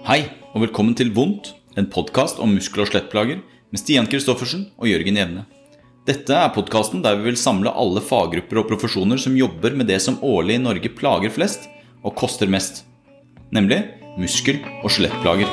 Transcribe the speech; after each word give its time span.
Hei, 0.00 0.22
og 0.56 0.62
velkommen 0.62 0.94
til 0.96 1.10
Vondt, 1.12 1.50
en 1.76 1.84
podkast 1.92 2.38
om 2.40 2.54
muskel- 2.56 2.80
og 2.80 2.88
skjelettplager 2.88 3.42
med 3.44 3.80
Stian 3.82 4.06
Kristoffersen 4.08 4.62
og 4.80 4.88
Jørgen 4.88 5.18
Jevne. 5.20 5.42
Dette 6.08 6.32
er 6.32 6.54
podkasten 6.54 7.02
der 7.04 7.18
vi 7.18 7.26
vil 7.26 7.36
samle 7.36 7.68
alle 7.68 8.00
faggrupper 8.00 8.62
og 8.62 8.70
profesjoner 8.70 9.20
som 9.20 9.36
jobber 9.36 9.76
med 9.76 9.90
det 9.92 9.98
som 10.00 10.16
årlig 10.24 10.56
i 10.56 10.62
Norge 10.64 10.88
plager 10.96 11.34
flest 11.34 11.68
og 12.00 12.16
koster 12.16 12.48
mest, 12.48 12.86
nemlig 13.52 13.82
muskel- 14.16 14.64
og 14.80 14.88
skjelettplager. 14.88 15.52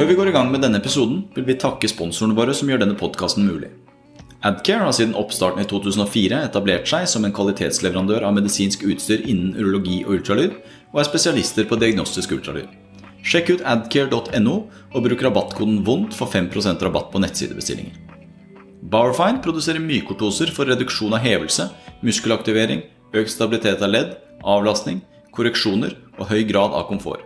Før 0.00 0.08
vi 0.08 0.16
går 0.22 0.32
i 0.32 0.36
gang 0.38 0.48
med 0.48 0.64
denne 0.64 0.80
episoden, 0.80 1.26
vil 1.36 1.50
vi 1.52 1.60
takke 1.60 1.92
sponsorene 1.92 2.38
våre 2.40 2.56
som 2.56 2.72
gjør 2.72 2.86
denne 2.86 2.96
podkasten 2.96 3.44
mulig. 3.44 3.68
Adcare 4.42 4.82
har 4.82 4.94
siden 4.96 5.14
oppstarten 5.14 5.62
i 5.62 5.68
2004 5.70 6.40
etablert 6.48 6.88
seg 6.90 7.04
som 7.06 7.22
en 7.22 7.34
kvalitetsleverandør 7.34 8.24
av 8.26 8.34
medisinsk 8.34 8.82
utstyr 8.90 9.22
innen 9.22 9.52
urologi 9.54 10.00
og 10.02 10.16
ultralyd, 10.16 10.56
og 10.90 10.98
er 10.98 11.06
spesialister 11.06 11.68
på 11.70 11.78
diagnostisk 11.78 12.34
ultralyd. 12.34 12.66
Sjekk 13.22 13.52
ut 13.52 13.62
adcare.no 13.70 14.56
og 14.66 15.04
bruk 15.06 15.22
rabattkoden 15.22 15.84
VONDT 15.86 16.18
for 16.18 16.26
5% 16.26 16.82
rabatt 16.82 17.12
på 17.12 17.22
nettsidebestillinger. 17.22 17.94
Barfine 18.82 19.38
produserer 19.44 19.78
mykortoser 19.78 20.50
for 20.50 20.66
reduksjon 20.66 21.14
av 21.14 21.22
hevelse, 21.22 21.68
muskelaktivering, 22.02 22.82
økt 23.14 23.30
stabilitet 23.30 23.78
av 23.78 23.94
ledd, 23.94 24.16
avlastning, 24.42 25.04
korreksjoner 25.30 25.94
og 26.18 26.26
høy 26.32 26.42
grad 26.50 26.74
av 26.74 26.88
komfort. 26.90 27.22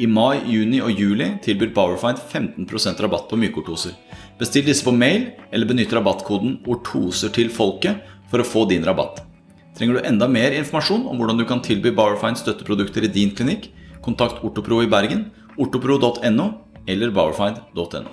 I 0.00 0.08
mai, 0.08 0.40
juni 0.44 0.80
og 0.84 0.92
juli 0.92 1.30
tilbyr 1.44 1.70
Powerfind 1.76 2.18
15% 2.20 2.98
rabatt 3.04 3.28
på 3.28 3.36
mykortoser. 3.40 3.92
Bestill 4.36 4.66
disse 4.68 4.84
på 4.84 4.92
mail, 4.92 5.30
eller 5.48 5.68
benytt 5.68 5.94
rabattkoden 5.96 6.58
'ortoser 6.68 7.32
til 7.32 7.48
folket' 7.48 8.02
for 8.28 8.42
å 8.42 8.44
få 8.44 8.66
din 8.68 8.84
rabatt. 8.84 9.22
Trenger 9.76 9.96
du 9.96 10.08
enda 10.08 10.28
mer 10.28 10.52
informasjon 10.52 11.06
om 11.08 11.16
hvordan 11.16 11.38
du 11.38 11.44
kan 11.48 11.62
tilby 11.64 11.94
Powerfind 11.96 12.36
støtteprodukter 12.36 13.04
i 13.04 13.12
din 13.12 13.32
klinikk, 13.32 13.70
kontakt 14.04 14.44
Ortopro 14.44 14.82
i 14.82 14.90
Bergen, 14.92 15.30
ortopro.no 15.56 16.52
eller 16.86 17.10
powerfind.no. 17.16 18.12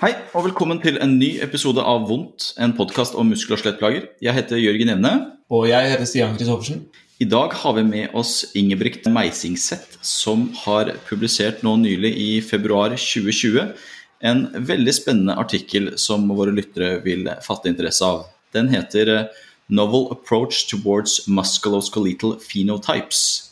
Hei, 0.00 0.14
og 0.34 0.48
velkommen 0.48 0.80
til 0.80 0.96
en 0.96 1.18
ny 1.18 1.38
episode 1.44 1.84
av 1.84 2.08
Vondt, 2.08 2.54
en 2.58 2.72
podkast 2.72 3.14
om 3.14 3.28
muskel- 3.28 3.52
og 3.52 3.60
skjelettplager. 3.60 4.08
Jeg 4.22 4.32
heter 4.32 4.56
Jørgen 4.56 4.96
Evne. 4.96 5.12
Og 5.52 5.68
jeg 5.68 5.92
heter 5.92 6.08
Stian 6.08 6.36
Kristoffersen. 6.36 6.86
I 7.20 7.28
dag 7.28 7.52
har 7.52 7.72
vi 7.76 7.82
med 7.84 8.14
oss 8.18 8.46
Ingebrigt 8.56 9.04
Meisingseth, 9.06 10.00
som 10.00 10.48
har 10.64 10.96
publisert 11.06 11.62
nå 11.62 11.76
nylig 11.76 12.16
i 12.16 12.40
februar 12.40 12.96
2020 12.96 13.76
en 14.22 14.44
veldig 14.54 14.94
spennende 14.94 15.36
artikkel 15.38 15.92
som 16.00 16.28
våre 16.30 16.54
lyttere 16.54 17.00
vil 17.04 17.26
fatte 17.44 17.70
interesse 17.70 18.06
av. 18.06 18.26
Den 18.54 18.68
heter 18.72 19.08
eh, 19.10 19.40
'Novel 19.72 20.10
Approach 20.12 20.68
Towards 20.70 21.26
Musculoskeletal 21.26 22.36
Phenotypes'. 22.42 23.48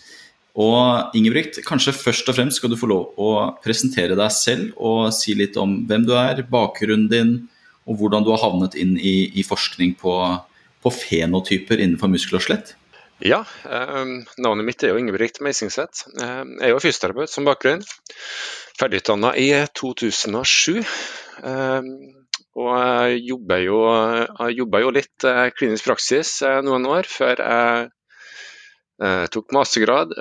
Og 0.61 1.15
Ingebrigt, 1.15 1.61
kanskje 1.65 1.95
først 1.95 2.29
og 2.29 2.37
fremst 2.37 2.59
skal 2.59 2.73
du 2.73 2.77
få 2.77 2.91
lov 2.91 3.15
å 3.17 3.31
presentere 3.65 4.19
deg 4.19 4.33
selv 4.35 4.75
og 4.77 5.13
si 5.15 5.35
litt 5.39 5.57
om 5.57 5.87
hvem 5.87 6.05
du 6.09 6.13
er, 6.19 6.43
bakgrunnen 6.43 7.09
din, 7.09 7.33
og 7.87 7.97
hvordan 8.01 8.27
du 8.27 8.33
har 8.35 8.43
havnet 8.43 8.75
inn 8.75 8.97
i, 8.99 9.31
i 9.31 9.47
forskning 9.47 9.95
på, 9.99 10.13
på 10.83 10.93
fenotyper 10.93 11.81
innenfor 11.81 12.11
muskel 12.13 12.39
og 12.39 12.45
skjelett. 12.45 12.75
Ja, 13.21 13.45
eh, 13.69 14.05
navnet 14.41 14.65
mitt 14.65 14.83
er 14.83 14.95
jo 14.95 15.01
Ingebrigt 15.01 15.43
Meisingseth. 15.45 16.07
Eh, 16.17 16.41
jeg 16.57 16.71
er 16.71 16.73
jo 16.73 16.81
fysioterapeut 16.81 17.33
som 17.33 17.45
bakgrunn. 17.45 17.85
Ferdigutdanna 18.81 19.35
i 19.37 19.51
2007. 19.77 20.81
Eh, 21.45 21.91
og 22.59 22.71
jeg 22.75 23.23
jobba 23.29 23.61
jo, 23.63 23.81
jo 24.83 24.93
litt 24.95 25.27
eh, 25.29 25.49
klinisk 25.55 25.87
praksis 25.87 26.41
eh, 26.47 26.59
noen 26.67 26.87
år 26.91 27.07
før 27.07 27.43
jeg 27.45 27.85
eh, 29.05 29.27
tok 29.31 29.55
mastergrad 29.55 30.17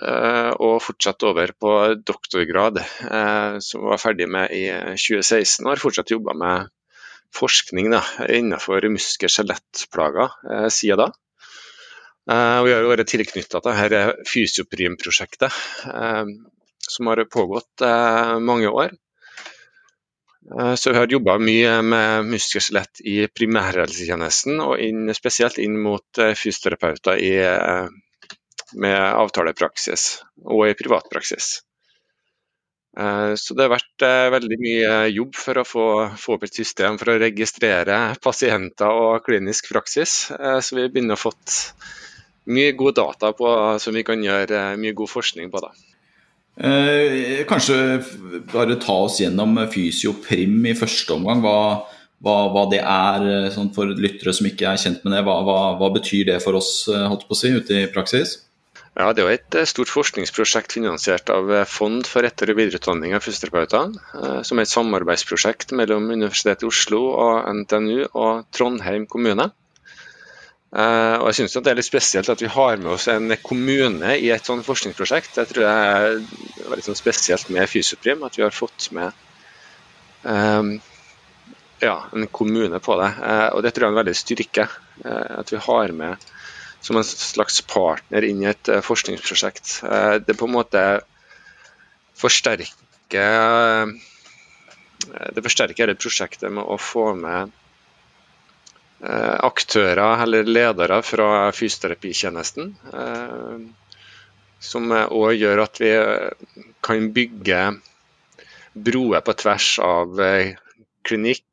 og 0.59 0.75
fortsatte 0.84 1.30
over 1.31 1.52
på 1.59 1.72
doktorgrad, 2.08 2.80
som 3.63 3.81
jeg 3.81 3.90
var 3.90 4.02
ferdig 4.02 4.28
med 4.31 4.53
i 4.56 4.68
2016. 4.94 5.66
Og 5.66 5.73
har 5.73 5.81
fortsatt 5.81 6.13
jobba 6.13 6.35
med 6.38 6.69
forskning 7.35 7.90
da, 7.91 8.03
innenfor 8.31 8.88
muskel-skjelettplager 8.94 10.69
siden 10.72 11.03
da. 11.03 11.09
Uh, 12.29 12.62
vi 12.62 12.73
har 12.75 12.84
jo 12.85 12.91
vært 12.91 13.09
tilknytta 13.09 13.57
dette 13.66 14.01
Fysioprim-prosjektet, 14.29 15.56
uh, 15.90 16.28
som 16.85 17.09
har 17.09 17.23
pågått 17.25 17.81
mange 18.41 18.69
år. 18.69 18.94
Så 20.50 20.90
vi 20.90 20.97
har 20.97 21.12
jobba 21.12 21.35
mye 21.38 21.73
med 21.85 22.29
muskel-skjelett 22.31 23.03
i 23.06 23.28
primærhelsetjenesten, 23.29 24.57
og 24.63 24.79
inn, 24.81 25.12
spesielt 25.13 25.59
inn 25.62 25.75
mot 25.78 26.22
fysioterapeuter 26.40 27.22
i, 27.22 27.34
med 28.81 28.97
avtalepraksis 28.97 30.07
og 30.47 30.63
i 30.72 30.73
privatpraksis. 30.79 31.51
Så 33.44 33.59
det 33.59 33.67
har 33.67 33.75
vært 33.75 34.07
veldig 34.40 34.59
mye 34.63 34.97
jobb 35.13 35.38
for 35.38 35.61
å 35.61 35.67
få, 35.67 35.88
få, 36.17 36.40
opp 36.40 36.50
et 36.50 36.57
system 36.63 36.97
for 36.97 37.13
å 37.13 37.19
registrere 37.22 38.01
pasienter 38.23 38.90
og 38.90 39.22
klinisk 39.28 39.69
praksis. 39.75 40.31
Så 40.34 40.79
vi 40.79 40.90
begynner 40.90 41.19
å 41.19 41.25
få 41.28 41.35
mye 42.49 42.73
god 42.77 42.97
data 42.97 43.31
på, 43.37 43.53
som 43.79 43.95
vi 43.95 44.03
kan 44.07 44.21
gjøre 44.23 44.73
mye 44.81 44.97
god 44.97 45.11
forskning 45.11 45.53
på. 45.53 45.61
da. 45.63 45.71
Eh, 46.59 47.45
kanskje 47.47 47.75
bare 48.51 48.75
ta 48.83 48.97
oss 49.05 49.21
gjennom 49.21 49.55
Fysioprim 49.71 50.65
i 50.67 50.75
første 50.75 51.15
omgang. 51.15 51.39
Hva, 51.45 51.87
hva, 52.19 52.35
hva 52.51 52.65
det 52.71 52.81
er 52.83 53.27
eh, 53.29 53.47
sånn 53.53 53.71
for 53.75 53.87
lyttere 53.87 54.33
som 54.35 54.49
ikke 54.49 54.67
er 54.67 54.81
kjent 54.81 55.05
med 55.05 55.15
det. 55.15 55.23
Hva, 55.27 55.39
hva, 55.79 55.89
betyr 55.95 56.27
det 56.33 56.41
for 56.43 56.59
oss 56.59 56.73
eh, 56.91 57.07
holdt 57.07 57.27
på 57.29 57.37
å 57.37 57.39
si, 57.39 57.53
ute 57.55 57.83
i 57.85 57.89
praksis? 57.93 58.41
Ja, 58.99 59.13
Det 59.16 59.23
er 59.23 59.31
et 59.37 59.55
eh, 59.55 59.69
stort 59.69 59.91
forskningsprosjekt 59.93 60.75
finansiert 60.75 61.31
av 61.31 61.53
Fond 61.71 62.09
for 62.09 62.27
etter- 62.27 62.51
og 62.51 62.59
videreutdanning 62.59 63.16
av 63.16 63.23
fysioterapeuter. 63.23 63.95
Som 64.43 64.59
er 64.59 64.67
et 64.67 64.73
samarbeidsprosjekt 64.73 65.71
mellom 65.79 66.11
Universitetet 66.11 66.67
i 66.67 66.71
Oslo 66.73 67.05
og 67.13 67.47
NTNU 67.61 68.09
og 68.09 68.43
Trondheim 68.51 69.07
kommune. 69.07 69.47
Uh, 70.69 71.18
og 71.18 71.31
jeg 71.31 71.40
synes 71.40 71.56
Det 71.66 71.72
er 71.72 71.78
litt 71.80 71.88
spesielt 71.88 72.30
at 72.30 72.41
vi 72.44 72.50
har 72.53 72.78
med 72.78 72.91
oss 72.94 73.07
en 73.09 73.34
kommune 73.41 74.13
i 74.22 74.30
et 74.30 74.46
sånt 74.46 74.66
forskningsprosjekt. 74.68 75.40
Jeg 75.40 75.50
tror 75.50 75.66
det 75.66 75.72
er 75.72 76.68
veldig 76.69 76.85
sånn 76.85 77.00
spesielt 77.00 77.50
med 77.53 77.69
Fysioprim 77.72 78.22
at 78.28 78.38
vi 78.38 78.46
har 78.46 78.53
fått 78.53 78.91
med 78.94 79.09
um, 80.22 80.75
ja, 81.81 81.96
en 82.13 82.28
kommune 82.29 82.81
på 82.85 82.97
det. 83.02 83.09
Uh, 83.18 83.50
og 83.56 83.63
Det 83.66 83.74
tror 83.74 83.88
jeg 83.88 83.90
er 83.90 83.96
en 83.96 84.02
veldig 84.03 84.18
styrke. 84.19 84.68
At 85.09 85.50
vi 85.53 85.58
har 85.63 85.94
med 85.96 86.29
som 86.84 86.97
en 87.00 87.08
slags 87.08 87.62
partner 87.66 88.25
inn 88.28 88.44
i 88.44 88.50
et 88.52 88.69
forskningsprosjekt. 88.84 89.79
det 90.28 90.35
på 90.38 90.47
en 90.47 90.53
måte 90.53 90.81
forsterker 92.19 93.88
Det 95.08 95.44
forsterker 95.44 95.85
hele 95.85 95.96
prosjektet 96.00 96.52
med 96.52 96.63
å 96.63 96.78
få 96.79 97.13
med 97.16 97.52
Eh, 97.52 97.69
aktører 99.01 100.23
eller 100.23 100.43
ledere 100.43 101.01
fra 101.03 101.51
fysioterapitjenesten. 101.55 102.73
Eh, 102.93 103.59
som 104.59 104.91
òg 104.91 105.37
gjør 105.39 105.63
at 105.63 105.79
vi 105.79 105.93
eh, 105.95 106.57
kan 106.83 107.07
bygge 107.15 107.61
broer 108.75 109.23
på 109.25 109.35
tvers 109.39 109.69
av 109.83 110.19
klinikk, 111.07 111.45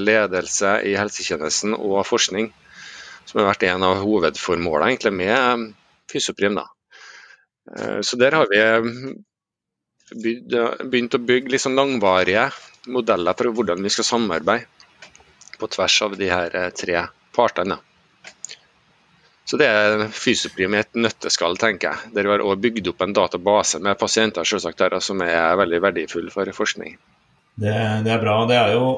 ledelse 0.00 0.70
i 0.88 0.94
helsetjenesten 0.98 1.74
og 1.76 2.00
forskning. 2.08 2.48
Som 3.28 3.40
har 3.40 3.50
vært 3.52 3.66
en 3.68 3.84
av 3.86 4.00
hovedformålene 4.02 4.94
egentlig 4.94 5.12
med 5.14 5.66
Fysioprim. 6.10 6.58
Så 8.02 8.18
der 8.18 8.34
har 8.34 8.48
vi 8.50 8.62
begynt 10.16 11.14
å 11.14 11.22
bygge 11.22 11.52
liksom 11.52 11.76
langvarige 11.78 12.48
modeller 12.88 13.36
for 13.38 13.52
hvordan 13.54 13.84
vi 13.84 13.92
skal 13.92 14.08
samarbeide 14.08 14.77
på 15.58 15.68
tvers 15.74 16.00
av 16.06 16.16
de 16.18 16.30
her 16.30 16.56
eh, 16.56 16.70
tre 16.74 17.04
partene. 17.36 17.78
Så 19.48 19.56
Det 19.56 19.66
er 19.66 20.02
Fysioprim 20.12 20.74
i 20.76 20.82
et 20.82 20.98
nøtteskall, 20.98 21.56
tenker 21.56 21.88
jeg. 21.88 22.10
Der 22.16 22.26
vi 22.26 22.34
har 22.34 22.42
også 22.44 22.60
bygd 22.66 22.90
opp 22.90 23.04
en 23.04 23.14
database 23.16 23.78
med 23.80 23.96
pasienter 23.96 24.44
selvsagt 24.44 24.82
der, 24.82 24.98
som 25.00 25.22
er 25.24 25.56
veldig 25.56 25.80
verdifull 25.86 26.28
for 26.34 26.50
forskning. 26.52 26.98
Det, 27.56 27.72
det, 28.04 28.12
er 28.12 28.20
bra. 28.20 28.42
Det 28.50 28.58
er 28.58 28.74
jo 28.76 28.90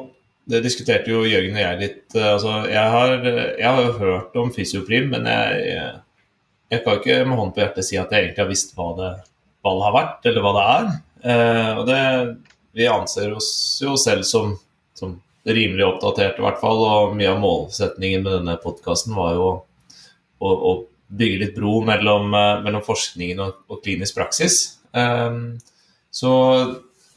det 0.51 0.65
diskuterte 0.65 1.13
jo 1.13 1.23
Jørgen 1.29 1.55
og 1.55 1.63
jeg 1.63 1.81
litt. 1.81 2.03
Altså, 2.17 2.57
jeg, 2.67 2.83
har, 2.97 3.15
jeg 3.23 3.67
har 3.69 3.83
jo 3.85 3.97
hørt 4.01 4.39
om 4.43 4.51
Fysioprim, 4.55 5.11
men 5.13 5.29
jeg, 5.31 5.79
jeg, 6.73 6.83
kan 6.83 6.99
ikke 6.99 7.23
med 7.29 7.39
hånd 7.39 7.55
på 7.55 7.63
hjertet 7.63 7.87
si 7.87 8.01
at 8.01 8.11
jeg 8.11 8.27
egentlig 8.27 8.43
har 8.43 8.51
visst 8.51 8.75
hva 8.75 8.91
det, 8.99 9.13
hva 9.63 9.77
det 9.77 9.87
har 9.87 9.97
vært, 10.01 10.31
eller 10.33 10.47
hva 10.47 10.55
det 10.57 10.67
er. 10.75 10.91
Eh, 11.31 11.71
og 11.79 11.87
det, 11.87 12.03
vi 12.75 12.91
anser 12.91 13.37
oss 13.37 13.53
jo 13.85 13.95
selv 14.01 14.27
som, 14.27 14.57
som 14.99 15.15
rimelig 15.45 15.87
oppdatert, 15.87 16.39
i 16.39 16.45
hvert 16.45 16.61
fall. 16.61 16.83
Og 16.85 17.17
mye 17.19 17.33
av 17.33 17.41
målsetningen 17.43 18.25
med 18.25 18.37
denne 18.41 18.57
podkasten 18.63 19.17
var 19.17 19.35
jo 19.39 19.49
å, 20.41 20.51
å, 20.51 20.77
bygge 21.11 21.39
litt 21.41 21.57
bro 21.57 21.81
mellom, 21.83 22.29
eh, 22.39 22.61
mellom 22.63 22.85
forskningen 22.87 23.41
og, 23.43 23.65
og, 23.67 23.81
klinisk 23.83 24.15
praksis. 24.15 24.61
Um, 24.95 25.59
så 26.15 26.31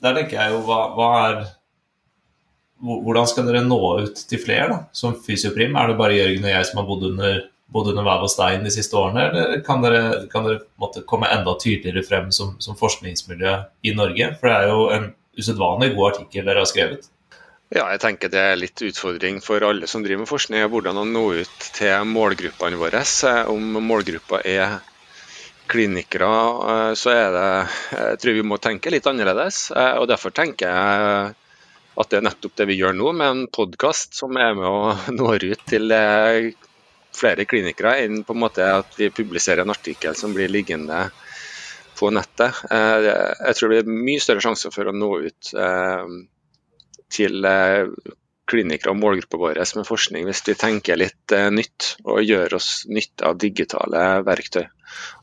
der 0.01 0.17
tenker 0.17 0.39
jeg 0.39 0.55
jo 0.55 0.63
hva, 0.67 0.79
hva, 0.97 1.09
er 1.27 1.43
Hvordan 2.83 3.27
skal 3.29 3.45
dere 3.47 3.61
nå 3.63 3.77
ut 4.03 4.17
til 4.27 4.41
flere 4.41 4.65
da, 4.67 4.79
som 4.97 5.13
fysioprim? 5.15 5.77
Er 5.79 5.87
det 5.87 5.99
bare 6.01 6.17
Jørgen 6.17 6.43
og 6.43 6.51
jeg 6.51 6.65
som 6.67 6.81
har 6.81 6.87
bodd 6.89 7.05
under, 7.07 7.37
bodd 7.71 7.91
under 7.93 8.03
hver 8.03 8.25
og 8.25 8.31
stein 8.33 8.65
de 8.65 8.73
siste 8.75 8.97
årene, 8.99 9.29
eller 9.29 9.61
kan 9.63 9.85
dere, 9.85 10.01
kan 10.33 10.43
dere 10.43 10.65
måtte 10.81 11.05
komme 11.07 11.29
enda 11.31 11.53
tydeligere 11.61 12.03
frem 12.09 12.27
som, 12.35 12.57
som, 12.59 12.75
forskningsmiljø 12.75 13.53
i 13.87 13.93
Norge? 13.95 14.33
For 14.41 14.49
det 14.49 14.57
er 14.57 14.73
jo 14.73 14.89
en 14.97 15.07
usedvanlig 15.39 15.93
god 15.93 16.09
artikkel 16.09 16.49
dere 16.49 16.65
har 16.65 16.73
skrevet. 16.73 17.07
Ja, 17.73 17.87
jeg 17.89 18.03
tenker 18.03 18.29
det 18.29 18.37
er 18.37 18.57
litt 18.59 18.81
utfordring 18.85 19.39
for 19.41 19.63
alle 19.65 19.87
som 19.89 20.03
driver 20.05 20.21
med 20.21 20.29
forskning, 20.29 20.61
hvordan 20.69 20.99
å 21.01 21.05
nå 21.09 21.21
ut 21.41 21.69
til 21.73 22.03
målgruppene 22.05 22.77
våre. 22.77 22.99
Om 23.49 23.79
målgruppa 23.81 24.43
er 24.45 24.75
klinikere, 25.71 26.27
eh, 26.73 26.91
så 26.93 27.09
er 27.09 27.31
det 27.33 27.47
Jeg 27.97 28.19
tror 28.21 28.35
vi 28.37 28.43
må 28.45 28.59
tenke 28.61 28.91
litt 28.93 29.07
annerledes. 29.09 29.71
Eh, 29.71 29.95
og 29.97 30.05
Derfor 30.11 30.29
tenker 30.29 30.69
jeg 30.69 31.33
at 31.97 32.11
det 32.11 32.19
er 32.19 32.27
nettopp 32.27 32.53
det 32.61 32.67
vi 32.69 32.77
gjør 32.77 32.93
nå, 32.93 33.09
med 33.11 33.31
en 33.31 33.47
podkast 33.47 34.13
som 34.21 34.37
er 34.37 34.53
med 34.53 34.69
å 34.69 34.93
når 35.19 35.47
ut 35.55 35.65
til 35.65 35.89
eh, 35.97 36.51
flere 37.17 37.47
klinikere, 37.49 37.95
enn 38.05 38.21
på 38.21 38.35
en 38.37 38.43
måte 38.43 38.67
at 38.69 38.93
vi 39.01 39.09
publiserer 39.09 39.63
en 39.65 39.73
artikkel 39.73 40.13
som 40.13 40.37
blir 40.37 40.53
liggende 40.53 41.07
på 41.97 42.13
nettet. 42.13 42.53
Jeg 42.69 43.57
tror 43.57 43.69
det 43.69 43.81
er 43.83 43.89
mye 43.89 44.21
større 44.21 44.41
sjanse 44.41 44.69
for 44.73 44.89
å 44.89 44.95
nå 44.97 45.09
ut 45.29 45.51
til 47.13 47.47
klinikere 48.49 48.91
og 48.91 48.99
målgruppa 48.99 49.39
vår 49.39 49.61
med 49.77 49.87
forskning 49.87 50.25
hvis 50.27 50.43
vi 50.47 50.55
tenker 50.59 50.99
litt 50.99 51.35
nytt 51.53 51.93
og 52.03 52.25
gjør 52.25 52.57
oss 52.57 52.71
nytte 52.91 53.29
av 53.29 53.37
digitale 53.39 54.01
verktøy 54.27 54.65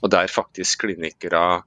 og 0.00 0.12
der 0.12 0.30
faktisk 0.32 0.86
klinikere 0.86 1.60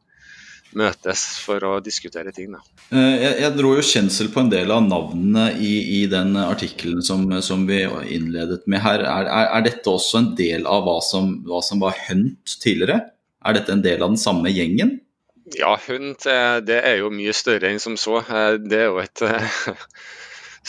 møtes 0.78 1.24
for 1.44 1.64
å 1.68 1.74
diskutere 1.84 2.34
ting. 2.34 2.56
Da. 2.56 2.62
jeg, 2.98 3.34
jeg, 3.44 3.52
dro 3.58 3.74
jo 3.78 3.86
kjensel 3.86 4.30
på 4.34 4.42
en 4.44 4.52
del 4.52 4.74
av 4.74 4.84
navnene 4.86 5.52
i, 5.62 5.74
i 6.00 6.02
den 6.10 6.36
artikkelen 6.40 7.04
som, 7.06 7.28
som, 7.46 7.68
vi 7.70 7.84
innledet 8.16 8.64
med 8.70 8.84
her. 8.84 9.06
Er, 9.06 9.30
er, 9.30 9.50
er, 9.58 9.66
dette 9.70 9.94
også 9.94 10.22
en 10.22 10.32
del 10.40 10.68
av 10.70 10.86
hva 10.88 10.98
som, 11.06 11.36
hva 11.48 11.62
som 11.66 11.82
var 11.84 11.98
Hunt 12.08 12.58
tidligere? 12.64 13.04
Er 13.44 13.58
dette 13.58 13.76
en 13.76 13.84
del 13.86 14.02
av 14.02 14.14
den 14.14 14.22
samme 14.22 14.52
gjengen? 14.54 14.98
Ja, 15.46 15.80
Hunt 15.88 16.26
eh, 16.26 16.58
det 16.64 16.80
er 16.88 16.98
jo 17.02 17.12
mye 17.12 17.34
større 17.36 17.70
enn 17.70 17.82
som 17.84 17.98
så. 18.00 18.22
Eh, 18.24 18.56
det 18.64 18.80
er 18.80 18.92
jo 18.92 19.02
et 19.04 19.24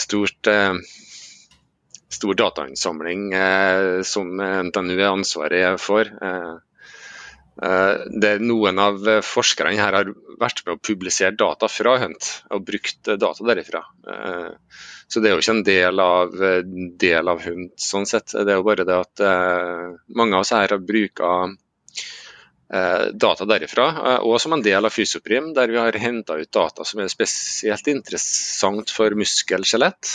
stort 0.04 0.50
stor 2.14 2.36
datainnsamling 2.38 3.32
som 4.06 4.38
NTNU 4.38 4.92
er 4.94 5.08
ansvaret 5.08 5.80
for. 5.82 6.10
Eh, 7.62 7.94
det 8.20 8.38
Noen 8.42 8.78
av 8.82 9.04
forskerne 9.22 9.78
her 9.78 9.94
har 9.94 10.10
vært 10.40 10.64
med 10.66 10.74
å 10.74 10.82
publisere 10.82 11.36
data 11.38 11.68
fra 11.70 11.96
Hunt 12.02 12.30
og 12.50 12.64
brukt 12.66 13.06
data 13.06 13.46
derifra. 13.46 13.84
Eh, 14.10 14.80
så 15.06 15.20
det 15.20 15.30
er 15.30 15.36
jo 15.36 15.44
ikke 15.44 15.54
en 15.54 15.66
del 15.66 16.02
av, 16.02 16.34
del 17.04 17.30
av 17.30 17.44
Hunt 17.46 17.74
sånn 17.78 18.08
sett. 18.10 18.34
Det 18.34 18.50
er 18.50 18.58
jo 18.58 18.66
bare 18.66 18.86
det 18.88 18.96
at 18.98 19.22
eh, 19.22 19.92
mange 20.18 20.34
av 20.34 20.46
oss 20.46 20.54
her 20.56 20.74
har 20.74 20.82
brukt 20.82 21.22
data 22.68 23.44
derifra, 23.46 23.84
og 24.24 24.38
som 24.40 24.54
en 24.56 24.62
del 24.64 24.86
av 24.88 24.90
Fysioprim, 24.94 25.50
der 25.54 25.68
vi 25.70 25.76
har 25.78 25.98
henta 26.00 26.38
ut 26.40 26.50
data 26.50 26.86
som 26.88 27.02
er 27.02 27.10
spesielt 27.12 27.90
interessant 27.92 28.90
for 28.90 29.14
muskel-skjelett. 29.20 30.14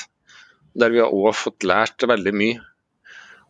Der 0.80 0.92
vi 0.92 1.00
har 1.00 1.14
òg 1.14 1.38
fått 1.38 1.68
lært 1.70 2.08
veldig 2.10 2.34
mye 2.36 2.58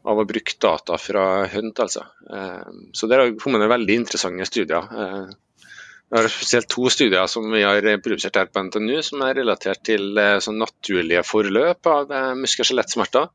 av 0.08 0.20
å 0.20 0.26
bruke 0.28 0.56
data 0.62 0.98
fra 1.00 1.26
Hunt. 1.52 1.80
Altså. 1.84 2.06
Eh, 2.32 2.72
så 2.94 3.10
der 3.10 3.24
har 3.24 3.38
kommet 3.42 3.68
veldig 3.70 4.00
interessante 4.02 4.48
studier. 4.48 4.86
Eh, 5.04 5.66
vi 6.10 6.18
har 6.18 6.30
spesielt 6.32 6.70
to 6.72 6.90
studier 6.90 7.28
som 7.30 7.46
vi 7.54 7.62
har 7.62 7.86
produsert 8.02 8.40
her 8.40 8.50
på 8.50 8.64
NTNU, 8.66 9.02
som 9.06 9.22
er 9.26 9.38
relatert 9.38 9.84
til 9.86 10.18
eh, 10.18 10.38
sånn 10.44 10.62
naturlige 10.62 11.26
forløp 11.28 11.92
av 11.92 12.16
muskel- 12.40 12.66
og 12.66 12.72
skjelettsmerter. 12.72 13.30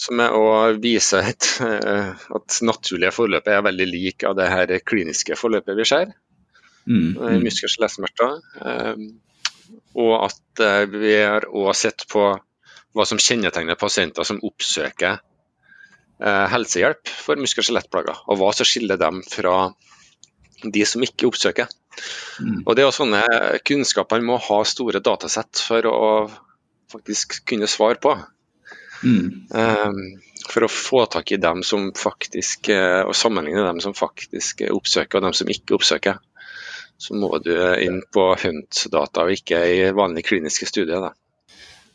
Som 0.00 0.22
er 0.24 0.32
å 0.32 0.44
vise 0.80 1.20
et, 1.28 1.48
at 1.60 2.60
naturlige 2.64 3.12
forløpet 3.12 3.52
er 3.52 3.64
veldig 3.66 3.88
lik 3.90 4.24
av 4.28 4.36
det 4.38 4.48
her 4.48 4.74
kliniske 4.80 5.36
forløpet 5.36 5.76
vi 5.76 5.88
ser 5.88 6.12
mm, 6.88 7.10
mm. 7.18 7.26
i 7.34 7.40
muskel- 7.42 7.68
og 7.68 7.74
skjelettsmerter. 7.74 8.38
Og 10.00 10.14
at 10.24 10.64
vi 10.94 11.16
har 11.18 11.44
òg 11.50 11.74
sett 11.76 12.06
på 12.08 12.30
hva 12.96 13.06
som 13.06 13.20
kjennetegner 13.20 13.78
pasienter 13.78 14.26
som 14.26 14.40
oppsøker 14.46 15.20
Eh, 16.20 16.46
helsehjelp 16.52 17.08
for 17.08 17.40
muskel- 17.40 17.62
og 17.62 17.66
skjelettplager, 17.70 18.18
og 18.28 18.36
hva 18.36 18.50
som 18.52 18.68
skiller 18.68 18.98
dem 19.00 19.22
fra 19.24 19.72
de 20.60 20.82
som 20.84 21.00
ikke 21.00 21.30
oppsøker. 21.30 21.70
Mm. 22.44 22.58
Og 22.66 22.76
Det 22.76 22.84
er 22.84 22.92
sånne 22.92 23.22
kunnskaper 23.64 24.20
man 24.20 24.34
må 24.34 24.36
ha 24.36 24.58
store 24.68 25.00
datasett 25.00 25.62
for 25.64 25.88
å 25.88 26.00
faktisk 26.92 27.40
kunne 27.48 27.70
svare 27.70 27.96
på. 27.96 28.12
Mm. 29.04 29.28
Um, 29.50 30.00
for 30.50 30.66
å 30.66 30.72
få 30.72 31.04
tak 31.12 31.32
i 31.32 31.38
dem 31.40 31.62
som 31.66 31.90
faktisk, 31.96 32.68
eh, 32.74 33.02
og 33.04 33.14
sammenligne 33.16 33.62
dem 33.64 33.80
som 33.84 33.94
faktisk 33.96 34.64
oppsøker 34.70 35.20
og 35.20 35.28
dem 35.28 35.36
som 35.36 35.52
ikke 35.52 35.76
oppsøker, 35.78 36.18
så 37.00 37.16
må 37.16 37.30
du 37.44 37.54
inn 37.80 38.02
på 38.12 38.26
HUNT-data 38.42 39.24
og 39.24 39.32
ikke 39.32 39.60
i 39.72 39.82
vanlige 39.96 40.32
kliniske 40.32 40.68
studier. 40.68 41.00
Da. 41.00 41.14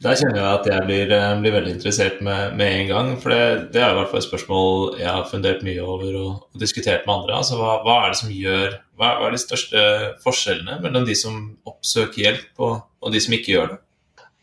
Der 0.03 0.17
kjenner 0.19 0.41
jeg 0.41 0.59
at 0.59 0.65
jeg 0.67 0.85
blir, 0.89 1.11
eh, 1.15 1.35
blir 1.39 1.53
veldig 1.55 1.71
interessert 1.77 2.17
med, 2.25 2.55
med, 2.59 2.73
en 2.79 2.89
gang. 2.89 3.11
For 3.21 3.31
det, 3.31 3.69
det, 3.75 3.81
er 3.81 3.93
i 3.93 3.99
hvert 3.99 4.11
fall 4.11 4.19
et 4.19 4.27
spørsmål 4.27 4.99
jeg 4.99 5.07
har 5.07 5.29
fundert 5.29 5.63
mye 5.65 5.85
over 5.85 6.17
og, 6.19 6.31
og 6.51 6.61
diskutert 6.61 7.07
med 7.07 7.15
andre. 7.15 7.37
Altså, 7.39 7.59
hva, 7.61 7.77
hva, 7.85 7.95
er 8.03 8.11
det 8.11 8.19
som 8.19 8.33
gjør 8.33 8.67
hva, 8.97 9.13
hva, 9.19 9.29
er 9.29 9.37
de 9.37 9.41
største 9.45 9.85
forskjellene 10.25 10.81
mellom 10.83 11.07
de 11.07 11.15
som 11.17 11.39
oppsøker 11.69 12.25
hjelp, 12.25 12.51
og, 12.59 12.75
og 12.99 13.15
de 13.15 13.23
som 13.23 13.37
ikke 13.37 13.55
gjør 13.55 13.71
det? 13.75 13.79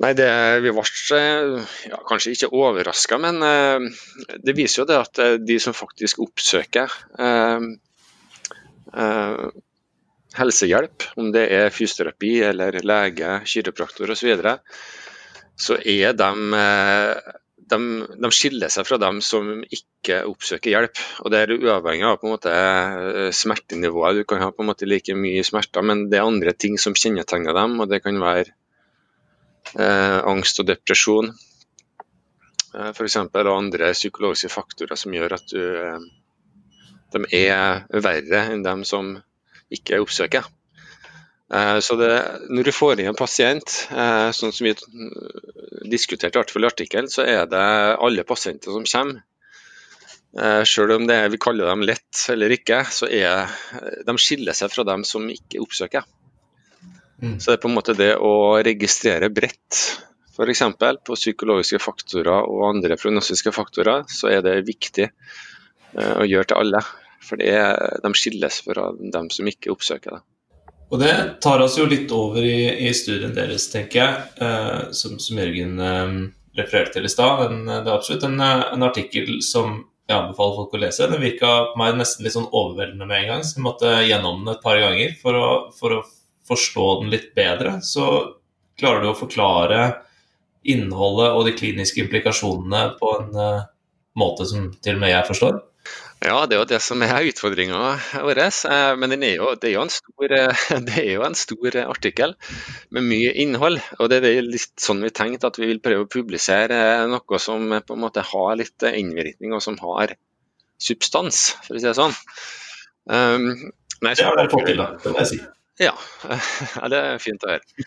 Nei, 0.03 0.13
det, 0.19 0.29
Vi 0.65 0.73
ble 0.75 1.21
ja, 1.89 1.99
kanskje 2.09 2.35
ikke 2.35 2.53
overraska, 2.59 3.19
men 3.23 3.39
uh, 3.39 4.07
det 4.43 4.57
viser 4.59 4.83
jo 4.83 4.89
det 4.89 4.99
at 4.99 5.21
eh, 5.23 5.37
de 5.39 5.59
som 5.63 5.77
faktisk 5.77 6.19
oppsøker 6.25 6.91
uh, 7.21 7.69
uh, 8.97 9.53
helsehjelp, 10.39 11.07
om 11.21 11.31
det 11.35 11.47
er 11.53 11.73
fysioterapi 11.75 12.33
eller 12.49 12.81
lege, 12.87 13.37
kiropraktor 13.49 14.13
osv., 14.15 14.33
så 15.63 15.77
er 15.77 16.17
de, 16.17 16.31
eh, 16.57 17.33
de, 17.73 17.79
de, 18.17 18.31
skiller 18.35 18.73
seg 18.73 18.87
fra 18.89 18.99
dem 19.03 19.21
som 19.25 19.51
ikke 19.63 20.23
oppsøker 20.29 20.73
hjelp. 20.73 21.03
og 21.23 21.31
Det 21.33 21.43
er 21.43 21.55
uavhengig 21.59 22.09
av 22.09 22.19
på 22.21 22.29
en 22.29 22.35
måte 22.35 22.55
eh, 22.55 23.29
smertenivået. 23.37 24.23
Du 24.23 24.25
kan 24.29 24.43
ha 24.43 24.51
på 24.51 24.65
en 24.65 24.73
måte 24.73 24.89
like 24.89 25.15
mye 25.15 25.45
smerter, 25.47 25.85
men 25.85 26.09
det 26.11 26.19
er 26.19 26.27
andre 26.27 26.57
ting 26.57 26.79
som 26.81 26.97
kjennetegner 26.97 27.55
dem. 27.57 27.79
og 27.81 27.93
Det 27.93 28.03
kan 28.03 28.19
være 28.23 28.57
eh, 29.79 30.19
angst 30.29 30.61
og 30.63 30.69
depresjon 30.69 31.31
eh, 31.33 32.91
f.eks. 32.93 33.17
andre 33.17 33.93
psykologiske 33.97 34.53
faktorer 34.53 34.99
som 34.99 35.15
gjør 35.15 35.37
at 35.39 35.53
du, 35.53 35.63
eh, 35.63 36.09
de 37.13 37.25
er 37.45 37.85
verre 37.93 38.47
enn 38.53 38.65
dem 38.65 38.85
som 38.89 39.15
ikke 39.73 40.01
oppsøker. 40.03 40.49
Eh, 41.53 41.79
så 41.85 41.97
det, 41.97 42.13
Når 42.49 42.65
du 42.65 42.73
får 42.73 43.01
inn 43.01 43.11
en 43.13 43.19
pasient, 43.19 43.75
eh, 43.91 44.31
sånn 44.33 44.53
som 44.53 44.67
vi 44.67 44.75
diskuterte 45.93 46.41
i 46.41 46.65
artikkelen, 46.69 47.11
så 47.13 47.27
er 47.29 47.45
det 47.47 47.67
alle 48.01 48.25
pasienter 48.25 48.73
som 48.73 48.85
kommer. 48.89 49.23
Eh, 50.33 50.65
selv 50.65 50.97
om 50.97 51.07
det 51.07 51.17
er, 51.17 51.29
vi 51.29 51.37
kaller 51.37 51.69
dem 51.69 51.85
lett 51.85 52.25
eller 52.33 52.55
ikke, 52.57 52.85
så 52.89 53.05
er 53.05 53.53
de 54.07 54.17
skiller 54.17 54.57
seg 54.57 54.73
fra 54.73 54.85
dem 54.89 55.05
som 55.05 55.29
ikke 55.29 55.61
oppsøker. 55.61 56.07
Mm. 57.23 57.37
Så 57.39 57.51
det 57.51 57.57
er 57.57 57.63
på 57.63 57.71
en 57.71 57.77
måte 57.77 57.95
det 57.99 58.13
å 58.19 58.35
registrere 58.67 59.31
bredt, 59.33 59.79
f.eks. 60.33 60.65
på 61.07 61.17
psykologiske 61.19 61.79
faktorer 61.83 62.49
og 62.49 62.67
andre 62.73 62.99
prognostiske 62.99 63.53
faktorer, 63.55 64.05
så 64.11 64.33
er 64.33 64.43
det 64.45 64.57
viktig 64.67 65.07
å 65.93 66.25
gjøre 66.25 66.49
til 66.51 66.59
alle. 66.59 66.81
For 67.23 67.39
de 67.39 68.13
skilles 68.19 68.63
fra 68.67 68.89
dem 68.97 69.29
som 69.31 69.49
ikke 69.49 69.71
oppsøker 69.71 70.17
det. 70.17 70.23
Og 70.93 71.01
det 71.01 71.13
tar 71.41 71.63
oss 71.65 71.79
jo 71.79 71.87
litt 71.89 72.11
over 72.13 72.45
i, 72.45 72.69
i 72.85 72.91
studien 72.93 73.33
deres, 73.33 73.71
tenker 73.73 73.99
jeg, 74.03 74.25
eh, 74.45 74.91
som, 74.93 75.17
som, 75.23 75.39
Jørgen 75.41 75.79
eh, 75.81 76.11
refererte 76.59 76.99
til 76.99 77.09
i 77.09 77.13
stad. 77.13 77.47
Det 77.65 77.79
er 77.79 77.95
absolutt 77.95 78.27
en, 78.29 78.37
eh, 78.45 78.65
en, 78.75 78.85
artikkel 78.85 79.39
som 79.47 79.79
jeg 80.05 80.19
anbefaler 80.19 80.59
folk 80.59 80.77
å 80.77 80.83
lese. 80.83 81.09
Den 81.09 81.25
virka 81.25 81.53
på 81.71 81.81
meg 81.81 81.97
nesten 81.97 82.27
litt 82.27 82.37
sånn 82.37 82.51
overveldende 82.51 83.09
med 83.09 83.23
en 83.23 83.31
gang, 83.31 83.47
så 83.47 83.57
jeg 83.57 83.65
måtte 83.65 83.95
gjennom 84.05 84.43
den 84.43 84.53
et 84.53 84.67
par 84.67 84.83
ganger 84.83 85.17
for 85.23 85.39
å, 85.39 85.47
for 85.79 85.97
å 85.97 86.03
forstå 86.49 86.87
den 87.03 87.13
litt 87.13 87.33
bedre. 87.39 87.79
Så 87.85 88.07
klarer 88.79 89.05
du 89.05 89.11
å 89.13 89.19
forklare 89.19 89.83
innholdet 90.63 91.35
og 91.35 91.47
de 91.47 91.57
kliniske 91.59 92.03
implikasjonene 92.05 92.83
på 93.01 93.13
en 93.19 93.37
uh, 93.37 93.69
måte 94.19 94.47
som 94.47 94.71
til 94.83 94.99
og 94.99 95.05
med 95.05 95.15
jeg 95.15 95.29
forstår? 95.31 95.61
Ja, 96.23 96.45
det 96.47 96.55
er 96.55 96.61
jo 96.61 96.67
det 96.71 96.79
som 96.85 97.03
er 97.03 97.27
utfordringa 97.27 97.79
vår. 98.23 98.39
Eh, 98.39 98.91
men 98.95 99.15
er 99.17 99.33
jo, 99.35 99.49
det, 99.59 99.73
er 99.73 99.89
stor, 99.91 100.35
eh, 100.37 100.61
det 100.87 100.99
er 101.01 101.09
jo 101.17 101.25
en 101.27 101.35
stor 101.39 101.79
artikkel 101.83 102.37
med 102.95 103.09
mye 103.09 103.33
innhold. 103.43 103.81
Og 103.99 104.11
det 104.13 104.21
er 104.29 104.39
litt 104.47 104.79
sånn 104.79 105.03
vi 105.03 105.11
tenkte 105.11 105.51
at 105.51 105.59
vi 105.59 105.67
vil 105.73 105.83
prøve 105.83 106.07
å 106.07 106.13
publisere 106.13 107.09
noe 107.11 107.43
som 107.43 107.75
på 107.75 107.97
en 107.97 108.05
måte 108.05 108.23
har 108.29 108.55
litt 108.61 108.87
innvirkning, 108.87 109.57
og 109.57 109.65
som 109.65 109.81
har 109.83 110.15
substans, 110.83 111.43
for 111.67 111.75
å 111.75 111.83
si 111.83 111.89
det 111.89 111.99
sånn. 111.99 112.15
Um, 113.11 113.51
nei, 114.03 114.15
så, 114.15 114.23
det 114.23 114.29
har 114.29 114.39
dere 114.39 114.51
fått 114.53 114.71
til, 114.71 114.79
da, 114.79 114.89
det 115.03 115.11
må 115.11 115.23
jeg 115.25 115.31
si. 115.33 115.41
Ja, 116.77 116.89
det 116.93 117.01
er 117.01 117.23
fint 117.23 117.45
å 117.47 117.55
høre. 117.55 117.83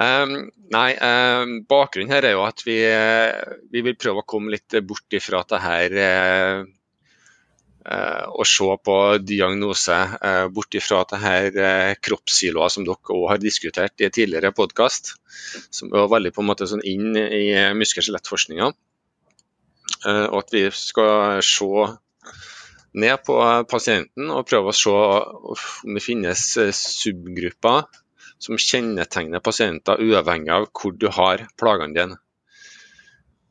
Um, 0.00 0.34
nei, 0.72 0.90
um, 0.96 1.56
bakgrunnen 1.68 2.12
her 2.14 2.24
er 2.24 2.36
jo 2.36 2.44
at 2.46 2.62
vi, 2.64 2.78
vi, 3.72 3.82
vil 3.84 3.98
prøve 4.00 4.22
å 4.22 4.28
komme 4.28 4.52
litt 4.54 4.78
bort 4.86 5.18
ifra 5.18 5.42
det 5.50 5.58
her 5.60 5.96
eh, 6.00 6.60
å 8.30 8.46
se 8.46 8.68
på 8.84 8.96
diagnose 9.24 9.96
eh, 10.20 10.46
bort 10.52 10.76
ifra 10.78 11.02
det 11.10 11.20
her 11.20 11.58
eh, 11.64 11.94
kroppssiloer 12.00 12.72
som 12.72 12.86
dere 12.86 13.16
òg 13.16 13.26
har 13.32 13.42
diskutert 13.42 14.00
i 14.00 14.12
tidligere 14.12 14.54
podkast, 14.56 15.14
som 15.74 15.90
var 15.92 16.08
veldig 16.12 16.32
på 16.36 16.44
en 16.44 16.50
måte 16.52 16.68
sånn 16.70 16.84
inn 16.86 17.16
i 17.16 17.44
muskel- 17.76 18.04
og 18.04 18.08
skjelettforskninga. 18.08 18.70
Eh, 20.06 20.26
og 20.30 20.38
at 20.44 20.54
vi 20.54 20.64
skal 20.74 21.42
se 21.44 21.88
ned 22.92 23.22
på 23.26 23.36
pasienten 23.70 24.30
og 24.34 24.46
prøve 24.48 24.72
å 24.72 24.76
se 24.76 24.90
om 24.92 25.96
det 25.96 26.02
finnes 26.02 26.44
eh, 26.58 26.72
subgrupper 26.74 27.86
som 28.40 28.58
kjennetegner 28.58 29.42
pasienter 29.44 30.00
uavhengig 30.00 30.52
av 30.54 30.68
hvor 30.74 30.96
du 30.96 31.06
har 31.12 31.44
plagene 31.60 31.96
dine. 31.96 32.18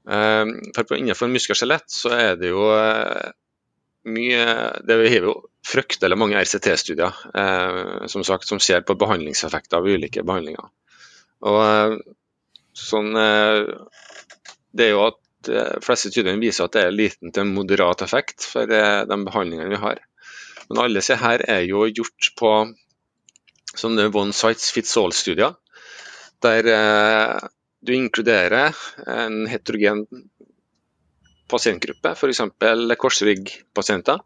Eh, 0.10 0.56
for 0.76 0.98
Innenfor 0.98 1.32
muskel 1.32 1.56
og 1.56 1.62
skjelett 1.62 1.88
så 1.94 2.14
er 2.16 2.40
det 2.40 2.52
jo 2.52 2.66
mye 4.10 4.44
Det 4.88 4.96
har 4.96 5.26
jo 5.28 5.34
fryktelig 5.68 6.18
mange 6.18 6.40
RCT-studier 6.40 8.08
som 8.10 8.24
som 8.24 8.62
ser 8.64 8.82
på 8.88 8.96
behandlingseffekter 8.98 9.78
av 9.78 9.86
ulike 9.86 10.24
behandlinger. 10.26 10.72
Og 11.46 12.00
sånn, 12.74 13.12
det 13.14 14.88
er 14.88 14.94
jo 14.96 15.04
at 15.04 15.20
eh, 15.50 15.80
fleste 15.84 16.12
studiene 16.14 16.42
viser 16.42 16.68
at 16.68 16.76
det 16.76 16.86
er 16.86 16.96
liten 16.96 17.34
til 17.36 17.50
moderat 17.50 18.04
effekt 18.06 18.46
for 18.48 18.70
eh, 18.70 19.02
de 19.10 19.20
behandlingene 19.26 19.74
vi 19.74 19.82
har. 19.82 20.02
Men 20.70 20.84
alle 20.84 21.02
disse 21.02 21.18
her 21.20 21.44
er 21.50 21.64
jo 21.66 21.86
gjort 21.90 22.32
på 22.40 22.54
sånne 23.80 24.10
one 24.14 24.36
sites 24.36 24.72
fits 24.74 24.96
all-studier, 24.98 25.56
der 26.44 26.72
eh, 26.74 27.48
du 27.82 27.94
inkluderer 27.96 28.76
en 29.08 29.46
heterogen 29.50 30.06
pasientgruppe, 31.50 32.14
f.eks. 32.14 32.42
korsryggpasienter, 33.00 34.20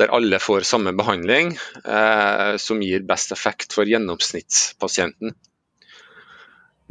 der 0.00 0.12
alle 0.12 0.40
får 0.42 0.66
samme 0.68 0.92
behandling, 0.96 1.54
eh, 1.84 2.56
som 2.60 2.82
gir 2.84 3.06
best 3.08 3.32
effekt 3.32 3.72
for 3.76 3.88
gjennomsnittspasienten. 3.88 5.34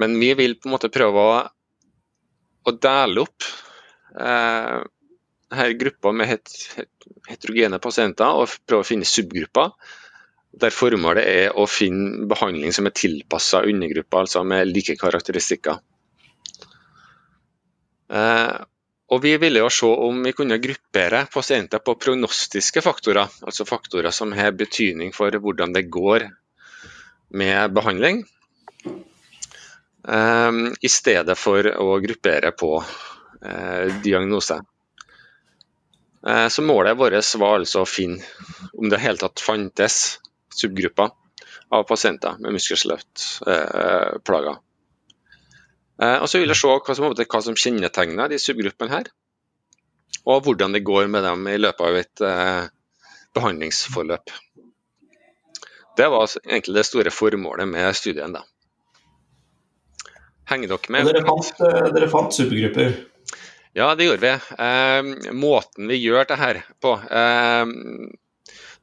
Men 0.02 0.20
vi 0.20 0.32
vil 0.38 0.58
på 0.58 0.70
en 0.70 0.76
måte 0.78 0.90
prøve 0.94 1.26
å 1.26 1.42
å 2.68 2.74
dele 2.78 3.24
opp 3.26 3.48
eh, 4.20 4.82
her 5.52 5.74
grupper 5.80 6.16
med 6.16 6.30
het, 6.30 6.54
heterogene 7.28 7.80
pasienter 7.84 8.40
og 8.40 8.54
prøve 8.66 8.86
å 8.86 8.88
finne 8.88 9.08
subgrupper. 9.08 9.74
Der 10.62 10.74
formålet 10.76 11.28
er 11.28 11.56
å 11.56 11.68
finne 11.70 12.28
behandling 12.32 12.74
som 12.76 12.88
er 12.88 12.96
tilpassa 12.96 13.64
undergrupper, 13.68 14.26
altså 14.26 14.44
med 14.48 14.68
like 14.68 14.98
karakteristikker. 15.00 15.80
Eh, 18.12 18.60
og 19.12 19.24
Vi 19.24 19.32
ville 19.44 19.60
jo 19.60 19.70
se 19.72 19.88
om 19.88 20.22
vi 20.24 20.32
kunne 20.32 20.60
gruppere 20.64 21.26
pasienter 21.34 21.82
på 21.84 21.98
prognostiske 22.00 22.84
faktorer, 22.84 23.28
altså 23.44 23.68
faktorer 23.68 24.14
som 24.16 24.32
har 24.32 24.54
betydning 24.56 25.12
for 25.16 25.36
hvordan 25.36 25.74
det 25.76 25.90
går 25.92 26.30
med 27.36 27.74
behandling. 27.76 28.24
Ehm, 30.08 30.74
i 30.82 30.90
stedet 30.90 31.38
for 31.38 31.68
å 31.78 32.00
gruppere 32.02 32.52
på 32.58 32.84
eh, 33.46 34.02
diagnose. 34.02 34.58
Eh, 36.28 36.48
så 36.48 36.62
Målet 36.66 36.98
vårt 36.98 37.36
var 37.38 37.60
altså 37.60 37.82
å 37.84 37.90
finne 37.90 38.24
om 38.74 38.90
det 38.90 39.00
hele 39.02 39.18
tatt 39.22 39.40
fantes 39.40 40.20
subgrupper 40.58 41.10
av 41.72 41.84
pasienter 41.88 42.36
med 42.42 42.54
muskel-skjelettplager. 42.58 44.56
Eh, 46.02 46.18
og 46.18 46.30
så 46.30 46.40
vil 46.42 46.50
jeg 46.50 46.58
se 46.58 46.68
hva 46.74 46.96
som, 46.98 47.14
hva 47.14 47.42
som 47.46 47.62
kjennetegner 47.66 48.30
de 48.32 48.38
subgruppene 48.42 48.96
her, 48.96 49.06
og 50.26 50.44
hvordan 50.46 50.74
det 50.74 50.86
går 50.86 51.08
med 51.14 51.24
dem 51.26 51.48
i 51.50 51.62
løpet 51.62 51.86
av 51.86 51.96
et 51.98 52.18
behandlingsforløp. 53.34 54.30
Det 55.98 56.08
var 56.10 56.30
egentlig 56.46 56.76
det 56.78 56.90
store 56.90 57.12
formålet 57.14 57.68
med 57.70 57.96
studien. 57.98 58.34
da. 58.34 58.42
Henger 60.52 60.74
dere 60.74 60.92
med? 60.92 61.08
Dere 61.08 61.24
fant, 61.24 61.64
eh, 61.64 61.88
dere 61.96 62.10
fant 62.12 62.36
supergrupper? 62.36 62.96
Ja, 63.74 63.94
det 63.96 64.10
gjorde 64.10 64.26
vi. 64.26 64.32
Eh, 64.66 65.32
måten 65.32 65.88
vi 65.88 66.02
gjør 66.02 66.28
det 66.28 66.38
her 66.42 66.60
på 66.84 66.98
eh, 67.00 67.66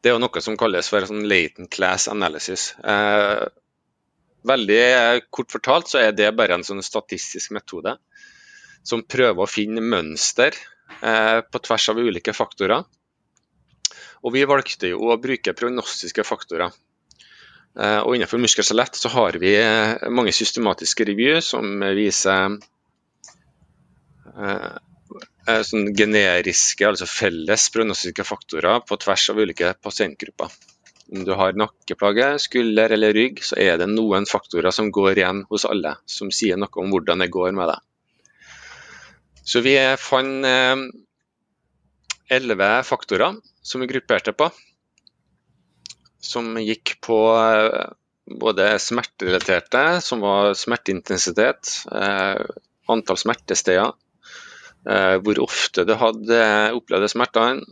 Det 0.01 0.09
er 0.09 0.15
jo 0.15 0.23
noe 0.23 0.41
som 0.41 0.57
kalles 0.57 0.89
for 0.89 1.05
sånn 1.05 1.27
latent 1.29 1.69
class 1.75 2.09
analysis. 2.09 2.71
Eh, 2.81 3.45
veldig 4.49 4.83
kort 5.35 5.53
fortalt 5.53 5.93
så 5.93 6.01
er 6.07 6.17
det 6.17 6.33
bare 6.39 6.57
en 6.57 6.65
sånn 6.65 6.81
statistisk 6.85 7.53
metode 7.53 7.99
som 8.87 9.05
prøver 9.05 9.45
å 9.45 9.51
finne 9.51 9.85
mønster 9.85 10.57
eh, 11.03 11.41
på 11.45 11.61
tvers 11.67 11.89
av 11.93 12.01
ulike 12.01 12.33
faktorer. 12.33 12.87
Og 14.25 14.35
vi 14.35 14.47
valgte 14.49 14.95
jo 14.95 15.11
å 15.13 15.19
bruke 15.21 15.53
prognostiske 15.59 16.25
faktorer. 16.25 16.73
Eh, 17.77 18.01
og 18.03 18.17
innenfor 18.17 18.41
muskelskjelett 18.43 18.99
så 18.99 19.11
har 19.13 19.39
vi 19.43 19.53
eh, 19.61 20.09
mange 20.11 20.33
systematiske 20.35 21.07
revyer 21.07 21.43
som 21.45 21.83
viser 21.95 22.57
eh, 24.35 24.73
sånn 25.69 25.93
generiske, 25.97 26.89
altså 26.89 27.07
felles 27.09 27.69
prognostiske 27.75 28.27
faktorer 28.27 28.83
på 28.89 28.99
tvers 29.01 29.29
av 29.33 29.43
ulike 29.45 29.73
pasientgrupper. 29.83 30.53
Om 31.09 31.25
du 31.25 31.33
har 31.39 31.57
nakkeplage, 31.57 32.35
skulder 32.45 32.93
eller 32.93 33.15
rygg, 33.17 33.41
så 33.47 33.57
er 33.63 33.79
det 33.81 33.89
noen 33.89 34.27
faktorer 34.29 34.75
som 34.75 34.91
går 34.93 35.23
igjen 35.23 35.45
hos 35.49 35.65
alle, 35.65 35.95
som 36.05 36.33
sier 36.35 36.59
noe 36.61 36.83
om 36.83 36.91
hvordan 36.93 37.25
det 37.25 37.31
går 37.33 37.55
med 37.57 37.71
deg. 37.71 37.85
Så 39.49 39.63
vi 39.65 39.79
fant 39.97 40.45
elleve 42.29 42.69
faktorer 42.85 43.39
som 43.65 43.81
vi 43.81 43.89
grupperte 43.89 44.35
på 44.37 44.51
som 46.21 46.59
gikk 46.59 47.01
på 47.05 47.19
eh, 47.37 47.91
både 48.41 48.79
smerterelaterte, 48.83 50.01
som 50.05 50.21
var 50.21 50.55
smerteintensitet, 50.59 51.71
eh, 51.93 52.41
antall 52.89 53.17
smertesteder, 53.17 53.93
eh, 54.89 55.17
hvor 55.23 55.39
ofte 55.45 55.85
du 55.89 55.95
hadde 55.99 56.73
opplevd 56.77 57.11
smertene, 57.13 57.63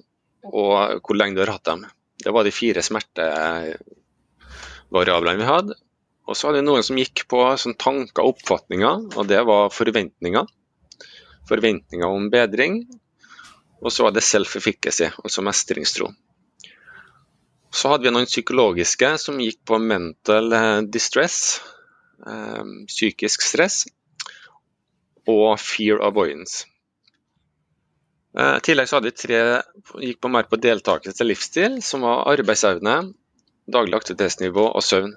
og 0.47 1.01
hvor 1.03 1.17
lenge 1.19 1.35
du 1.37 1.41
har 1.43 1.53
hatt 1.57 1.67
dem. 1.67 1.87
Det 2.23 2.33
var 2.33 2.45
de 2.47 2.53
fire 2.55 2.83
smertevariablene 2.87 5.41
vi 5.43 5.51
hadde. 5.51 5.75
Og 6.27 6.35
så 6.35 6.47
hadde 6.49 6.61
vi 6.63 6.67
noen 6.67 6.85
som 6.87 6.99
gikk 6.99 7.19
på 7.31 7.39
sånn 7.61 7.79
tanker 7.79 8.23
og 8.25 8.31
oppfatninger, 8.35 8.97
og 9.15 9.25
det 9.31 9.43
var 9.47 9.75
forventninger. 9.75 10.45
Forventninger 11.47 12.09
om 12.09 12.31
bedring. 12.31 12.75
Og 13.83 13.93
så 13.93 14.03
var 14.07 14.13
det 14.17 14.27
self-efficacy, 14.27 15.07
altså 15.23 15.41
mestringstro. 15.47 16.07
Så 17.71 17.91
hadde 17.91 18.07
vi 18.07 18.13
noen 18.15 18.29
psykologiske 18.29 19.17
som 19.21 19.41
gikk 19.43 19.59
på 19.69 19.79
mental 19.83 20.53
eh, 20.55 20.79
distress, 20.93 21.61
eh, 22.27 22.65
psykisk 22.89 23.45
stress, 23.45 23.85
og 25.27 25.59
fear 25.61 26.03
avoidance. 26.07 26.65
Eh, 28.39 28.57
I 28.57 28.65
tillegg 28.65 28.89
så 28.89 28.99
hadde 28.99 29.11
vi 29.11 29.21
tre 29.23 29.41
gikk 30.07 30.23
på 30.23 30.33
mer 30.33 30.49
på 30.51 30.61
deltakelse 30.63 31.19
til 31.19 31.33
livsstil, 31.33 31.81
som 31.83 32.07
var 32.07 32.27
arbeidsevne, 32.37 32.99
daglig 33.67 33.99
aktivitetsnivå 33.99 34.69
og 34.71 34.85
søvn. 34.87 35.17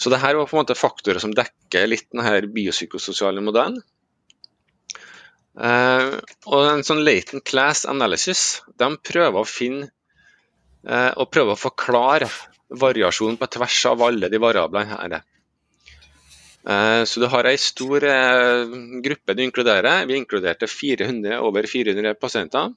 Så 0.00 0.12
det 0.12 0.20
her 0.20 0.36
var 0.36 0.48
på 0.48 0.56
en 0.56 0.62
måte 0.62 0.76
faktorer 0.76 1.20
som 1.22 1.32
dekker 1.36 1.88
litt 1.88 2.10
denne 2.12 2.52
biopsykososiale 2.52 3.42
modellen. 3.44 3.80
og 5.60 6.60
en 6.64 6.84
sånn 6.86 7.02
latent 7.04 7.44
class 7.44 7.82
analysis 7.84 8.62
de 8.80 8.86
prøver 9.04 9.40
å 9.40 9.48
finne 9.48 9.90
og 10.88 11.26
prøve 11.28 11.52
å 11.52 11.60
forklare 11.60 12.28
variasjon 12.70 13.36
på 13.36 13.48
tvers 13.52 13.80
av 13.90 14.02
alle 14.06 14.30
de 14.32 14.38
variablene 14.40 14.96
her. 14.96 15.20
Eh, 16.68 17.04
så 17.04 17.20
du 17.20 17.26
har 17.32 17.48
ei 17.48 17.56
stor 17.58 18.04
eh, 18.04 18.76
gruppe 19.04 19.34
du 19.34 19.42
inkluderer. 19.44 20.06
Vi 20.06 20.18
inkluderte 20.18 20.68
400, 20.68 21.40
over 21.40 21.66
400 21.66 22.14
pasienter. 22.20 22.74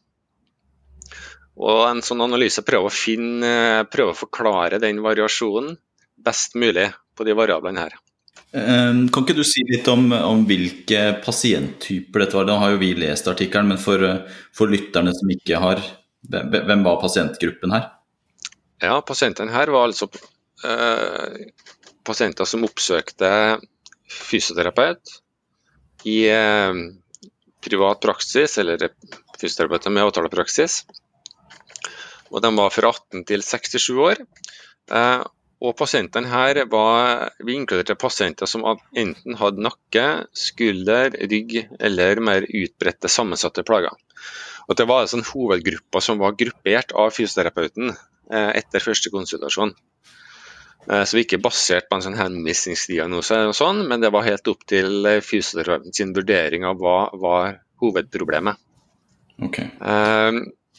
Og 1.53 1.81
en 1.85 2.01
sånn 2.01 2.23
analyse 2.25 2.63
prøver 2.65 2.89
å, 2.89 2.93
finne, 2.93 3.83
prøver 3.91 4.15
å 4.15 4.21
forklare 4.23 4.81
den 4.81 5.03
variasjonen 5.05 5.75
best 6.23 6.55
mulig 6.57 6.87
på 7.13 7.27
de 7.27 7.35
variablene 7.37 7.83
her. 7.83 7.99
Kan 8.53 9.25
ikke 9.25 9.35
du 9.37 9.43
si 9.45 9.61
litt 9.65 9.85
om, 9.89 10.07
om 10.13 10.41
hvilke 10.49 11.19
pasienttyper 11.25 12.23
dette 12.23 12.37
var? 12.37 12.47
Da 12.49 12.57
har 12.61 12.73
jo 12.73 12.81
vi 12.81 12.91
lest 12.97 13.29
artikkelen, 13.29 13.69
men 13.73 13.81
for, 13.81 14.01
for 14.53 14.69
lytterne 14.69 15.13
som 15.13 15.29
ikke 15.33 15.61
har 15.61 15.81
hvem 16.29 16.83
var 16.85 17.01
pasientgruppen 17.01 17.75
her? 17.75 17.89
Ja, 18.83 18.99
Pasientene 19.05 19.53
her 19.53 19.71
var 19.71 19.87
altså 19.87 20.09
eh, 20.67 21.51
pasienter 22.03 22.47
som 22.47 22.65
oppsøkte 22.67 23.29
fysioterapeut 24.11 25.13
i 26.09 26.17
eh, 26.27 26.81
privat 27.63 28.01
praksis, 28.03 28.57
eller 28.59 28.89
fysioterapeuter 29.39 29.93
med 29.93 30.09
avtalepraksis. 30.09 30.83
Og 32.33 32.41
de 32.43 32.51
var 32.57 32.73
fra 32.73 32.91
18 32.91 33.23
til 33.29 33.45
67 33.45 33.87
år. 34.03 34.23
Eh, 34.91 35.23
og 35.63 35.77
pasientene 35.79 36.27
her 36.27 36.65
var 36.67 37.29
Vi 37.39 37.55
inkluderte 37.55 37.95
pasienter 37.95 38.49
som 38.51 38.65
enten 38.67 39.37
hadde 39.39 39.63
nakke, 39.63 40.07
skulder, 40.35 41.15
rygg 41.31 41.55
eller 41.79 42.19
mer 42.19 42.43
utbredte 42.49 43.07
sammensatte 43.07 43.63
plager. 43.63 43.95
Og 44.67 44.77
Det 44.79 44.87
var 44.89 45.09
sånn 45.11 45.25
hovedgrupper 45.27 46.03
som 46.03 46.21
var 46.21 46.37
gruppert 46.39 46.93
av 46.95 47.11
fysioterapeuten 47.15 47.91
eh, 47.91 48.51
etter 48.61 48.83
første 48.83 49.11
konsultasjon. 49.13 49.73
Eh, 50.87 51.03
så 51.03 51.17
vi 51.17 51.25
ikke 51.25 51.41
basert 51.43 51.89
på 51.89 51.99
en 51.99 52.05
sånn 52.05 52.19
henvisningsdiagnose, 52.19 53.39
og 53.51 53.57
sånn, 53.57 53.83
men 53.89 54.03
det 54.03 54.13
var 54.15 54.27
helt 54.27 54.47
opp 54.51 54.65
til 54.69 55.09
fysioterapeuten 55.23 55.95
sin 55.95 56.15
vurdering 56.15 56.67
av 56.69 56.79
hva 56.79 56.97
var 57.19 57.57
hovedproblemet. 57.83 58.59
Okay. 59.43 59.71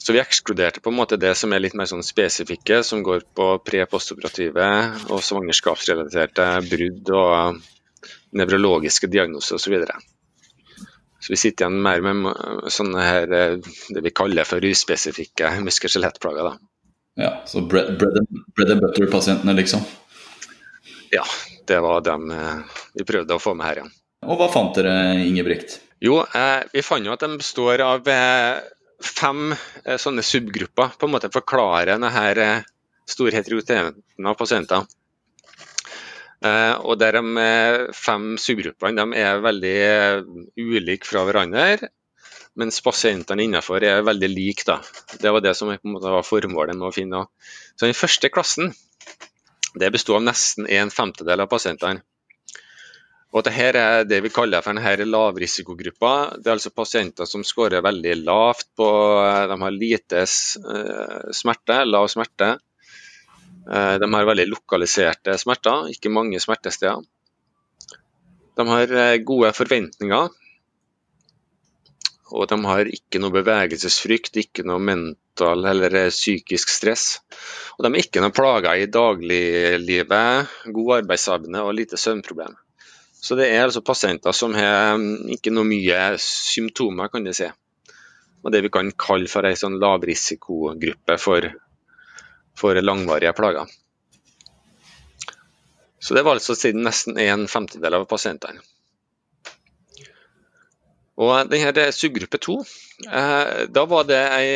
Så 0.05 0.13
vi 0.13 0.21
ekskluderte 0.21 0.83
på 0.85 0.91
en 0.93 0.99
måte 0.99 1.17
det 1.17 1.33
som 1.39 1.53
er 1.57 1.63
litt 1.65 1.77
mer 1.79 1.89
sånn 1.89 2.05
spesifikke, 2.05 2.83
som 2.85 3.01
går 3.07 3.23
på 3.37 3.47
pre-postoperative 3.65 4.67
og 5.09 5.23
svangerskapsrelaterte 5.25 6.49
brudd 6.69 7.13
og 7.17 7.63
nevrologiske 8.37 9.09
diagnoser 9.09 9.57
osv. 9.57 9.79
Så, 11.25 11.33
vi 11.33 11.41
sitter 11.41 11.65
igjen 11.65 11.81
mer 11.81 12.03
med 12.05 12.69
sånne 12.69 13.05
her, 13.05 13.31
det 13.33 14.03
vi 14.05 14.13
kaller 14.13 14.45
for 14.45 14.65
uspesifikke 14.69 15.55
muskel-skjelettplager. 15.65 16.59
Ja, 17.17 17.31
så 17.49 17.63
bread, 17.65 17.95
bread, 17.99 18.19
and, 18.21 18.45
bread 18.57 18.71
and 18.75 18.83
butter-pasientene, 18.85 19.55
liksom? 19.57 19.81
Ja, 21.15 21.25
det 21.67 21.81
var 21.81 22.01
dem 22.05 22.31
eh, 22.31 22.79
vi 22.95 23.07
prøvde 23.07 23.39
å 23.39 23.43
få 23.43 23.55
med 23.57 23.69
her 23.71 23.81
igjen. 23.81 23.93
Og 24.27 24.41
hva 24.41 24.49
fant 24.53 24.77
dere, 24.77 24.95
Ingebrigt? 25.23 25.79
Jo, 26.05 26.21
eh, 26.27 26.65
vi 26.73 26.83
fant 26.85 27.07
jo 27.07 27.15
at 27.15 27.23
de 27.23 27.39
består 27.39 27.81
av 27.85 28.09
eh, 28.11 28.59
fem 29.05 29.55
eh, 29.55 29.97
sånne 30.01 30.25
subgrupper 30.27 30.99
på 30.99 31.07
en 31.07 31.15
måte 31.15 31.31
forklarer 31.33 31.95
denne 31.95 32.27
eh, 32.35 32.67
store 33.09 33.37
heterogeniteten 33.37 34.27
av 34.29 34.37
pasienter. 34.41 34.85
Eh, 36.45 36.77
og 36.85 36.99
der 37.01 37.17
De 37.17 37.93
fem 37.97 38.35
subgruppene 38.41 39.01
de 39.01 39.21
er 39.23 39.45
veldig 39.45 39.77
ulike 40.61 41.09
fra 41.09 41.25
hverandre, 41.25 41.91
mens 42.61 42.83
pasientene 42.85 43.47
innenfor 43.47 43.83
er 43.83 44.05
veldig 44.07 44.31
like. 44.31 44.79
Det 45.21 45.33
var 45.33 45.43
det 45.45 45.55
som 45.59 45.73
var 45.73 46.27
formålet 46.27 46.77
med 46.77 46.91
å 46.91 46.95
finne. 46.95 47.27
Så 47.75 47.89
Den 47.89 47.97
første 47.99 48.31
klassen 48.31 48.75
det 49.75 49.91
bestod 49.91 50.21
av 50.21 50.29
nesten 50.29 50.69
en 50.71 50.93
femtedel 50.95 51.43
av 51.43 51.51
pasientene. 51.51 52.05
Og 53.35 53.43
Dette 53.43 53.65
er 53.67 54.05
det 54.07 54.21
vi 54.23 54.31
kaller 54.31 54.63
for 54.63 54.77
denne 54.77 55.09
lavrisikogruppa. 55.09 56.37
Det 56.39 56.47
er 56.47 56.55
altså 56.55 56.71
pasienter 56.71 57.27
som 57.27 57.43
skårer 57.43 57.83
veldig 57.83 58.15
lavt 58.21 58.69
på 58.79 58.87
De 59.51 59.57
har 59.65 59.75
lite 59.75 60.23
eh, 60.23 61.33
smerte, 61.35 61.81
lav 61.89 62.07
smerte. 62.13 62.53
Eh, 63.65 63.97
de 64.01 64.09
har 64.15 64.29
veldig 64.29 64.47
lokaliserte 64.51 65.37
smerter, 65.41 65.91
ikke 65.95 66.13
mange 66.13 66.41
smertesteder. 66.43 67.05
De 68.55 68.67
har 68.69 68.97
eh, 69.03 69.21
gode 69.27 69.53
forventninger. 69.57 70.33
Og 72.35 72.49
de 72.51 72.59
har 72.67 72.91
ikke 72.91 73.21
noe 73.23 73.35
bevegelsesfrykt, 73.35 74.37
ikke 74.41 74.65
noe 74.67 74.83
mental 74.83 75.65
eller 75.71 76.09
psykisk 76.11 76.73
stress. 76.73 77.07
Og 77.77 77.85
de 77.85 77.93
er 77.93 78.03
ikke 78.03 78.23
noe 78.25 78.35
plager 78.35 78.81
i 78.81 78.91
dagliglivet, 78.91 80.55
god 80.75 80.95
arbeidsevne 80.99 81.63
og 81.63 81.77
lite 81.79 82.01
søvnproblem. 82.01 82.57
Så 83.25 83.39
det 83.39 83.47
er 83.49 83.63
altså 83.65 83.81
pasienter 83.81 84.35
som 84.37 84.53
har 84.57 84.99
mm, 85.01 85.31
ikke 85.39 85.53
noe 85.55 85.65
mye 85.65 86.01
symptomer, 86.21 87.09
kan 87.13 87.25
du 87.25 87.33
si. 87.33 87.47
Og 88.45 88.53
det 88.53 88.61
vi 88.67 88.73
kan 88.73 88.91
kalle 89.01 89.31
for 89.33 89.49
en 89.49 89.57
sånn 89.57 89.79
lavrisikogruppe 89.81 91.17
for, 91.23 91.47
for 92.59 92.79
langvarige 92.81 93.35
plager. 93.37 93.71
Så 95.99 96.15
det 96.15 96.25
var 96.25 96.37
altså 96.37 96.57
siden 96.59 96.85
nesten 96.85 97.19
en 97.19 97.47
femtedel 97.49 97.97
av 97.97 98.07
pasientene. 98.09 98.61
Og 101.15 101.47
denne 101.47 101.87
subgruppe 101.95 102.41
to, 102.43 102.59
eh, 103.07 103.67
da 103.71 103.85
var 103.87 104.07
det, 104.09 104.23
ei, 104.35 104.49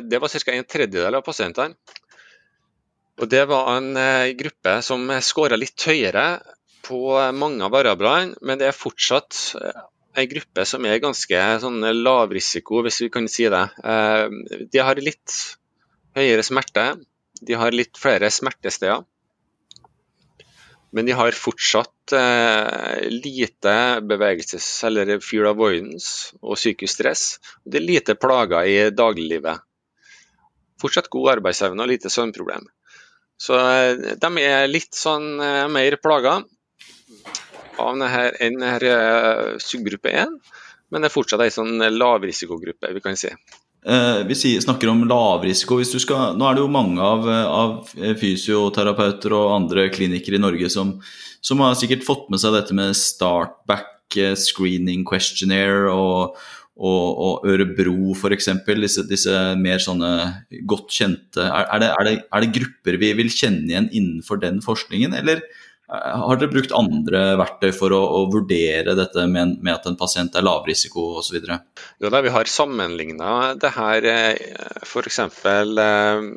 det 0.00 0.20
var 0.20 0.32
ca. 0.32 0.52
en 0.54 0.64
tredjedel 0.64 1.18
av 1.18 1.22
pasientene. 1.22 1.76
Og 3.20 3.28
Det 3.28 3.44
var 3.50 3.76
en 3.76 3.96
eh, 4.00 4.32
gruppe 4.32 4.80
som 4.82 5.04
skåra 5.20 5.58
litt 5.60 5.84
høyere 5.84 6.40
på 6.86 7.00
mange 7.36 7.64
av 7.66 7.74
variablene, 7.74 8.38
men 8.40 8.58
det 8.58 8.70
er 8.70 8.76
fortsatt 8.76 9.36
eh, 9.60 9.82
en 10.16 10.28
gruppe 10.30 10.64
som 10.66 10.86
er 10.88 11.02
ganske 11.02 11.42
sånn 11.62 11.84
lavrisiko, 12.00 12.80
hvis 12.86 13.02
vi 13.04 13.10
kan 13.12 13.28
si 13.30 13.46
det. 13.52 13.62
Eh, 13.84 14.64
de 14.72 14.82
har 14.82 15.02
litt 15.04 15.36
høyere 16.16 16.44
smerte, 16.46 16.86
de 17.40 17.56
har 17.58 17.74
litt 17.76 17.98
flere 17.98 18.30
smertesteder. 18.30 19.04
Men 20.90 21.06
de 21.06 21.14
har 21.14 21.36
fortsatt 21.38 22.12
eh, 22.18 23.08
lite 23.10 23.74
bevegelses- 24.02 24.84
eller 24.88 25.20
fuel 25.22 25.46
avoidance 25.52 26.34
og 26.42 26.58
psykisk 26.58 26.96
stress. 26.96 27.24
Det 27.64 27.78
er 27.78 27.86
lite 27.86 28.16
plager 28.18 28.66
i 28.66 28.78
dagliglivet. 28.90 29.62
Fortsatt 30.82 31.12
god 31.12 31.36
arbeidsevne 31.36 31.84
og 31.84 31.92
lite 31.92 32.10
søvnproblem. 32.10 32.66
Så 33.40 33.56
de 34.20 34.30
er 34.42 34.66
litt 34.68 34.96
sånn 34.96 35.38
mer 35.72 35.94
plaga 36.02 36.40
av 37.80 37.96
denne, 37.96 38.24
denne 38.38 38.72
uh, 38.84 39.58
subgruppe 39.62 40.12
1, 40.12 40.36
men 40.90 41.02
det 41.02 41.10
er 41.10 41.14
fortsatt 41.14 41.44
en 41.44 41.54
sånn 41.54 41.84
lavrisikogruppe, 41.94 42.92
vi 42.96 43.02
kan 43.04 43.18
si. 43.18 43.30
Eh, 43.86 44.26
vi 44.26 44.34
snakker 44.60 44.90
om 44.92 45.06
lavrisiko. 45.08 45.78
Hvis 45.80 45.92
du 45.94 46.00
skal, 46.02 46.36
nå 46.36 46.46
er 46.46 46.56
det 46.56 46.64
jo 46.64 46.72
mange 46.72 47.00
av, 47.00 47.26
av 47.30 47.92
fysioterapeuter 48.20 49.32
og 49.36 49.54
andre 49.54 49.88
klinikere 49.92 50.36
i 50.36 50.42
Norge 50.42 50.68
som, 50.72 50.98
som, 51.40 51.62
har 51.64 51.78
sikkert 51.80 52.04
fått 52.04 52.28
med 52.32 52.42
seg 52.42 52.56
dette 52.58 52.76
med 52.76 52.96
startback 52.98 54.18
eh, 54.20 54.36
screening 54.36 55.06
questionnaire 55.08 55.88
og, 55.94 56.36
og, 56.76 57.08
og 57.24 57.48
Ørebro 57.48 58.12
f.eks. 58.12 58.52
Disse, 58.68 59.06
disse 59.08 59.40
mer 59.56 59.80
sånne 59.80 60.12
godt 60.68 60.92
kjente 61.00 61.48
er, 61.48 61.64
er, 61.64 61.80
det, 61.80 61.90
er, 61.94 62.10
det, 62.10 62.14
er 62.28 62.44
det 62.44 62.54
grupper 62.60 63.00
vi 63.00 63.14
vil 63.22 63.32
kjenne 63.32 63.64
igjen 63.64 63.88
innenfor 63.88 64.44
den 64.44 64.60
forskningen, 64.64 65.16
eller 65.22 65.40
har 65.90 66.38
dere 66.38 66.52
brukt 66.52 66.72
andre 66.76 67.20
verktøy 67.40 67.72
for 67.74 67.94
å, 67.94 68.00
å 68.20 68.22
vurdere 68.30 68.94
dette 68.98 69.24
med, 69.26 69.56
med, 69.58 69.72
at 69.74 69.88
en 69.90 69.98
pasient 69.98 70.36
er 70.38 70.46
lavrisiko 70.46 71.06
osv.? 71.18 71.40
Ja, 71.50 72.10
vi 72.22 72.34
har 72.34 72.50
sammenligna 72.50 73.56
det 73.58 73.72
her, 73.74 74.06
eh, 74.06 74.60
f.eks. 74.86 75.18
Eh, 75.20 76.28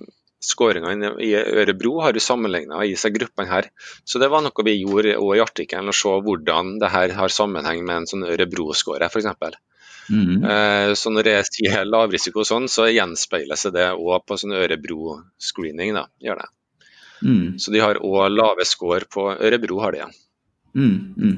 skåringene 0.44 1.12
i 1.24 1.30
Ørebro 1.38 2.00
har 2.04 2.18
vi 2.18 2.24
sammenligna 2.24 2.82
i 2.88 2.96
seg 3.00 3.14
gruppene 3.20 3.52
her. 3.52 3.70
Så 4.04 4.20
det 4.20 4.32
var 4.34 4.44
noe 4.44 4.66
vi 4.66 4.80
gjorde 4.80 5.20
også 5.20 5.38
i 5.38 5.44
artikkelen, 5.46 5.94
å 5.94 6.00
se 6.02 6.16
hvordan 6.26 6.74
det 6.82 6.90
her 6.96 7.14
har 7.20 7.38
sammenheng 7.38 7.86
med 7.86 8.02
en 8.02 8.10
sånn 8.10 8.26
Ørebro-skåre 8.34 9.08
f.eks. 9.12 9.30
Mm 10.10 10.26
-hmm. 10.26 10.96
Så 11.00 11.14
når 11.16 11.30
jeg 11.32 11.46
sier 11.48 11.86
lavrisiko 11.86 12.44
sånn, 12.44 12.68
så 12.68 12.90
gjenspeiler 12.92 13.56
seg 13.56 13.78
det 13.78 13.88
òg 13.94 14.26
på 14.28 14.36
sånn 14.36 14.58
Ørebro-screening. 14.58 15.94
da, 15.94 16.10
gjør 16.20 16.42
det. 16.44 16.50
Mm. 17.24 17.60
Så 17.60 17.72
de 17.72 17.82
har 17.84 18.02
òg 18.04 18.30
lave 18.34 18.66
score 18.68 19.08
på 19.10 19.30
Ørebro, 19.34 19.80
har 19.84 19.96
de. 19.96 20.08
Mm, 20.76 21.14
mm. 21.18 21.38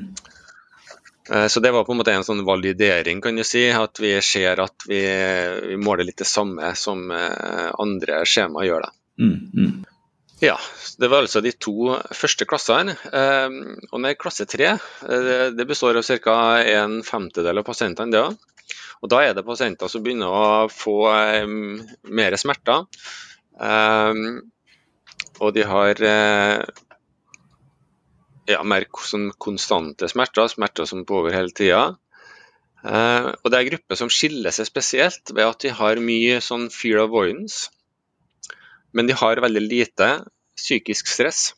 Eh, 1.31 1.47
så 1.47 1.59
det 1.59 1.71
var 1.71 1.83
på 1.83 1.91
en 1.91 1.99
måte 1.99 2.13
en 2.13 2.25
sånn 2.25 2.45
validering, 2.45 3.21
kan 3.21 3.35
du 3.35 3.43
si. 3.47 3.67
At 3.73 3.99
vi 4.01 4.13
ser 4.25 4.61
at 4.63 4.85
vi, 4.89 5.01
vi 5.71 5.79
måler 5.81 6.07
litt 6.07 6.21
det 6.21 6.29
samme 6.29 6.73
som 6.77 7.09
eh, 7.11 7.69
andre 7.81 8.23
skjema 8.29 8.65
gjør. 8.67 8.87
det. 8.87 9.23
Mm, 9.23 9.35
mm. 9.53 9.75
Ja, 10.43 10.57
det 10.99 11.07
var 11.09 11.23
altså 11.23 11.39
de 11.41 11.53
to 11.55 11.95
første 12.13 12.45
klassene. 12.49 12.97
Eh, 13.09 13.61
og 13.91 14.01
med 14.03 14.19
klasse 14.21 14.47
tre, 14.49 14.75
det 15.55 15.67
består 15.67 15.97
av 16.01 16.09
ca. 16.25 16.35
en 16.59 16.99
femtedel 17.07 17.63
av 17.63 17.67
pasientene. 17.67 18.11
det 18.11 18.25
også. 18.25 18.51
Og 19.03 19.09
Da 19.11 19.19
er 19.21 19.33
det 19.37 19.45
pasienter 19.45 19.89
som 19.91 20.01
begynner 20.01 20.31
å 20.33 20.67
få 20.71 20.95
mer 22.09 22.35
smerter. 22.41 22.87
Og 25.43 25.51
de 25.55 25.65
har 25.67 25.99
eh, 26.07 26.63
ja, 28.47 28.61
mer 28.63 28.85
sånn 29.03 29.29
konstante 29.41 30.07
smerter, 30.11 30.47
smerter 30.51 30.87
som 30.89 31.05
pågår 31.07 31.35
hele 31.35 31.55
tida. 31.55 31.83
Eh, 32.85 33.29
og 33.33 33.51
det 33.51 33.59
er 33.59 33.69
grupper 33.71 33.99
som 33.99 34.11
skiller 34.13 34.55
seg 34.55 34.69
spesielt 34.69 35.33
ved 35.33 35.47
at 35.47 35.65
de 35.65 35.73
har 35.75 36.01
mye 36.01 36.39
sånn 36.43 36.69
fear 36.73 37.03
avoidance. 37.03 37.69
Men 38.95 39.09
de 39.09 39.17
har 39.17 39.43
veldig 39.43 39.63
lite 39.65 40.09
psykisk 40.55 41.09
stress. 41.11 41.49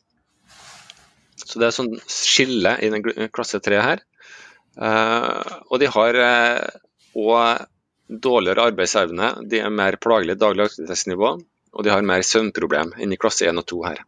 Så 1.38 1.60
det 1.60 1.68
er 1.68 1.76
sånn 1.76 1.94
skille 2.10 2.74
i 2.82 2.90
den 2.90 3.30
klasse 3.30 3.60
3 3.62 3.82
her. 3.84 4.02
Eh, 4.78 5.58
og 5.70 5.78
de 5.82 5.92
har 5.94 6.22
òg 7.18 7.68
dårligere 8.08 8.64
arbeidsevne. 8.70 9.30
De 9.46 9.60
er 9.60 9.70
mer 9.70 10.00
plagelig 10.00 10.38
daglig 10.40 10.66
aktivitetsnivå 10.66 11.36
og 11.78 11.84
de 11.86 11.92
har 11.94 12.02
mer 12.06 12.24
søvnproblem 12.26 12.96
enn 12.98 13.14
i 13.14 13.20
klasse 13.20 13.46
1 13.48 13.60
og 13.62 13.66
2 13.72 13.82
her. 13.86 14.00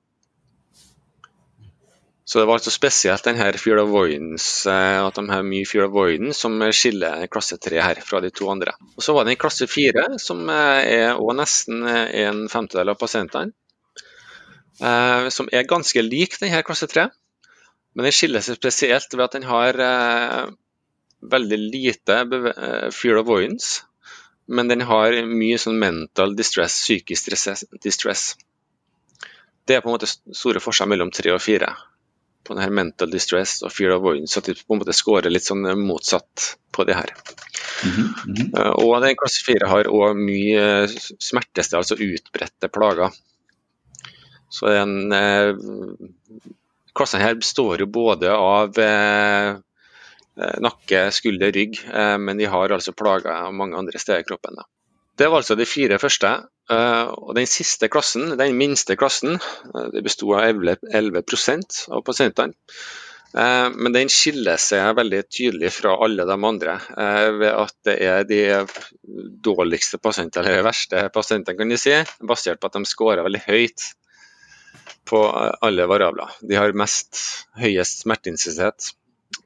Så 2.31 2.39
det 2.39 2.47
var 2.47 2.61
altså 2.61 2.71
spesielt 2.71 3.25
denne 3.27 3.47
fear 3.59 3.81
avoidance, 3.83 4.69
eh, 4.71 4.99
at 5.03 5.17
de 5.19 5.25
har 5.33 5.47
mye 5.47 5.67
fear 5.67 5.89
avoidance 5.89 6.45
som 6.45 6.61
skiller 6.75 7.25
klasse 7.33 7.59
3 7.59 7.81
her 7.83 8.03
fra 8.07 8.21
de 8.23 8.31
to 8.31 8.47
andre. 8.53 8.75
Og 8.97 9.03
Så 9.03 9.15
var 9.17 9.27
det 9.27 9.35
i 9.35 9.41
klasse 9.41 9.67
4, 9.67 10.05
som 10.23 10.45
eh, 10.51 10.83
er 10.99 11.09
også 11.17 11.37
nesten 11.41 11.83
en 11.91 12.45
femtedel 12.53 12.93
av 12.95 13.01
pasientene. 13.01 13.53
eh, 14.81 15.29
som 15.29 15.49
er 15.53 15.67
ganske 15.69 16.03
lik 16.03 16.39
denne 16.41 16.63
klasse 16.67 16.87
3. 16.91 17.09
Men 17.95 18.07
den 18.07 18.15
skiller 18.15 18.45
seg 18.45 18.59
spesielt 18.61 19.15
ved 19.17 19.25
at 19.27 19.37
den 19.37 19.47
har 19.49 19.81
eh, 19.87 20.51
veldig 21.35 21.59
lite 21.75 22.19
eh, 22.23 22.91
fear 22.95 23.21
avoidance, 23.21 23.83
men 24.51 24.71
den 24.71 24.83
har 24.87 25.15
mye 25.31 25.59
sånn 25.63 25.79
mental 25.79 26.35
distress, 26.37 26.81
psykisk 26.83 27.31
distress. 27.85 28.25
Det 29.67 29.77
er 29.77 29.85
på 29.85 29.91
en 29.91 29.95
måte 29.95 30.11
store 30.11 30.63
forskjeller 30.63 30.91
mellom 30.97 31.13
3 31.15 31.35
og 31.37 31.43
4 31.45 31.71
på 32.47 32.57
denne 32.57 32.73
mental 32.75 33.11
distress 33.13 33.61
og 33.63 33.71
fear 33.71 33.95
avoidance, 33.95 34.41
at 34.41 34.49
de 34.49 34.57
på 34.59 34.75
en 34.75 34.81
måte 34.81 34.97
scorer 34.97 35.31
litt 35.31 35.47
sånn 35.47 35.63
motsatt 35.79 36.55
på 36.75 36.87
det 36.89 36.97
her. 36.99 37.13
Mm 37.85 37.93
-hmm. 37.95 38.73
Og 38.83 39.03
den 39.03 39.17
klasse 39.17 39.45
4 39.47 39.69
har 39.69 39.89
òg 39.89 40.17
mye 40.17 40.89
smerteste, 41.21 41.77
altså 41.77 41.95
utbredte 41.95 42.69
plager. 42.69 43.11
Så 44.49 44.67
den 44.67 45.13
eh, 45.13 45.55
klassen 46.95 47.21
her 47.21 47.35
består 47.35 47.81
jo 47.81 47.87
både 47.87 48.33
av 48.35 48.79
eh, 48.79 49.57
nakke, 50.62 51.09
skulder, 51.14 51.53
rygg, 51.55 51.81
eh, 51.92 52.16
men 52.18 52.40
de 52.40 52.48
har 52.50 52.72
altså 52.74 52.94
plager 52.96 53.50
mange 53.57 53.79
andre 53.79 54.00
steder 54.00 54.24
i 54.24 54.29
kroppen. 54.29 54.61
Det 55.18 55.29
var 55.29 55.42
altså 55.42 55.57
de 55.59 55.68
fire 55.68 55.98
første. 56.00 56.31
Uh, 56.70 57.11
og 57.26 57.35
Den 57.35 57.48
siste 57.50 57.88
klassen, 57.90 58.37
den 58.38 58.55
minste 58.57 58.94
klassen, 58.96 59.40
det 59.92 60.05
besto 60.07 60.29
av 60.37 60.46
11, 60.46 60.76
11 60.94 61.24
av 61.90 62.05
pasientene. 62.07 62.55
Men 63.31 63.94
den 63.94 64.09
skiller 64.11 64.59
seg 64.59 64.96
veldig 64.98 65.20
tydelig 65.31 65.68
fra 65.70 65.92
alle 66.03 66.24
de 66.26 66.35
andre 66.35 66.72
ved 67.38 67.53
at 67.53 67.76
det 67.87 67.94
er 68.03 68.24
de 68.26 68.40
dårligste 69.46 70.00
pasientene, 70.03 70.48
eller 70.48 70.64
de 70.64 70.66
verste 70.66 71.05
pasientene, 71.14 71.55
kan 71.61 71.70
de 71.70 71.79
si, 71.79 71.94
basert 72.26 72.59
på 72.59 72.66
at 72.66 72.79
de 72.81 72.90
scorer 72.90 73.22
veldig 73.22 73.42
høyt 73.44 73.87
på 75.11 75.20
alle 75.62 75.87
variabler. 75.90 76.35
De 76.42 76.59
har 76.59 76.74
mest 76.76 77.22
høyest 77.59 78.05
smerteintensitet. 78.05 78.92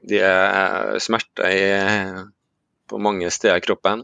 De 0.05 0.19
er 0.21 0.99
smerter 1.03 2.25
på 2.89 2.99
mange 3.01 3.29
steder 3.33 3.61
i 3.61 3.65
kroppen. 3.65 4.03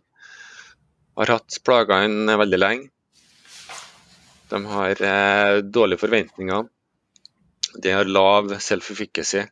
Har 1.18 1.34
hatt 1.36 1.62
plagene 1.66 2.38
veldig 2.42 2.60
lenge. 2.60 2.90
De 4.52 4.60
har 4.68 5.02
eh, 5.08 5.58
dårlige 5.64 6.02
forventninger. 6.02 6.66
De 7.84 7.92
har 7.92 8.06
lav 8.06 8.52
self-efficacy. 8.60 9.46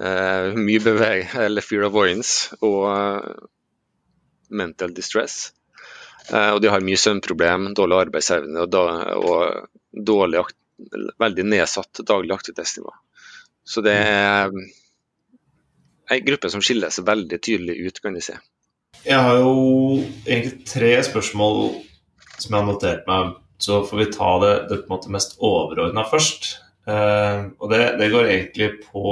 Eh, 0.00 0.54
mye 0.56 0.80
beveg 0.80 1.34
eller 1.36 1.64
fear 1.64 1.84
of 1.84 1.90
avoidance 1.92 2.56
og 2.64 2.86
uh, 2.88 3.48
mental 4.56 4.94
distress. 4.96 5.50
Eh, 6.30 6.50
og 6.54 6.62
de 6.62 6.70
har 6.72 6.84
mye 6.86 7.00
søvnproblem, 7.00 7.72
dårlig 7.76 7.98
arbeidsevne 8.06 8.64
og, 8.64 8.72
da, 8.72 8.84
og 9.18 10.00
dårlig, 10.12 10.46
veldig 11.20 11.46
nedsatt 11.50 12.00
daglig 12.08 12.36
aktivitetsnivå. 12.38 12.94
Så 13.68 13.84
det 13.84 13.98
er 14.00 14.54
en 16.10 16.24
gruppe 16.26 16.50
som 16.52 16.62
skiller 16.64 16.92
seg 16.94 17.06
veldig 17.06 17.38
tydelig 17.38 17.76
ut, 17.86 18.00
kan 18.02 18.16
de 18.16 18.24
si. 18.24 18.34
Jeg 19.06 19.20
har 19.22 19.38
jo 19.40 19.54
egentlig 20.26 20.66
tre 20.68 20.96
spørsmål 21.06 21.60
som 22.40 22.50
jeg 22.50 22.58
har 22.58 22.66
notert 22.68 23.06
meg 23.08 23.36
så 23.60 23.84
får 23.84 23.98
vi 23.98 24.12
ta 24.12 24.38
det, 24.40 24.54
det 24.68 24.76
på 24.80 24.88
en 24.88 24.94
måte 24.94 25.12
mest 25.12 25.36
overordna 25.44 26.04
først. 26.08 26.54
Eh, 26.88 27.40
og 27.60 27.72
det, 27.72 27.82
det, 28.00 28.08
går 28.12 28.28
egentlig 28.32 28.70
på 28.86 29.10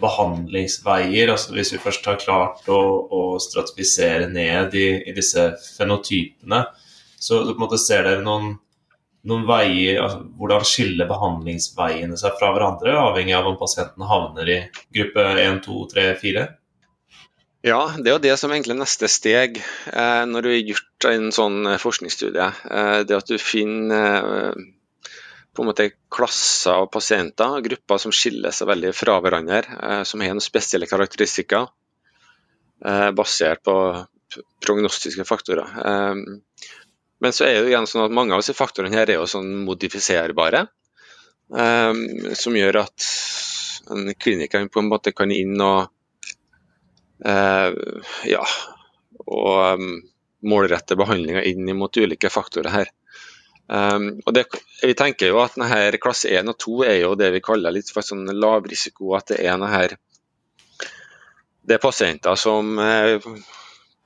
behandlingsveier. 0.00 1.28
altså 1.28 1.52
Hvis 1.52 1.74
vi 1.74 1.82
først 1.82 2.08
har 2.08 2.20
klart 2.22 2.70
å, 2.72 2.80
å 3.12 3.22
stratifisere 3.42 4.30
ned 4.32 4.76
i, 4.78 4.86
i, 5.04 5.12
disse 5.16 5.50
fenotypene, 5.76 6.62
så 7.20 7.42
på 7.44 7.56
en 7.58 7.66
måte 7.66 7.80
ser 7.82 8.08
dere 8.08 8.24
noen, 8.24 8.56
noen 9.26 9.46
veier 9.48 9.98
altså, 10.02 10.22
Hvordan 10.38 10.66
skiller 10.68 11.08
behandlingsveiene 11.10 12.18
seg 12.20 12.38
fra 12.38 12.52
hverandre, 12.54 12.94
avhengig 13.00 13.34
av 13.36 13.50
om 13.50 13.58
pasienten 13.60 14.06
havner 14.08 14.52
i 14.54 14.58
gruppe 14.94 15.26
1, 15.42 15.60
2, 15.66 15.82
3, 15.94 16.06
4? 16.22 16.46
Ja, 17.66 17.80
det 17.98 18.06
er 18.06 18.14
jo 18.14 18.22
det 18.22 18.36
som 18.38 18.52
egentlig 18.54 18.76
er 18.76 18.82
neste 18.84 19.08
steg 19.10 19.58
eh, 19.58 20.24
når 20.30 20.44
du 20.44 20.48
har 20.52 20.60
gjort 20.62 21.06
en 21.10 21.30
sånn 21.34 21.56
eh, 21.66 21.80
forskningsstudie. 21.82 22.46
Eh, 22.70 22.98
det 23.08 23.16
at 23.16 23.30
du 23.30 23.34
finner 23.42 24.28
eh, 24.36 24.60
på 25.58 25.64
en 25.64 25.70
måte 25.72 25.88
klasser 26.14 26.84
av 26.84 26.86
pasienter, 26.94 27.58
grupper 27.66 27.98
som 27.98 28.14
skiller 28.14 28.54
seg 28.54 28.70
veldig 28.70 28.92
fra 28.94 29.18
hverandre, 29.24 29.64
eh, 29.74 30.04
som 30.06 30.22
har 30.22 30.30
noen 30.30 30.44
spesielle 30.44 30.86
karakteristikker 30.86 31.66
eh, 32.86 33.10
basert 33.18 33.64
på 33.66 33.74
prognostiske 34.62 35.24
faktorer. 35.26 35.72
Men 37.22 37.34
så 37.34 37.46
er 37.48 37.60
det 37.60 37.72
igjen 37.72 37.88
sånn 37.90 38.06
at 38.06 38.14
mange 38.14 38.34
av 38.34 38.42
disse 38.42 38.56
faktorene 38.56 38.94
her 38.94 39.10
er 39.10 39.18
jo 39.18 39.28
sånn 39.30 39.50
modifiserbare, 39.66 40.66
som 41.48 42.56
gjør 42.58 42.82
at 42.82 43.06
en 43.90 44.14
kliniker 44.14 44.68
på 44.68 44.82
en 44.82 44.90
måte 44.90 45.14
kan 45.16 45.30
inn 45.32 45.56
og 45.64 45.88
uh, 47.24 47.70
ja, 48.28 48.44
og 49.26 49.80
um, 49.80 49.90
målrette 50.48 50.96
behandlinga 50.98 51.42
inn 51.48 51.68
mot 51.76 51.96
ulike 51.96 52.30
faktorer 52.32 52.72
her. 52.72 52.92
Um, 53.68 54.10
og 54.24 54.32
det, 54.36 54.46
vi 54.80 54.94
tenker 54.96 55.32
jo 55.32 55.40
at 55.42 55.58
denne 55.58 56.00
Klasse 56.00 56.30
1 56.32 56.48
og 56.48 56.56
2 56.62 56.76
er 56.88 56.98
jo 57.02 57.14
det 57.20 57.32
vi 57.34 57.44
kaller 57.44 57.74
litt 57.74 57.90
for 57.92 58.06
sånn 58.06 58.24
lavrisiko. 58.32 59.12
At 59.18 59.32
det 59.32 59.42
er 59.42 59.58
denne, 59.58 59.98
det 61.68 61.76
er 61.76 61.82
pasienter 61.82 62.38
som 62.40 62.78
eh, 62.80 63.18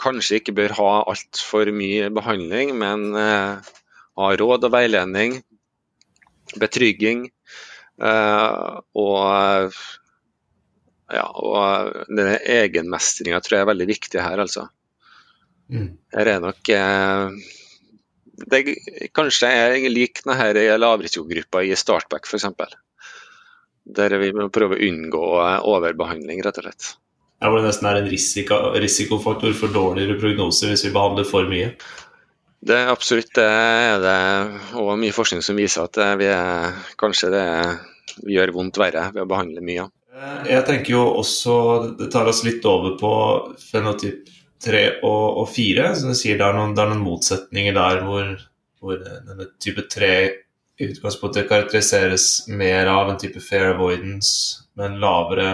kanskje 0.03 0.41
ikke 0.41 0.57
bør 0.57 0.75
ha 0.79 0.91
altfor 1.13 1.71
mye 1.75 2.11
behandling, 2.15 2.75
men 2.79 3.09
eh, 3.19 3.73
ha 4.19 4.29
råd 4.43 4.69
og 4.69 4.75
veiledning, 4.75 5.41
betrygging 6.61 7.27
eh, 8.03 8.79
og 8.99 9.81
ja, 11.13 11.27
og 11.29 12.07
denne 12.09 12.39
egenmestringa 12.41 13.43
tror 13.45 13.59
jeg 13.59 13.67
er 13.67 13.73
veldig 13.73 13.89
viktig 13.91 14.23
her, 14.23 14.41
altså. 14.43 14.69
Mm. 15.73 15.91
Her 16.13 16.31
er 16.35 16.41
nok 16.43 16.71
eh, 16.73 17.35
det, 18.53 18.63
Kanskje 19.17 19.51
jeg 19.53 19.93
liker 19.93 20.33
denne 20.33 20.79
lavrisikogruppa 20.81 21.63
i 21.65 21.77
Startback 21.79 22.29
f.eks. 22.29 22.49
Der 23.99 24.17
vi 24.21 24.33
må 24.37 24.49
prøve 24.55 24.79
å 24.79 24.89
unngå 24.89 25.23
overbehandling, 25.69 26.43
rett 26.45 26.61
og 26.61 26.69
slett. 26.69 26.93
Ja, 27.43 27.49
hvor 27.51 27.59
det 27.59 27.67
nesten 27.67 27.89
er 27.91 27.99
en 27.99 28.07
risiko, 28.07 28.59
risikofaktor 28.79 29.55
for 29.59 29.75
dårligere 29.75 30.15
prognose 30.21 30.69
hvis 30.71 30.85
vi 30.87 30.93
behandler 30.95 31.27
for 31.27 31.49
mye? 31.51 31.73
Det 32.63 32.77
er 32.79 32.93
absolutt 32.93 33.33
det 33.35 33.47
er 33.49 33.97
det, 33.99 34.19
og 34.79 34.93
mye 35.03 35.15
forskning 35.15 35.43
som 35.43 35.59
viser 35.59 35.89
at 35.89 35.99
vi 36.21 36.29
er, 36.31 36.77
kanskje 37.01 37.33
det 37.35 37.47
vi 38.23 38.37
gjør 38.37 38.53
vondt 38.55 38.79
verre 38.79 39.09
ved 39.11 39.25
å 39.25 39.31
behandle 39.31 39.65
mye. 39.65 39.89
Eh, 40.13 40.53
jeg 40.53 40.67
tenker 40.69 40.95
jo 40.95 41.03
også 41.23 41.57
Det 41.99 42.11
tar 42.13 42.29
oss 42.31 42.45
litt 42.47 42.65
over 42.69 42.95
på 43.01 43.13
fenotyp 43.59 44.31
3 44.63 44.85
og, 45.03 45.43
og 45.43 45.51
4. 45.51 45.89
Som 45.99 46.13
du 46.13 46.19
sier, 46.19 46.39
det 46.39 46.47
er, 46.47 46.55
noen, 46.55 46.77
det 46.77 46.85
er 46.85 46.93
noen 46.93 47.03
motsetninger 47.03 47.75
der 47.75 48.05
hvor, 48.07 48.33
hvor, 48.79 49.03
denne 49.03 49.49
type 49.59 49.89
3 49.91 50.13
i 50.79 50.89
utgangspunktet 50.93 51.51
karakteriseres 51.51 52.47
mer 52.55 52.91
av 52.91 53.11
en 53.11 53.19
type 53.19 53.43
fair 53.43 53.73
avoidance 53.75 54.63
med 54.79 54.93
en 54.93 55.03
lavere, 55.03 55.51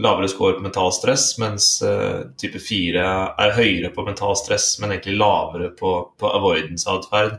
lavere 0.00 0.30
score 0.32 0.56
på 0.56 0.64
mental 0.64 0.92
stress, 0.96 1.32
mens 1.42 1.72
uh, 1.84 2.26
type 2.40 2.60
4 2.62 3.06
er 3.44 3.56
høyere 3.56 3.92
på 3.94 4.04
mental 4.06 4.36
stress, 4.38 4.72
men 4.80 4.94
egentlig 4.94 5.18
lavere 5.20 5.70
på, 5.76 5.94
på 6.18 6.30
avoidance-atferd. 6.40 7.36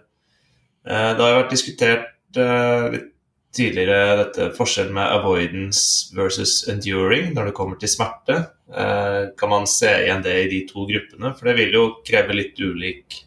Uh, 0.86 1.10
det 1.18 1.26
har 1.26 1.40
vært 1.42 1.56
diskutert 1.56 2.40
uh, 2.40 2.92
litt 2.94 3.12
tidligere 3.52 4.16
dette 4.22 4.48
forskjellen 4.56 4.94
med 4.96 5.12
avoidance 5.12 6.16
versus 6.16 6.62
enduring 6.72 7.34
når 7.36 7.50
det 7.50 7.56
kommer 7.58 7.80
til 7.80 7.92
smerte. 7.92 8.38
Eh, 8.72 9.24
kan 9.38 9.52
man 9.52 9.68
se 9.68 9.92
igjen 10.06 10.24
det 10.24 10.38
i 10.44 10.50
de 10.52 10.62
to 10.70 10.86
gruppene? 10.88 11.34
For 11.36 11.50
det 11.50 11.58
vil 11.60 11.76
jo 11.76 11.86
kreve 12.08 12.38
litt 12.38 12.60
ulik 12.60 13.22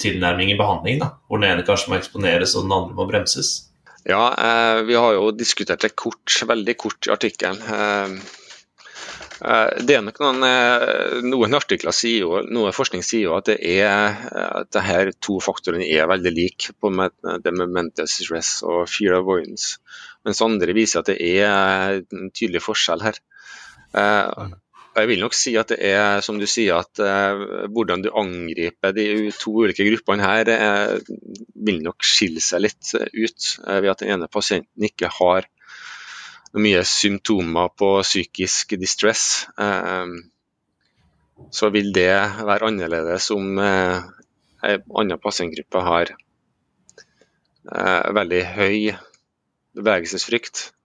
tilnærming 0.00 0.54
i 0.54 0.58
behandling, 0.58 1.00
da, 1.02 1.12
hvor 1.28 1.40
den 1.40 1.50
ene 1.52 1.66
kanskje 1.66 1.92
må 1.92 2.00
eksponeres 2.00 2.56
og 2.56 2.66
den 2.66 2.74
andre 2.74 2.96
må 2.96 3.06
bremses. 3.10 3.52
Ja, 4.08 4.30
eh, 4.32 4.82
vi 4.88 4.96
har 4.96 5.14
jo 5.14 5.30
diskutert 5.36 5.84
det 5.84 5.92
kort, 5.94 6.32
veldig 6.48 6.76
kort 6.80 7.06
i 7.06 7.14
artikkelen. 7.14 7.60
Eh, 9.40 9.50
Eh, 9.50 9.82
det 9.86 9.96
er 9.96 10.04
nok 10.04 10.20
noen, 10.20 10.44
eh, 10.44 11.18
noen 11.24 11.56
artikler 11.56 11.94
sier 11.96 12.24
jo, 12.24 12.40
noe 12.52 12.72
forskning 12.76 13.04
sier 13.06 13.28
jo 13.28 13.36
at 13.38 13.48
det 13.48 13.58
er 13.80 14.16
at 14.60 14.70
det 14.74 14.84
her 14.84 15.12
to 15.24 15.38
faktorene 15.40 15.88
er 15.88 16.08
veldig 16.10 16.32
like 16.36 16.74
på 16.80 16.92
det 17.44 17.52
med 17.56 17.74
mental 17.74 18.08
stress 18.10 18.60
og 18.62 18.88
fear 18.88 19.20
avoidance. 19.20 19.78
Mens 20.24 20.42
andre 20.44 20.74
viser 20.76 21.00
at 21.00 21.12
det 21.12 21.20
er 21.20 22.02
en 22.02 22.32
tydelig 22.36 22.62
forskjell 22.64 23.06
her. 23.06 23.20
Eh, 23.96 24.50
jeg 24.98 25.06
vil 25.06 25.22
nok 25.22 25.36
si 25.38 25.54
at 25.56 25.70
det 25.70 25.78
er 25.86 26.20
som 26.20 26.38
du 26.40 26.44
sier, 26.50 26.82
at 26.82 26.98
hvordan 27.70 28.02
du 28.02 28.08
angriper 28.10 28.90
de 28.92 29.30
to 29.38 29.52
ulike 29.62 29.86
gruppene 29.86 30.26
her, 30.26 30.50
vil 31.54 31.78
nok 31.84 32.02
skille 32.02 32.42
seg 32.42 32.64
litt 32.66 32.90
ut 32.98 33.46
ved 33.62 33.86
at 33.92 34.02
den 34.02 34.10
ene 34.16 34.28
pasienten 34.28 34.88
ikke 34.90 35.12
har 35.14 35.46
mye 36.58 36.82
symptomer 36.86 37.68
på 37.78 37.92
psykisk 38.02 38.74
distress, 38.80 39.46
eh, 39.58 40.06
så 41.50 41.70
vil 41.72 41.92
det 41.96 42.10
være 42.46 42.66
annerledes 42.72 43.30
om 43.34 43.58
eh, 43.62 44.02
en 44.62 44.82
annen 45.02 45.20
pasientgruppe 45.22 45.84
har 45.86 46.10
eh, 47.70 48.12
veldig 48.18 48.42
høy 48.56 48.92
bevegelsesfrykt. 49.78 50.66
Eh, 50.66 50.76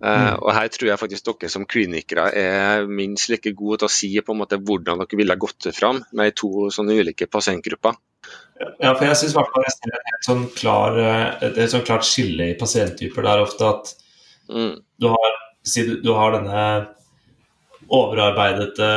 Mm. 0.00 0.38
og 0.40 0.54
her 0.56 0.68
tror 0.72 0.88
jeg 0.88 0.98
faktisk 0.98 1.24
dere 1.26 1.48
som 1.52 1.66
klinikere 1.68 2.30
er 2.32 2.86
minst 2.88 3.28
like 3.28 3.52
gode 3.52 3.82
til 3.82 3.88
å 3.90 3.92
si 3.92 4.08
på 4.24 4.32
en 4.32 4.38
måte 4.40 4.56
hvordan 4.56 5.02
dere 5.02 5.18
ville 5.20 5.36
gått 5.36 5.68
fram 5.76 5.98
med 6.16 6.32
to 6.40 6.70
sånne 6.72 6.96
ulike 6.96 7.26
pasientgrupper. 7.28 7.98
Ja, 8.80 8.94
for 8.94 9.04
jeg 9.04 9.16
synes 9.20 9.34
jeg 9.36 9.74
ser 9.74 9.92
et 9.98 10.08
helt 10.08 10.24
sånn 10.24 10.46
klar, 10.56 10.96
eh, 10.96 11.26
et, 11.44 11.58
et 11.58 11.72
sånn 11.72 11.84
klart 11.84 12.08
skille 12.08 12.48
i 12.48 12.56
pasienttyper. 12.56 13.22
Det 13.26 13.34
er 13.34 13.44
ofte 13.44 13.68
at 13.68 13.92
Mm. 14.50 14.72
du 15.00 15.06
har, 15.12 15.36
du 16.02 16.10
har 16.16 16.34
denne 16.34 16.64
overarbeidete 17.90 18.88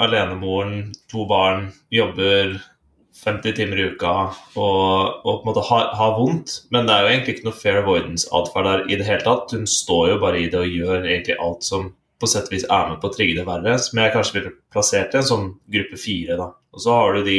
alenemoren, 0.00 0.90
to 1.12 1.26
barn, 1.28 1.70
jobber 1.92 2.58
50 3.24 3.52
timer 3.56 3.80
i 3.80 3.86
uka 3.92 4.12
og, 4.56 5.24
og 5.24 5.24
på 5.24 5.34
en 5.42 5.48
måte 5.50 5.64
har, 5.68 5.90
har 5.96 6.16
vondt. 6.16 6.54
Men 6.72 6.88
det 6.88 6.94
er 6.94 7.04
jo 7.04 7.10
egentlig 7.12 7.34
ikke 7.36 7.48
noe 7.50 7.58
fair 7.58 7.80
avoidance-atferd 7.82 8.68
der 8.68 8.84
i 8.88 9.00
det 9.00 9.08
hele 9.08 9.24
tatt. 9.26 9.52
Hun 9.52 9.66
står 9.68 10.14
jo 10.14 10.20
bare 10.22 10.40
i 10.40 10.48
det 10.52 10.62
og 10.62 10.76
gjør 10.78 11.02
egentlig 11.02 11.36
alt 11.36 11.66
som 11.66 11.90
på 12.20 12.28
sett 12.28 12.48
og 12.48 12.54
vis 12.54 12.66
er 12.68 12.88
med 12.88 13.00
på 13.00 13.08
å 13.08 13.14
trigge 13.14 13.36
det 13.38 13.46
verre. 13.48 13.76
Som 13.80 14.00
jeg 14.00 14.14
kanskje 14.14 14.38
ville 14.38 14.54
plassert 14.72 15.14
i 15.14 15.20
en 15.20 15.28
sånn 15.28 15.46
gruppe 15.76 16.00
fire. 16.00 16.38
da. 16.40 16.48
Og 16.72 16.84
så 16.84 16.96
har 16.96 17.16
du 17.16 17.28
de 17.28 17.38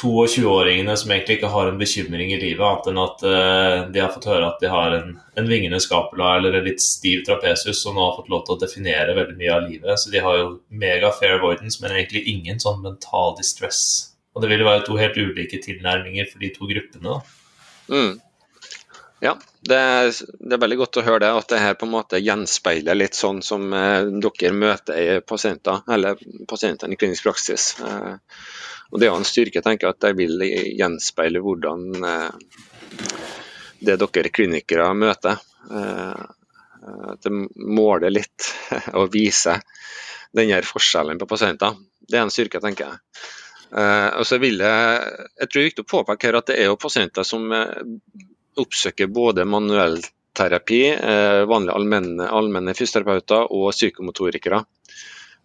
22-åringene 0.00 0.96
som 0.98 1.12
egentlig 1.14 1.36
ikke 1.38 1.50
har 1.52 1.68
en 1.70 1.78
bekymring 1.78 2.32
i 2.34 2.38
livet, 2.40 2.64
annet 2.66 2.88
enn 2.90 2.98
at 3.02 3.22
uh, 3.22 3.76
de 3.94 4.02
har 4.02 4.10
fått 4.14 4.26
høre 4.26 4.48
at 4.48 4.58
de 4.62 4.72
har 4.72 4.96
en, 4.96 5.14
en 5.38 5.50
vingende 5.50 5.78
scapula 5.82 6.32
eller 6.38 6.58
en 6.58 6.66
litt 6.66 6.82
stiv 6.82 7.22
trapesus 7.28 7.82
som 7.82 7.94
nå 7.94 8.02
har 8.02 8.16
fått 8.16 8.32
lov 8.32 8.42
til 8.46 8.56
å 8.56 8.62
definere 8.64 9.14
veldig 9.14 9.38
mye 9.38 9.54
av 9.54 9.68
livet. 9.68 10.02
Så 10.02 10.10
de 10.10 10.22
har 10.24 10.40
jo 10.40 10.50
mega 10.82 11.12
fair 11.14 11.38
avoidance, 11.38 11.78
men 11.82 11.94
egentlig 11.94 12.24
ingen 12.34 12.58
sånn 12.62 12.82
mental 12.82 13.36
distress. 13.38 13.84
Og 14.34 14.42
det 14.42 14.50
vil 14.50 14.64
jo 14.64 14.68
være 14.68 14.86
to 14.88 14.98
helt 14.98 15.18
ulike 15.18 15.62
tilnærminger 15.62 16.26
for 16.32 16.42
de 16.42 16.50
to 16.56 16.70
gruppene. 16.70 17.18
Mm. 17.86 18.14
Ja, 19.22 19.36
det 19.64 19.76
er, 19.78 20.10
det 20.42 20.56
er 20.56 20.60
veldig 20.60 20.76
godt 20.82 20.98
å 21.00 21.04
høre 21.06 21.22
det, 21.22 21.30
at 21.38 21.52
det 21.52 21.62
her 21.62 21.76
på 21.78 21.86
en 21.86 21.94
måte 21.94 22.20
gjenspeiler 22.20 22.98
litt 22.98 23.16
sånn 23.16 23.40
som 23.46 23.70
eh, 23.72 24.10
dere 24.20 24.50
møter 24.52 24.98
i 25.00 25.20
pasienter, 25.24 25.80
eller 25.88 26.18
pasientene 26.50 26.92
i 26.92 26.98
klinisk 27.00 27.30
praksis. 27.30 27.70
Eh, 27.80 28.18
og 28.94 29.00
Det 29.00 29.08
er 29.08 29.16
en 29.18 29.26
styrke, 29.26 29.58
tenker 29.58 29.88
jeg, 29.88 29.96
at 29.96 30.04
de 30.04 30.10
vil 30.20 30.42
gjenspeile 30.78 31.40
hvordan 31.42 32.04
eh, 32.06 32.58
det 33.82 33.96
dere 33.98 34.30
klinikere 34.30 34.86
møter. 34.94 35.40
Eh, 35.66 36.20
at 37.10 37.26
det 37.26 37.32
måler 37.58 38.12
litt 38.14 38.46
og 39.00 39.10
viser 39.10 39.64
denne 40.30 40.60
forskjellen 40.62 41.18
på 41.18 41.26
pasienter. 41.26 41.74
Det 41.98 42.20
er 42.20 42.22
en 42.22 42.30
styrke, 42.30 42.62
tenker 42.62 42.92
jeg. 42.92 43.02
Eh, 43.74 44.10
og 44.20 44.28
så 44.30 44.38
vil 44.38 44.62
jeg, 44.62 45.10
jeg 45.42 45.50
tror 45.50 45.58
det 45.58 45.64
er 45.64 45.70
viktig 45.72 45.86
å 45.88 45.92
påpeke 45.96 46.30
her 46.30 46.38
at 46.38 46.52
det 46.52 46.60
er 46.62 46.70
jo 46.70 46.78
pasienter 46.78 47.26
som 47.26 47.50
oppsøker 47.50 49.10
både 49.10 49.42
manuellterapi, 49.42 50.20
terapi, 50.34 50.78
vanlige 51.46 51.74
allmenne, 51.78 52.24
allmenne 52.26 52.72
fysioterapeuter 52.74 53.50
og 53.54 53.68
psykomotorikere. 53.74 54.62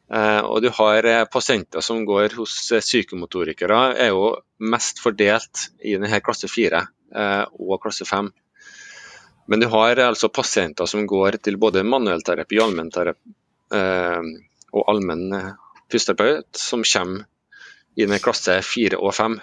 Eh, 0.10 0.41
og 0.41 0.62
du 0.65 0.72
har 0.74 1.06
eh, 1.06 1.26
pasienter 1.30 1.86
som 1.86 2.02
går 2.06 2.34
hos 2.39 2.56
eh, 2.74 2.82
psykomotorikere, 2.82 3.82
er 3.93 4.10
jo 4.10 4.32
mest 4.60 5.02
fordelt 5.04 5.67
i 5.86 5.93
denne 6.00 6.22
klasse 6.26 6.50
4 6.50 6.82
eh, 6.82 7.43
og 7.62 7.82
klasse 7.84 8.08
5. 8.10 8.32
Men 9.50 9.62
du 9.62 9.67
har 9.69 10.02
altså 10.02 10.32
pasienter 10.34 10.89
som 10.89 11.06
går 11.10 11.39
til 11.45 11.60
både 11.62 11.86
manuellterapi, 11.86 12.58
allmennterapi 12.62 13.36
eh, 13.78 14.34
og 14.74 14.89
allmenn 14.89 15.38
eh, 15.38 15.54
fysioterapeut, 15.91 16.50
som 16.58 16.86
kommer 16.86 17.26
i 17.98 18.06
denne 18.06 18.22
klasse 18.24 18.60
4 18.65 18.98
og 18.98 19.13
5. 19.13 19.39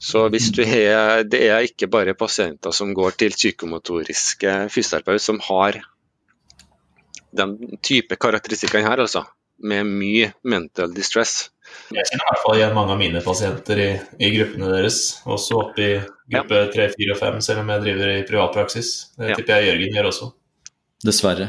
Så 0.00 0.26
hvis 0.32 0.48
du 0.56 0.62
har, 0.64 1.26
det 1.28 1.42
er 1.46 1.66
ikke 1.66 1.90
bare 1.92 2.16
pasienter 2.18 2.72
som 2.72 2.94
går 2.96 3.18
til 3.20 3.34
psykomotoriske 3.36 4.54
fysioterapeut 4.72 5.22
som 5.22 5.42
har 5.44 5.82
den 7.36 7.58
type 7.84 8.16
karakteristikkene 8.18 8.88
her, 8.88 9.02
altså. 9.04 9.26
Med 9.62 9.86
mye 9.86 10.32
mental 10.48 10.92
distress. 10.96 11.50
Jeg 11.92 12.06
kjenner 12.08 12.24
i 12.24 12.30
hvert 12.32 12.42
fall 12.42 12.56
igjen 12.58 12.74
mange 12.74 12.94
av 12.94 12.98
mine 12.98 13.20
pasienter 13.22 13.78
i, 13.82 13.88
i 14.18 14.30
gruppene 14.34 14.70
deres, 14.72 14.98
også 15.28 15.58
oppe 15.60 15.84
i 15.84 15.90
gruppe 16.32 16.64
3, 16.74 16.88
4 16.96 17.14
og 17.14 17.20
5, 17.20 17.40
selv 17.46 17.62
om 17.62 17.70
jeg 17.74 17.84
driver 17.84 18.12
i 18.16 18.24
privatpraksis. 18.26 18.90
Det 19.18 19.28
Ja. 19.30 19.36
tipper 19.38 19.60
jeg 19.60 19.68
Jørgen 19.70 19.94
gjør 19.98 20.08
også. 20.10 20.30
Dessverre. 21.04 21.48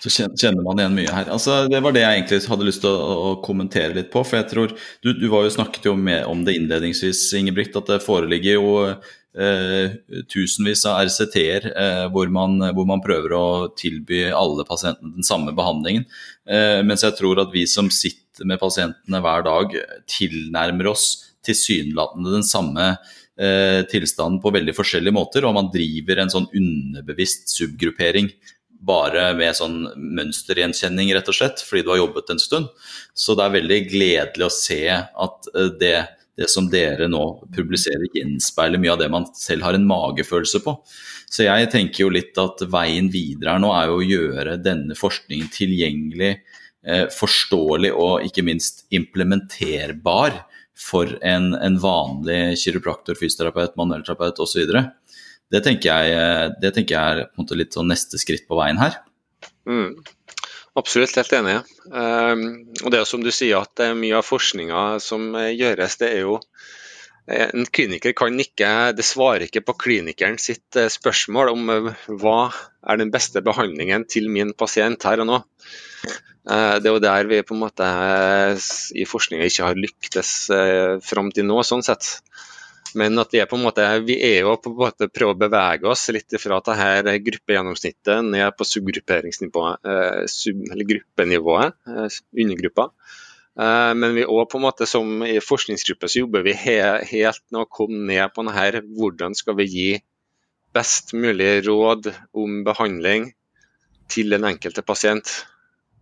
Så 0.00 0.08
kjenner 0.16 0.62
man 0.64 0.78
igjen 0.80 0.94
mye 0.96 1.12
her. 1.12 1.28
Altså, 1.28 1.66
det 1.68 1.82
var 1.84 1.92
det 1.92 2.00
jeg 2.06 2.22
egentlig 2.22 2.48
hadde 2.48 2.64
lyst 2.64 2.80
til 2.80 2.88
å, 2.90 3.16
å 3.30 3.42
kommentere 3.44 3.92
litt 3.98 4.08
på. 4.12 4.22
For 4.24 4.38
jeg 4.40 4.48
tror 4.48 4.72
Du, 5.04 5.12
du 5.12 5.26
var 5.28 5.44
jo 5.44 5.52
snakket 5.52 5.84
jo 5.90 5.94
med 5.96 6.24
om 6.24 6.40
det 6.46 6.54
innledningsvis, 6.56 7.26
Ingebrigt, 7.36 7.76
at 7.76 7.90
det 7.92 8.00
foreligger 8.06 8.56
jo 8.56 8.70
eh, 9.38 9.96
tusenvis 10.30 10.84
av 10.88 11.04
RCT-er 11.06 11.70
eh, 11.70 12.04
hvor, 12.12 12.30
hvor 12.30 12.88
man 12.88 13.04
prøver 13.04 13.34
å 13.36 13.46
tilby 13.78 14.26
alle 14.34 14.66
pasientene 14.68 15.14
den 15.18 15.26
samme 15.26 15.54
behandlingen. 15.56 16.06
Eh, 16.48 16.80
mens 16.86 17.04
jeg 17.06 17.16
tror 17.18 17.42
at 17.42 17.52
vi 17.54 17.66
som 17.70 17.90
sitter 17.94 18.48
med 18.48 18.60
pasientene 18.62 19.22
hver 19.22 19.44
dag, 19.46 19.74
tilnærmer 20.10 20.92
oss 20.92 21.10
tilsynelatende 21.46 22.32
den 22.34 22.46
samme 22.46 22.94
eh, 23.40 23.82
tilstanden 23.90 24.40
på 24.42 24.52
veldig 24.54 24.76
forskjellige 24.76 25.16
måter, 25.16 25.46
og 25.46 25.56
man 25.56 25.70
driver 25.72 26.22
en 26.22 26.32
sånn 26.32 26.48
underbevisst 26.48 27.52
subgruppering 27.54 28.30
bare 28.80 29.26
med 29.36 29.56
sånn 29.56 29.82
mønstergjenkjenning, 30.16 31.12
rett 31.12 31.28
og 31.28 31.36
slett, 31.36 31.60
fordi 31.66 31.84
du 31.84 31.92
har 31.92 32.00
jobbet 32.00 32.32
en 32.32 32.40
stund. 32.40 32.70
Så 33.12 33.36
det 33.36 33.44
er 33.44 33.56
veldig 33.58 33.80
gledelig 33.90 34.46
å 34.46 34.54
se 34.54 34.82
at 34.88 35.50
eh, 35.52 35.72
det, 35.80 35.96
det 36.40 36.48
som 36.48 36.70
dere 36.72 37.08
nå 37.10 37.22
publiserer, 37.52 38.08
gjenspeiler 38.16 38.80
mye 38.80 38.94
av 38.94 39.02
det 39.02 39.10
man 39.12 39.26
selv 39.36 39.66
har 39.66 39.76
en 39.76 39.88
magefølelse 39.88 40.62
på. 40.64 40.74
Så 41.30 41.44
jeg 41.44 41.68
tenker 41.72 42.06
jo 42.06 42.14
litt 42.14 42.38
at 42.40 42.64
veien 42.72 43.10
videre 43.12 43.54
her 43.54 43.62
nå 43.62 43.72
er 43.76 43.90
jo 43.90 43.98
å 43.98 44.06
gjøre 44.06 44.56
denne 44.64 44.96
forskningen 44.98 45.50
tilgjengelig, 45.52 46.32
eh, 46.86 47.04
forståelig 47.12 47.92
og 47.92 48.24
ikke 48.26 48.46
minst 48.46 48.86
implementerbar 48.88 50.40
for 50.80 51.12
en, 51.20 51.52
en 51.60 51.76
vanlig 51.80 52.56
kiropraktor, 52.62 53.18
fysioterapeut, 53.20 53.76
manuellterapeut 53.76 54.40
osv. 54.40 54.72
Det 55.50 55.60
tenker 55.66 55.92
jeg, 55.92 56.16
eh, 56.16 56.46
det 56.62 56.72
tenker 56.76 56.96
jeg 56.96 57.28
er 57.28 57.60
litt 57.60 57.76
sånn 57.76 57.92
neste 57.92 58.20
skritt 58.22 58.48
på 58.48 58.56
veien 58.58 58.80
her. 58.80 58.96
Mm. 59.68 60.00
Absolutt, 60.78 61.16
helt 61.18 61.32
enig. 61.34 61.56
Um, 61.90 62.44
og 62.84 62.92
det 62.92 63.00
er 63.00 63.08
som 63.08 63.24
du 63.24 63.32
sier, 63.34 63.64
at 63.64 63.82
mye 63.98 64.20
av 64.20 64.26
forskninga 64.26 65.00
som 65.02 65.32
eh, 65.34 65.50
gjøres, 65.58 65.96
det 65.98 66.10
er 66.14 66.20
jo 66.22 66.36
eh, 67.26 67.48
En 67.48 67.66
kliniker 67.66 68.14
kan 68.14 68.38
ikke 68.38 68.68
Det 68.94 69.06
svarer 69.06 69.48
ikke 69.48 69.64
på 69.66 69.74
klinikeren 69.82 70.38
sitt 70.38 70.78
eh, 70.78 70.90
spørsmål 70.92 71.50
om 71.56 71.72
hva 72.22 72.38
er 72.86 73.02
den 73.02 73.10
beste 73.10 73.42
behandlingen 73.42 74.06
til 74.06 74.30
min 74.30 74.54
pasient 74.54 75.08
her 75.08 75.24
og 75.24 75.30
nå. 75.32 75.40
Det 76.50 76.88
er 76.88 76.94
jo 76.94 77.02
der 77.02 77.26
vi 77.28 77.42
på 77.44 77.52
en 77.52 77.60
måte 77.60 77.86
i 78.96 79.04
forskninga 79.06 79.44
ikke 79.46 79.66
har 79.66 79.76
lyktes 79.76 80.30
fram 81.04 81.28
til 81.36 81.44
nå, 81.46 81.58
sånn 81.68 81.84
sett. 81.84 82.08
Men 82.98 83.18
at 83.22 83.32
vi 83.34 83.40
er 83.42 83.48
på 83.50 83.58
en 83.58 83.64
måte, 83.64 83.84
vi 84.06 84.16
er 84.24 84.40
jo 84.44 84.56
på 84.60 84.72
en 84.72 84.78
måte 84.80 85.08
prøve 85.12 85.34
å 85.34 85.38
bevege 85.38 85.88
oss 85.90 86.08
litt 86.14 86.34
fra 86.42 86.60
det 86.66 86.76
her 86.78 87.10
gruppegjennomsnittet 87.26 88.24
ned 88.26 88.56
på 88.58 88.66
subgrupperingsnivået, 88.66 89.84
eh, 89.86 90.22
sub, 90.26 90.62
eller 90.70 90.88
gruppenivået, 90.88 91.74
eh, 91.86 92.20
undergruppa. 92.44 92.90
Eh, 93.60 93.92
men 93.94 94.14
vi 94.14 94.24
også 94.24 94.50
på 94.50 94.58
en 94.58 94.64
måte 94.64 94.86
som 94.86 95.22
i 95.26 95.38
forskningsgruppe 95.42 96.08
så 96.08 96.22
jobber 96.24 96.42
vi 96.46 96.54
he, 96.54 96.78
helt 97.12 97.42
med 97.50 97.62
å 97.62 97.68
komme 97.68 98.06
ned 98.06 98.32
på 98.34 98.46
denne 98.46 98.82
hvordan 98.96 99.36
skal 99.36 99.58
vi 99.58 99.66
gi 99.66 99.90
best 100.72 101.12
mulig 101.14 101.66
råd 101.66 102.12
om 102.32 102.62
behandling 102.64 103.32
til 104.08 104.30
den 104.30 104.46
enkelte 104.46 104.82
pasient. 104.86 105.46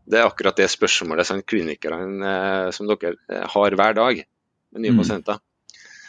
Det 0.08 0.20
er 0.20 0.28
akkurat 0.28 0.56
det 0.56 0.70
spørsmålet 0.72 1.26
som 1.26 1.42
klinikerne 1.42 2.32
eh, 2.32 2.70
som 2.70 2.88
dere 2.88 3.16
har 3.28 3.76
hver 3.76 3.94
dag 3.94 4.24
med 4.72 4.82
nye 4.82 4.92
Mm. 4.92 4.98
pasienter. 4.98 5.38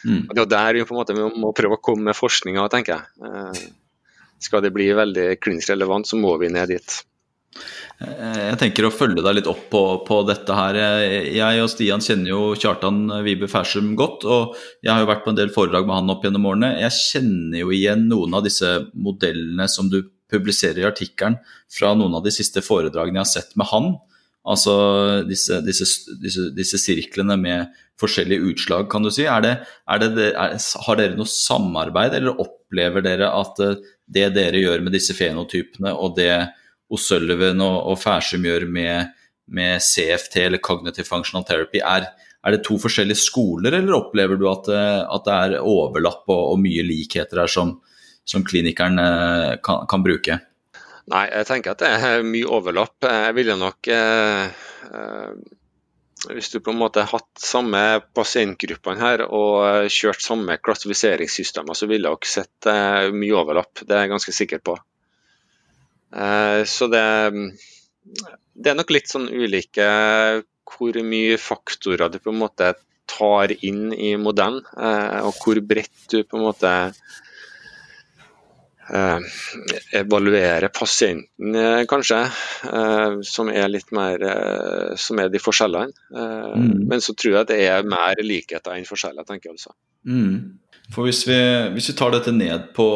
Mm. 0.06 0.24
Og 0.30 0.34
Det 0.36 0.44
er 0.46 0.52
der 0.54 0.80
vi 0.80 0.88
på 0.88 0.96
en 0.96 1.02
måte 1.02 1.16
må 1.18 1.54
prøve 1.56 1.78
å 1.78 1.84
komme 1.84 2.10
med 2.10 2.18
forskninga, 2.18 2.70
tenker 2.72 2.98
jeg. 2.98 3.30
Eh, 3.30 3.70
Skal 4.40 4.62
det 4.64 4.72
bli 4.72 4.88
veldig 4.96 5.34
klinisk 5.44 5.74
relevant, 5.74 6.08
så 6.08 6.16
må 6.16 6.38
vi 6.40 6.48
ned 6.48 6.70
dit. 6.72 6.94
Eh, 8.00 8.50
Jeg 8.50 8.60
tenker 8.62 8.88
å 8.88 8.94
følge 8.94 9.24
deg 9.26 9.36
litt 9.36 9.50
opp 9.52 9.66
på, 9.72 9.84
på 10.08 10.22
dette 10.28 10.56
her. 10.56 10.80
Eh, 10.80 11.32
Jeg 11.36 11.64
og 11.64 11.72
Stian 11.72 12.04
kjenner 12.04 12.32
jo 12.32 12.42
Kjartan 12.56 13.02
Vibe 13.26 13.50
Fersum 13.52 13.96
godt, 14.00 14.24
og 14.24 14.56
jeg 14.82 14.94
har 14.94 15.04
jo 15.04 15.10
vært 15.12 15.26
på 15.26 15.34
en 15.34 15.42
del 15.42 15.52
foredrag 15.56 15.88
med 15.88 16.00
han 16.00 16.14
opp 16.16 16.24
gjennom 16.24 16.48
årene. 16.48 16.78
Jeg 16.86 16.96
kjenner 17.00 17.64
jo 17.66 17.74
igjen 17.76 18.08
noen 18.12 18.40
av 18.40 18.46
disse 18.48 18.72
modellene 18.94 19.68
som 19.68 19.92
du 19.92 20.02
publiserer 20.30 20.84
i 20.84 20.88
artikkelen 20.88 21.40
fra 21.74 21.96
noen 21.98 22.16
av 22.16 22.24
de 22.24 22.32
siste 22.34 22.62
foredragene 22.64 23.20
jeg 23.20 23.26
har 23.26 23.34
sett 23.34 23.58
med 23.60 23.68
han. 23.74 23.96
Altså 24.48 24.74
disse, 25.28 25.60
disse, 25.66 25.86
disse, 26.24 26.48
disse 26.56 26.80
sirklene 26.80 27.36
med 27.38 27.74
forskjellige 28.00 28.54
utslag, 28.54 28.88
kan 28.92 29.04
du 29.04 29.12
si. 29.12 29.26
Er 29.28 29.44
det, 29.44 29.54
er 29.90 30.02
det, 30.02 30.30
er, 30.30 30.56
har 30.86 31.00
dere 31.00 31.18
noe 31.20 31.30
samarbeid, 31.30 32.16
eller 32.18 32.40
opplever 32.40 33.04
dere 33.06 33.32
at 33.36 33.60
eh, 33.66 33.82
det 34.10 34.30
dere 34.38 34.64
gjør 34.64 34.86
med 34.86 34.96
disse 34.96 35.16
fenotypene, 35.18 35.94
og 35.94 36.16
det 36.18 36.32
O'Sullivan 36.90 37.62
og, 37.62 37.78
og 37.92 38.00
Fersum 38.02 38.48
gjør 38.48 38.66
med, 38.72 39.12
med 39.54 39.84
CFT, 39.84 40.40
eller 40.48 40.64
Cognitive 40.66 41.06
Functional 41.06 41.46
Therapy, 41.46 41.84
er, 41.84 42.08
er 42.40 42.56
det 42.56 42.64
to 42.66 42.80
forskjellige 42.82 43.22
skoler, 43.22 43.76
eller 43.76 44.00
opplever 44.00 44.40
du 44.40 44.48
at, 44.50 44.72
eh, 44.74 45.02
at 45.04 45.28
det 45.28 45.38
er 45.38 45.58
overlapp 45.62 46.26
og, 46.32 46.54
og 46.56 46.62
mye 46.64 46.86
likheter 46.88 47.44
her 47.44 47.52
som, 47.52 47.78
som 48.28 48.46
klinikeren 48.48 49.02
eh, 49.04 49.58
kan, 49.66 49.86
kan, 49.90 50.06
bruke? 50.06 50.40
Nei, 51.10 51.24
jeg 51.32 51.48
tenker 51.50 51.74
at 51.74 51.82
det 51.82 51.90
er 51.90 52.26
mye 52.26 52.50
overlapp. 52.50 53.08
Jeg 53.08 53.36
ville 53.38 53.56
nok 53.58 53.90
eh, 53.90 54.60
eh, 54.94 55.32
Hvis 56.30 56.52
du 56.54 56.60
på 56.62 56.74
en 56.74 56.82
måte 56.82 57.06
hatt 57.10 57.42
samme 57.42 57.82
pasientgruppene 58.18 59.02
her 59.02 59.24
og 59.26 59.90
kjørt 59.94 60.22
samme 60.22 60.60
klassifiseringssystemer, 60.62 61.78
så 61.78 61.90
ville 61.90 62.12
nok 62.12 62.30
sett 62.30 62.70
eh, 62.70 63.10
mye 63.16 63.40
overlapp. 63.42 63.82
Det 63.82 63.96
er 63.96 64.06
jeg 64.06 64.14
ganske 64.14 64.36
sikker 64.38 64.62
på. 64.70 64.78
Eh, 66.14 66.62
så 66.70 66.90
det, 66.94 67.06
det 68.54 68.72
er 68.72 68.78
nok 68.78 68.94
litt 68.94 69.10
sånn 69.10 69.30
ulike 69.30 69.90
hvor 70.70 71.02
mye 71.02 71.40
faktorer 71.42 72.14
du 72.14 72.20
på 72.22 72.30
en 72.30 72.44
måte 72.44 72.74
tar 73.10 73.52
inn 73.66 73.90
i 73.94 74.14
modellen, 74.22 74.62
eh, 74.78 75.26
og 75.26 75.42
hvor 75.42 75.58
bredt 75.66 76.06
du 76.12 76.22
på 76.22 76.38
en 76.38 76.46
måte 76.46 76.74
eh, 78.94 79.44
evaluerer 80.00 80.72
pasienten, 80.74 81.56
eh, 81.56 81.84
kanskje, 81.90 82.22
som 83.26 83.52
er 83.54 83.70
litt 83.72 83.92
mer 83.96 84.24
som 85.00 85.20
er 85.20 85.30
de 85.30 85.42
forskjellene. 85.42 85.94
Mm. 86.12 86.88
Men 86.90 87.04
så 87.04 87.16
tror 87.18 87.40
jeg 87.40 87.52
det 87.52 87.62
er 87.68 87.88
mer 87.88 88.20
likheter 88.24 88.76
enn 88.76 88.88
forskjeller, 88.88 89.28
tenker 89.28 89.50
jeg 89.50 89.58
altså. 89.60 89.76
Mm. 90.08 90.60
For 90.94 91.06
hvis 91.06 91.24
vi, 91.30 91.40
hvis 91.76 91.92
vi, 91.92 91.98
tar 91.98 92.14
dette 92.16 92.34
ned 92.34 92.72
på 92.78 92.88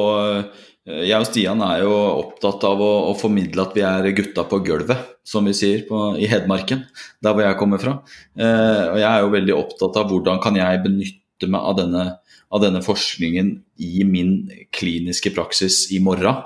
Eh, 0.84 1.06
jeg 1.08 1.16
og 1.16 1.28
Stian 1.30 1.64
er 1.64 1.84
jo 1.86 1.94
opptatt 1.96 2.64
av 2.68 2.82
å, 2.84 2.92
å, 3.08 3.16
formidle 3.16 3.64
at 3.64 3.76
vi 3.78 3.86
er 3.88 4.10
gutta 4.16 4.44
på 4.50 4.60
gulvet, 4.68 5.14
som 5.24 5.48
vi 5.48 5.56
sier 5.56 5.86
på, 5.88 6.00
i 6.20 6.28
Hedmarken, 6.28 6.84
der 7.24 7.36
hvor 7.36 7.46
jeg 7.46 7.60
kommer 7.60 7.80
fra. 7.80 7.98
Eh, 8.36 8.86
og 8.90 9.00
jeg 9.00 9.10
er 9.10 9.24
jo 9.24 9.36
veldig 9.38 9.56
opptatt 9.56 10.00
av 10.02 10.12
hvordan 10.12 10.42
kan 10.44 10.60
jeg 10.60 10.82
benytte 10.84 11.23
meg 11.50 11.60
av 11.60 11.78
denne, 11.82 12.06
av 12.54 12.64
denne 12.64 12.82
forskningen 12.86 13.52
i 13.84 14.06
min 14.08 14.36
kliniske 14.76 15.34
praksis 15.36 15.86
i 15.92 16.00
morgen. 16.04 16.44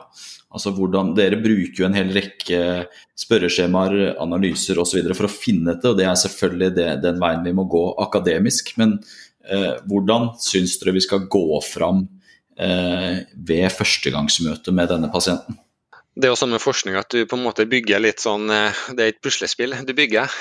Altså 0.47 0.71
hvordan, 0.73 1.13
Dere 1.17 1.39
bruker 1.43 1.83
jo 1.83 1.87
en 1.89 1.97
hel 1.97 2.13
rekke 2.15 2.87
spørreskjemaer, 3.19 4.15
analyser 4.23 4.79
osv. 4.79 5.01
for 5.13 5.27
å 5.27 5.31
finne 5.31 5.75
dette, 5.75 5.91
og 5.91 5.99
det 5.99 6.07
er 6.07 6.17
selvfølgelig 6.17 6.73
det, 6.77 6.89
den 7.03 7.19
veien 7.21 7.43
vi 7.45 7.55
må 7.57 7.67
gå 7.69 7.83
akademisk. 8.01 8.71
Men 8.79 8.97
eh, 9.45 9.73
hvordan 9.85 10.31
syns 10.41 10.79
dere 10.81 10.95
vi 10.97 11.03
skal 11.05 11.27
gå 11.29 11.49
fram 11.67 12.07
Eh, 12.57 13.17
ved 13.47 13.69
førstegangsmøtet 13.69 14.73
med 14.73 14.89
denne 14.89 15.11
pasienten. 15.13 15.59
Det 16.17 16.25
er 16.25 16.31
jo 16.31 16.39
sånn 16.39 16.55
med 16.55 16.63
forskning 16.63 16.95
at 16.97 17.11
du 17.13 17.27
på 17.29 17.37
en 17.37 17.43
måte 17.45 17.67
bygger 17.69 18.01
litt 18.01 18.23
sånn 18.23 18.49
eh, 18.49 18.79
Det 18.97 19.03
er 19.03 19.11
et 19.11 19.19
puslespill 19.21 19.77
du 19.85 19.93
bygger. 19.97 20.31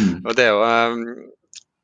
Mm. 0.00 0.22
og 0.24 0.36
det 0.38 0.44
er, 0.46 0.50
jo, 0.54 0.60
eh, 0.64 1.30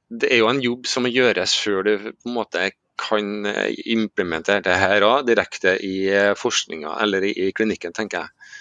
det 0.08 0.30
er 0.32 0.42
jo 0.42 0.50
en 0.50 0.62
jobb 0.62 0.86
som 0.86 1.06
må 1.06 1.10
gjøres 1.10 1.56
før 1.58 1.86
du 1.86 1.92
på 1.98 2.30
en 2.30 2.36
måte 2.36 2.70
kan 2.96 3.46
implementere 3.84 4.64
det 4.64 4.76
her 4.80 5.04
også, 5.04 5.26
direkte 5.28 5.74
i 5.84 5.96
forskninga 6.38 6.94
eller 7.02 7.26
i, 7.28 7.34
i, 7.46 7.50
klinikken, 7.52 7.92
tenker 7.92 8.24
jeg. 8.24 8.54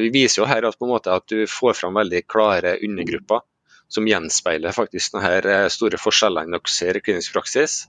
Vi 0.00 0.08
viser 0.14 0.42
jo 0.42 0.48
her 0.48 0.64
at, 0.66 0.80
måte 0.80 1.12
at 1.14 1.28
du 1.30 1.44
får 1.46 1.76
fram 1.78 1.94
veldig 2.00 2.24
klare 2.26 2.78
undergrupper 2.82 3.44
som 3.92 4.08
gjenspeiler 4.08 4.72
faktisk 4.72 5.18
denne 5.18 5.68
store 5.72 6.00
forskjellene 6.00 6.56
dere 6.56 6.72
ser 6.72 6.96
i 6.96 7.04
klinisk 7.04 7.36
praksis. 7.36 7.84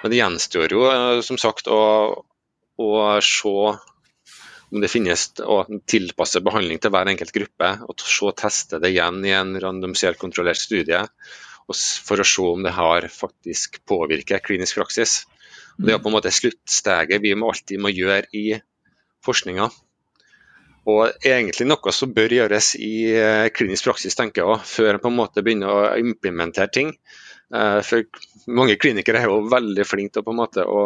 Men 0.00 0.12
det 0.12 0.20
gjenstår 0.20 0.72
jo 0.72 0.86
eh, 0.88 1.20
som 1.26 1.38
sagt 1.40 1.68
å, 1.68 1.82
å 2.78 2.90
se 3.24 3.54
om 4.68 4.82
det 4.82 4.90
finnes 4.92 5.24
å 5.42 5.62
tilpasse 5.88 6.42
behandling 6.44 6.80
til 6.80 6.92
hver 6.94 7.10
enkelt 7.10 7.34
gruppe. 7.34 7.70
og 7.88 8.00
så 8.04 8.32
teste 8.36 8.80
det 8.82 8.92
igjen 8.92 9.20
i 9.24 9.34
en 9.36 9.54
randomisert 9.60 10.20
kontrollert 10.20 10.60
studie 10.60 11.02
for 11.68 12.20
å 12.20 12.26
se 12.26 12.44
om 12.44 12.62
det 12.64 12.72
har 12.76 13.08
faktisk 13.12 13.82
påvirket 13.88 14.44
klinisk 14.46 14.80
praksis. 14.80 15.20
Det 15.78 15.94
er 15.94 16.00
på 16.02 16.10
en 16.10 16.16
måte 16.16 16.32
sluttsteget 16.34 17.22
vi 17.22 17.34
må 17.38 17.52
alltid 17.52 17.82
må 17.82 17.92
gjøre 17.92 18.26
i 18.34 18.46
forskninga. 19.24 19.68
Og 20.88 21.26
egentlig 21.26 21.66
noe 21.68 21.92
som 21.92 22.12
bør 22.16 22.32
gjøres 22.32 22.72
i 22.80 22.92
eh, 23.12 23.46
klinisk 23.52 23.90
praksis, 23.90 24.16
tenker 24.16 24.46
jeg, 24.46 24.60
før 24.64 24.94
en 24.94 25.02
på 25.02 25.10
en 25.12 25.18
måte 25.18 25.44
begynner 25.44 25.68
å 25.68 25.96
implementere 26.00 26.72
ting. 26.72 26.94
Eh, 27.54 27.80
for 27.84 28.08
mange 28.48 28.78
klinikere 28.80 29.20
er 29.20 29.28
jo 29.28 29.42
veldig 29.52 29.84
flinke 29.86 30.24
til 30.24 30.64
å 30.64 30.84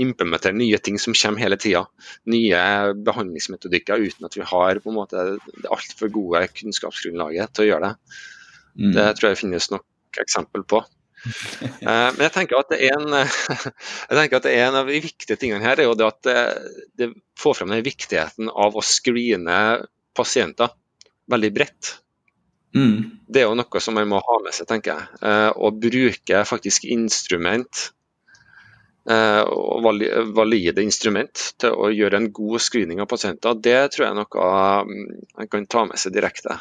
implementere 0.00 0.56
nye 0.56 0.78
ting 0.80 0.96
som 0.98 1.14
kommer 1.14 1.44
hele 1.44 1.58
tida. 1.60 1.84
Nye 2.32 2.62
behandlingsmetodikker 2.96 4.00
uten 4.00 4.26
at 4.30 4.38
vi 4.38 4.46
har 4.48 4.80
på 4.80 4.90
en 4.90 4.96
måte 4.96 5.26
det 5.36 5.68
altfor 5.68 6.12
gode 6.14 6.46
kunnskapsgrunnlaget 6.56 7.52
til 7.54 7.66
å 7.66 7.70
gjøre 7.74 7.90
det. 7.90 8.20
Mm. 8.80 8.92
Det 8.96 9.06
tror 9.18 9.28
jeg 9.30 9.42
finnes 9.42 9.68
nok 9.74 9.84
eksempel 10.18 10.64
på. 10.66 10.82
Eh, 11.60 12.08
men 12.16 12.22
jeg 12.24 12.32
tenker, 12.34 12.60
at 12.60 12.72
det 12.72 12.80
er 12.88 12.96
en, 12.96 13.14
jeg 14.08 14.18
tenker 14.18 14.40
at 14.40 14.50
en 14.50 14.78
av 14.82 14.90
de 14.90 15.00
viktige 15.04 15.38
tingene 15.40 15.64
her 15.64 15.80
er 15.80 15.90
jo 15.90 15.96
det 15.98 16.08
at 16.08 16.20
det, 16.26 16.38
det 16.98 17.10
får 17.38 17.60
frem 17.60 17.74
den 17.74 17.84
viktigheten 17.86 18.50
av 18.50 18.76
å 18.76 18.84
screene 18.84 19.58
pasienter 20.16 20.72
veldig 21.30 21.52
bredt. 21.54 21.94
Mm. 22.76 23.22
Det 23.26 23.42
er 23.42 23.48
jo 23.48 23.56
noe 23.58 23.82
som 23.82 23.96
man 23.98 24.10
må 24.10 24.20
ha 24.22 24.36
med 24.44 24.54
seg, 24.54 24.68
tenker 24.70 24.94
jeg. 24.94 25.22
Eh, 25.26 25.48
å 25.54 25.72
bruke 25.74 26.42
faktisk 26.46 26.86
instrument, 26.90 27.86
eh, 29.10 29.42
og 29.42 29.86
valide 30.36 30.84
instrument, 30.84 31.50
til 31.60 31.74
å 31.74 31.90
gjøre 31.94 32.20
en 32.20 32.30
god 32.34 32.62
screening 32.62 33.02
av 33.02 33.10
pasienter, 33.10 33.58
det 33.58 33.80
tror 33.94 34.06
jeg 34.06 34.12
er 34.12 34.20
noe 34.20 34.50
man 34.50 34.92
mm, 35.46 35.50
kan 35.50 35.70
ta 35.70 35.86
med 35.90 36.02
seg 36.02 36.14
direkte. 36.16 36.60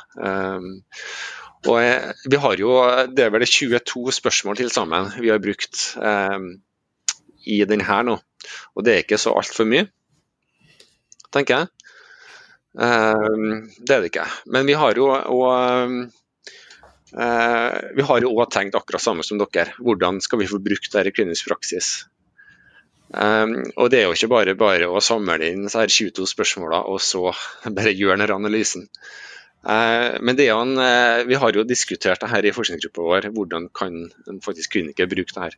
Eh, 1.59 1.69
og 1.71 2.31
vi 2.31 2.39
har 2.39 2.55
jo, 2.59 2.71
Det 3.11 3.25
er 3.25 3.31
vel 3.33 3.45
22 3.45 4.11
spørsmål 4.15 4.57
til 4.57 4.71
sammen 4.71 5.11
vi 5.19 5.29
har 5.29 5.39
brukt 5.43 5.97
eh, 6.01 6.39
i 7.45 7.63
den 7.65 7.81
her 7.81 8.03
nå. 8.03 8.19
Og 8.75 8.85
det 8.85 8.93
er 8.93 9.03
ikke 9.03 9.19
så 9.19 9.33
altfor 9.35 9.67
mye, 9.67 9.89
tenker 11.33 11.57
jeg. 11.57 11.67
Ehm, 12.79 13.67
det 13.81 13.95
er 13.95 14.01
det 14.01 14.11
ikke. 14.11 14.27
Men 14.53 14.67
vi 14.69 14.77
har 14.77 14.95
jo 14.95 15.09
og, 15.09 16.11
eh, 17.17 17.79
vi 17.97 18.05
har 18.07 18.21
jo 18.21 18.31
òg 18.31 18.51
tenkt 18.53 18.77
akkurat 18.79 19.03
samme 19.03 19.25
som 19.25 19.41
dere. 19.41 19.73
Hvordan 19.79 20.21
skal 20.21 20.39
vi 20.39 20.47
få 20.47 20.61
brukt 20.63 20.91
dette 20.93 21.11
i 21.11 21.15
klinisk 21.15 21.49
praksis? 21.49 22.05
Um, 23.09 23.63
og 23.73 23.89
Det 23.89 23.99
er 23.99 24.03
jo 24.05 24.13
ikke 24.13 24.29
bare 24.29 24.53
bare 24.53 24.85
å 24.85 24.99
samle 25.01 25.41
inn 25.41 25.63
her 25.65 25.89
22 25.89 26.27
spørsmål 26.29 26.75
og 26.77 26.99
så 27.01 27.31
bare 27.65 27.95
gjøre 27.97 28.19
denne 28.21 28.35
analysen. 28.35 28.85
Uh, 29.59 30.15
men 30.23 30.37
det 30.39 30.45
er 30.47 30.55
en, 30.55 30.77
uh, 30.79 31.27
Vi 31.27 31.35
har 31.35 31.51
jo 31.51 31.65
diskutert 31.67 32.21
det 32.23 32.29
her 32.31 32.45
i 32.47 32.53
forskningsgruppa 32.55 33.03
vår, 33.03 33.29
hvordan 33.35 33.67
kan 33.75 34.05
en 34.31 34.39
faktisk 34.43 34.77
kliniker 34.77 35.09
bruke 35.11 35.35
det 35.35 35.49
her. 35.49 35.57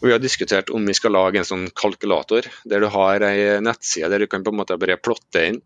Og 0.00 0.08
Vi 0.08 0.12
har 0.14 0.22
diskutert 0.22 0.70
om 0.74 0.86
vi 0.86 0.96
skal 0.96 1.14
lage 1.14 1.38
en 1.38 1.46
sånn 1.46 1.68
kalkulator, 1.76 2.48
der 2.64 2.82
du 2.82 2.88
har 2.90 3.22
ei 3.28 3.60
nettside 3.62 4.10
der 4.10 4.24
du 4.24 4.30
kan 4.30 4.42
på 4.42 4.50
en 4.50 4.58
måte 4.62 4.78
bare 4.80 4.98
plotte 4.98 5.44
inn 5.46 5.60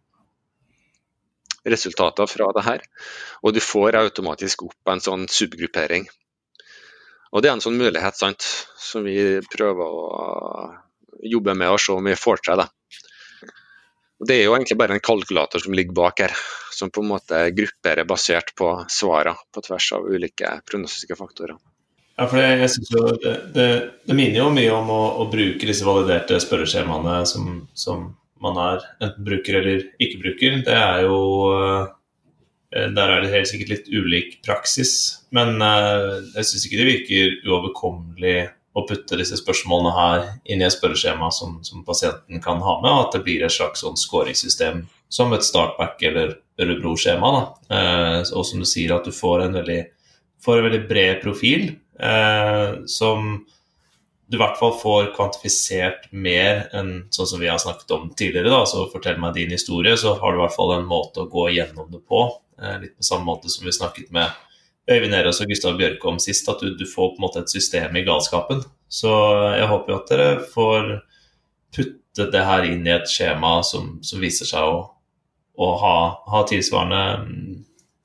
resultater 1.65 2.29
fra 2.29 2.51
det 2.53 2.65
her. 2.67 2.83
Og 3.43 3.55
du 3.55 3.61
får 3.65 3.97
automatisk 3.97 4.67
opp 4.67 4.93
en 4.93 5.01
sånn 5.01 5.29
subgruppering. 5.31 6.09
Og 7.33 7.43
Det 7.43 7.49
er 7.49 7.57
en 7.57 7.65
sånn 7.65 7.79
mulighet 7.79 8.15
sant, 8.15 8.45
som 8.79 9.03
vi 9.07 9.41
prøver 9.51 9.83
å 9.83 10.05
jobbe 11.25 11.55
med 11.59 11.73
og 11.73 11.81
se 11.81 11.95
om 11.95 12.05
vi 12.05 12.15
får 12.15 12.45
til. 12.45 12.61
det. 12.61 12.69
Det 14.23 14.37
er 14.37 14.45
jo 14.47 14.55
egentlig 14.55 14.79
bare 14.79 14.97
en 14.97 15.03
kalkulator 15.03 15.63
som 15.65 15.75
ligger 15.75 15.97
bak 15.97 16.21
her, 16.23 16.35
som 16.73 16.91
på 16.95 17.03
en 17.03 17.11
måte 17.11 17.41
grupperer 17.57 18.07
basert 18.07 18.55
på 18.59 18.71
svarene 18.91 19.35
på 19.53 19.63
tvers 19.67 19.89
av 19.97 20.07
ulike 20.07 20.53
prognostiske 20.69 21.19
faktorer. 21.19 21.57
Ja, 22.15 22.29
for 22.31 22.39
jeg 22.39 22.71
synes 22.71 22.93
jo 22.95 23.09
det, 23.19 23.33
det, 23.57 23.69
det 24.07 24.15
minner 24.15 24.45
jo 24.45 24.51
mye 24.55 24.75
om 24.77 24.91
å, 24.95 25.01
å 25.25 25.27
bruke 25.33 25.67
disse 25.67 25.87
validerte 25.87 26.39
spørreskjemaene 26.43 27.17
som, 27.27 27.65
som 27.75 28.13
man 28.45 28.61
er 28.61 28.85
enten 29.03 29.27
bruker 29.27 29.59
eller 29.59 29.87
ikke 30.03 30.21
bruker, 30.23 30.61
det 30.67 30.77
er 30.79 31.05
jo 31.09 31.19
eh, 31.51 32.91
Der 32.95 33.11
er 33.11 33.23
det 33.23 33.33
helt 33.33 33.51
sikkert 33.51 33.73
litt 33.73 33.91
ulik 33.91 34.39
praksis. 34.47 35.25
Men 35.35 35.59
eh, 35.63 36.23
jeg 36.37 36.49
syns 36.51 36.69
ikke 36.69 36.81
det 36.81 36.91
virker 36.91 37.37
uoverkommelig 37.49 38.39
å 38.75 38.83
putte 38.89 39.19
disse 39.19 39.39
spørsmålene 39.39 39.95
her 39.95 40.25
inn 40.51 40.63
i 40.63 40.67
et 40.67 40.75
spørreskjema 40.75 41.31
som, 41.35 41.61
som, 41.67 41.85
pasienten 41.87 42.43
kan 42.43 42.63
ha 42.65 42.77
med, 42.83 42.91
og 42.91 43.03
at 43.05 43.17
det 43.17 43.23
blir 43.27 43.45
et 43.47 43.55
slags 43.55 43.85
sånn 43.85 43.99
scoringssystem 43.99 44.83
som 45.13 45.35
et 45.35 45.47
startback 45.47 46.03
eller 46.03 46.39
Ørebro-skjema. 46.61 47.33
Eh, 47.71 48.21
og 48.35 48.47
som 48.47 48.63
du 48.63 48.67
sier, 48.67 48.95
at 48.97 49.07
du 49.07 49.15
får 49.15 49.47
en 49.47 49.59
veldig, 49.61 49.81
får 50.43 50.59
en 50.59 50.69
veldig 50.69 50.83
bred 50.91 51.21
profil 51.23 51.69
eh, 51.99 52.81
som 52.91 53.37
du 54.27 54.39
i 54.39 54.41
hvert 54.41 54.59
fall 54.59 54.73
får 54.81 55.13
kvantifisert 55.15 56.09
mer 56.11 56.65
enn 56.75 57.05
sånn 57.15 57.29
som 57.29 57.43
vi 57.43 57.51
har 57.51 57.61
snakket 57.63 57.93
om 57.95 58.09
tidligere. 58.17 58.51
da, 58.51 58.65
så 58.67 58.89
Fortell 58.91 59.21
meg 59.23 59.37
din 59.37 59.53
historie, 59.55 59.95
så 60.01 60.17
har 60.19 60.33
du 60.33 60.41
i 60.41 60.45
hvert 60.47 60.57
fall 60.57 60.75
en 60.79 60.89
måte 60.89 61.23
å 61.23 61.31
gå 61.31 61.51
gjennom 61.55 61.91
det 61.93 62.03
på. 62.09 62.27
Eh, 62.59 62.81
litt 62.83 62.97
på 62.99 63.07
samme 63.07 63.29
måte 63.29 63.53
som 63.53 63.67
vi 63.67 63.75
snakket 63.75 64.11
med 64.15 64.35
Øyvind 64.91 65.17
Erås 65.17 65.41
og 65.41 65.49
Gustav 65.49 65.79
Bjørke 65.79 66.09
om 66.11 66.19
sist, 66.21 66.49
at 66.49 66.61
du, 66.61 66.75
du, 66.77 66.85
får 66.85 67.15
på 67.15 67.21
en 67.21 67.25
måte 67.25 67.41
et 67.41 67.53
system 67.53 67.97
i 67.97 68.05
galskapen. 68.05 68.61
Så 68.89 69.11
jeg 69.57 69.69
håper 69.71 69.93
jo 69.93 69.99
at 70.01 70.11
dere 70.13 70.27
får 70.53 70.91
puttet 71.75 72.33
det 72.35 72.45
her 72.45 72.67
inn 72.69 72.85
i 72.87 72.93
et 72.95 73.09
skjema 73.11 73.57
som, 73.67 73.95
som 74.05 74.21
viser 74.23 74.49
seg 74.49 74.69
å, 74.69 74.83
å 75.57 75.71
ha, 75.81 75.97
ha 76.31 76.43
tilsvarende, 76.51 77.25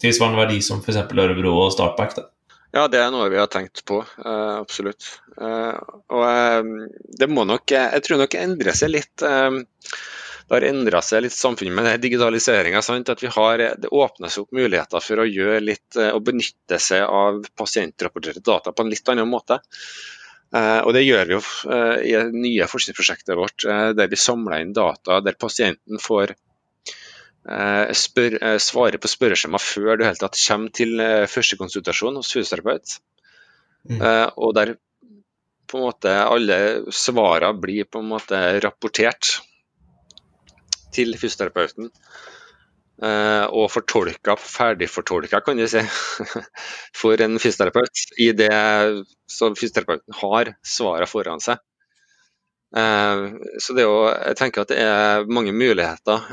tilsvarende, 0.02 0.40
verdi 0.40 0.62
som 0.66 0.80
f.eks. 0.80 1.04
Ørebro 1.12 1.58
og 1.66 1.74
Startback. 1.76 2.16
da. 2.16 2.30
Ja, 2.78 2.86
det 2.88 3.02
er 3.02 3.12
noe 3.12 3.28
vi 3.34 3.42
har 3.42 3.50
tenkt 3.52 3.84
på, 3.90 4.00
uh, 4.06 4.56
absolutt. 4.62 5.08
Uh, 5.36 5.76
og 6.14 6.24
uh, 6.24 6.88
det 7.20 7.28
må 7.28 7.44
nok, 7.50 7.74
jeg 7.74 8.06
tror 8.06 8.24
nok 8.24 8.40
endre 8.40 8.76
seg 8.78 8.94
litt. 8.94 9.26
Det 10.50 10.56
har 10.58 10.68
endra 10.68 11.02
seg 11.06 11.24
litt 11.24 11.36
samfunnet 11.36 11.76
med 11.78 12.02
digitaliseringa. 12.02 12.82
At 12.82 13.24
vi 13.24 13.30
har, 13.36 13.64
det 13.78 13.92
åpnes 13.94 14.40
opp 14.42 14.56
muligheter 14.56 15.04
for 15.06 15.22
å 15.22 15.28
gjøre 15.30 15.62
litt, 15.62 15.96
å 15.96 16.20
benytte 16.26 16.80
seg 16.82 17.06
av 17.06 17.44
pasientrapporterte 17.60 18.42
data 18.42 18.74
på 18.74 18.86
en 18.86 18.90
litt 18.90 19.14
annen 19.14 19.30
måte. 19.30 19.60
og 20.58 20.92
Det 20.98 21.06
gjør 21.06 21.30
vi 21.30 21.38
jo 21.38 21.42
i 22.02 22.16
det 22.18 22.34
nye 22.34 22.68
forskningsprosjektet 22.72 23.38
vårt, 23.38 23.68
der 23.94 24.10
vi 24.10 24.18
samler 24.18 24.66
inn 24.66 24.74
data 24.74 25.22
der 25.22 25.38
pasienten 25.38 26.02
får 26.02 26.34
Eh, 27.48 27.92
spør, 27.96 28.36
eh, 28.44 28.58
svare 28.62 29.00
på 29.02 29.10
spørreskjema 29.10 29.60
før 29.64 29.98
du 29.98 30.04
helt 30.06 30.20
tatt 30.22 30.38
kommer 30.44 30.74
til 30.76 31.00
eh, 31.02 31.26
første 31.32 31.58
konsultasjon 31.58 32.20
hos 32.20 32.34
fysioterapeut. 32.36 33.00
Mm. 33.90 34.02
Og 34.44 34.52
der 34.58 34.74
på 35.70 35.78
en 35.80 35.86
måte 35.86 36.12
alle 36.20 36.58
svarene 36.94 37.62
blir 37.64 37.88
på 37.88 38.02
en 38.04 38.10
måte 38.12 38.38
rapportert 38.60 39.38
til 40.96 41.16
fysioterapeuten. 41.20 41.92
Og 43.00 43.70
fortolka, 43.72 44.34
ferdigfortolka, 44.36 45.40
kan 45.46 45.60
du 45.60 45.64
si, 45.72 45.80
for 47.02 47.22
en 47.24 47.40
fysioterapeut. 47.40 48.04
I 48.20 48.34
det 48.36 48.52
så 49.32 49.48
fysioterapeuten 49.56 50.18
har 50.20 50.52
svarene 50.68 51.08
foran 51.08 51.40
seg. 51.44 51.62
Så 52.76 53.78
det 53.78 53.86
er 53.86 53.88
jo, 53.88 54.02
jeg 54.12 54.36
tenker 54.42 54.66
at 54.66 54.74
det 54.74 54.82
er 54.84 55.32
mange 55.32 55.56
muligheter 55.56 56.28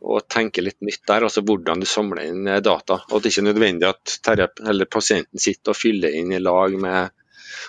og 0.00 0.26
tenke 0.32 0.64
litt 0.64 0.80
nytt 0.84 1.02
der, 1.08 1.26
altså 1.26 1.42
hvordan 1.44 1.82
du 1.82 1.88
samler 1.88 2.30
inn 2.30 2.48
eh, 2.48 2.62
data. 2.64 3.00
Og 3.10 3.18
at 3.18 3.24
det 3.24 3.32
ikke 3.32 3.42
er 3.44 3.48
nødvendig 3.50 3.90
at 3.90 4.86
pasienten 4.92 5.42
sitter 5.42 5.74
og 5.74 5.78
fyller 5.78 6.16
inn 6.16 6.32
i 6.32 6.42
lag 6.42 6.76
med 6.80 7.16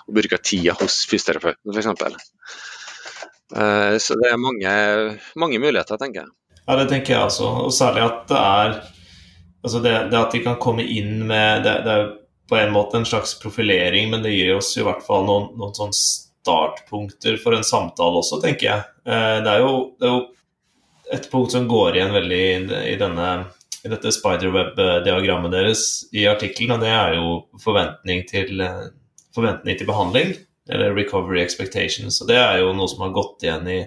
og 0.07 0.15
bruker 0.15 0.39
tida 0.39 0.73
hos 0.79 1.01
fysioterapeuten 1.09 1.75
f.eks. 1.75 1.89
Uh, 3.55 3.97
så 3.99 4.15
det 4.19 4.31
er 4.31 4.39
mange, 4.39 4.71
mange, 5.35 5.59
muligheter, 5.59 5.99
tenker 5.99 6.23
jeg. 6.23 6.33
Ja, 6.65 6.77
det 6.79 6.87
tenker 6.91 7.15
jeg 7.15 7.27
også. 7.27 7.51
Og 7.65 7.73
særlig 7.75 8.03
at 8.05 8.25
det 8.29 8.39
er 8.39 8.75
altså 9.61 9.81
det, 9.83 9.95
det 10.11 10.19
at 10.19 10.35
de 10.35 10.43
kan 10.45 10.59
komme 10.61 10.85
inn 10.85 11.25
med 11.29 11.65
det, 11.65 11.75
det, 11.85 11.95
er 11.95 12.11
på 12.49 12.57
en 12.59 12.73
måte 12.73 12.99
en 12.99 13.07
slags 13.07 13.33
profilering, 13.39 14.09
men 14.11 14.23
det 14.23 14.33
gir 14.33 14.55
oss 14.57 14.73
i 14.77 14.85
hvert 14.85 15.03
fall 15.05 15.25
noen, 15.27 15.51
noen 15.59 15.75
sånn 15.77 15.95
startpunkter 15.95 17.37
for 17.41 17.55
en 17.55 17.65
samtale 17.67 18.21
også, 18.21 18.41
tenker 18.43 18.69
jeg. 18.69 18.85
Uh, 19.07 19.39
det 19.43 19.55
er 19.55 19.65
jo, 19.65 19.73
det 19.99 20.07
er 20.07 20.15
jo 20.15 20.21
et 21.11 21.27
punkt 21.31 21.51
som 21.55 21.67
går 21.67 21.97
igjen 21.97 22.15
veldig 22.15 22.43
i, 22.87 22.95
denne, 22.99 23.29
i 23.83 23.91
dette 23.91 24.13
spiderweb-diagrammet 24.15 25.51
deres 25.51 25.83
i 26.15 26.23
artikkelen, 26.31 26.77
og 26.77 26.85
det 26.85 26.93
er 26.95 27.17
jo 27.17 27.33
forventning 27.59 28.23
til, 28.29 28.63
forventning 29.35 29.79
til 29.79 29.89
behandling, 29.89 30.31
eller 30.71 30.95
recovery 30.95 31.41
expectations. 31.43 32.21
Og 32.21 32.29
det 32.31 32.39
er 32.39 32.61
jo 32.61 32.71
noe 32.75 32.89
som 32.89 33.03
har 33.05 33.15
gått 33.15 33.45
igjen 33.45 33.67
i 33.69 33.79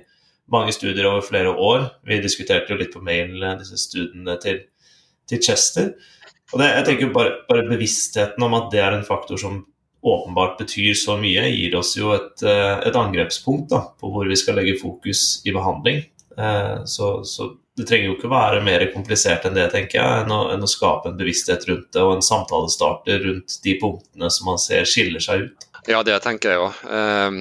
mange 0.52 0.74
studier 0.76 1.08
over 1.08 1.24
flere 1.24 1.52
år. 1.52 1.88
Vi 2.06 2.20
diskuterte 2.22 2.72
jo 2.72 2.80
litt 2.80 2.92
på 2.94 3.02
mail 3.04 3.38
disse 3.60 3.78
studiene 3.80 4.36
til, 4.42 4.60
til 5.30 5.42
Chester. 5.42 5.94
Og 6.52 6.60
det, 6.60 6.70
jeg 6.70 6.86
tenker 6.88 7.14
bare, 7.14 7.38
bare, 7.48 7.66
bevisstheten 7.70 8.44
om 8.44 8.56
at 8.58 8.68
det 8.74 8.82
er 8.84 8.96
en 8.96 9.06
faktor 9.06 9.40
som 9.40 9.62
åpenbart 10.04 10.58
betyr 10.60 10.92
så 11.00 11.16
mye, 11.16 11.46
gir 11.48 11.74
oss 11.78 11.94
jo 11.96 12.12
et, 12.12 12.42
et 12.44 12.96
angrepspunkt 13.00 13.70
da, 13.72 13.86
på 13.96 14.10
hvor 14.12 14.28
vi 14.28 14.36
skal 14.36 14.58
legge 14.60 14.76
fokus 14.82 15.40
i 15.48 15.54
behandling. 15.54 16.02
Eh, 16.36 16.84
så, 16.84 17.24
så, 17.24 17.54
det 17.76 17.88
trenger 17.88 18.10
jo 18.10 18.16
ikke 18.18 18.30
være 18.30 18.60
mer 18.62 18.84
komplisert 18.92 19.46
enn 19.48 19.56
det, 19.56 19.66
tenker 19.72 19.98
jeg, 19.98 20.24
enn 20.24 20.34
å, 20.34 20.44
enn 20.54 20.62
å 20.62 20.70
skape 20.70 21.10
en 21.10 21.16
bevissthet 21.18 21.64
rundt 21.70 21.88
det 21.96 22.04
og 22.04 22.12
en 22.18 22.22
samtalestarter 22.22 23.24
rundt 23.24 23.56
de 23.64 23.74
punktene 23.80 24.28
som 24.30 24.52
man 24.52 24.60
ser 24.62 24.86
skiller 24.86 25.24
seg 25.24 25.48
ut. 25.48 25.63
Ja, 25.84 26.00
det 26.00 26.16
tenker 26.24 26.54
jeg 26.54 26.62
òg. 26.62 26.82
Eh, 26.88 27.38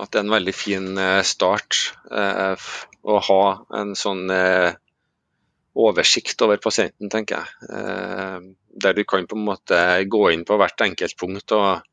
at 0.00 0.12
det 0.12 0.20
er 0.20 0.24
en 0.26 0.34
veldig 0.34 0.52
fin 0.54 0.88
eh, 1.00 1.22
start 1.26 1.78
å 2.10 3.16
ha 3.24 3.42
en 3.80 3.94
sånn 3.96 4.28
oversikt 5.80 6.42
over 6.44 6.58
pasienten, 6.60 7.08
tenker 7.08 7.40
jeg. 7.40 8.50
Der 8.84 8.96
du 8.96 9.00
kan 9.08 9.24
på 9.30 9.38
en 9.38 9.46
måte 9.46 9.78
gå 10.10 10.20
inn 10.34 10.42
på 10.44 10.58
hvert 10.60 10.84
enkelt 10.84 11.16
punkt 11.16 11.54
og 11.56 11.86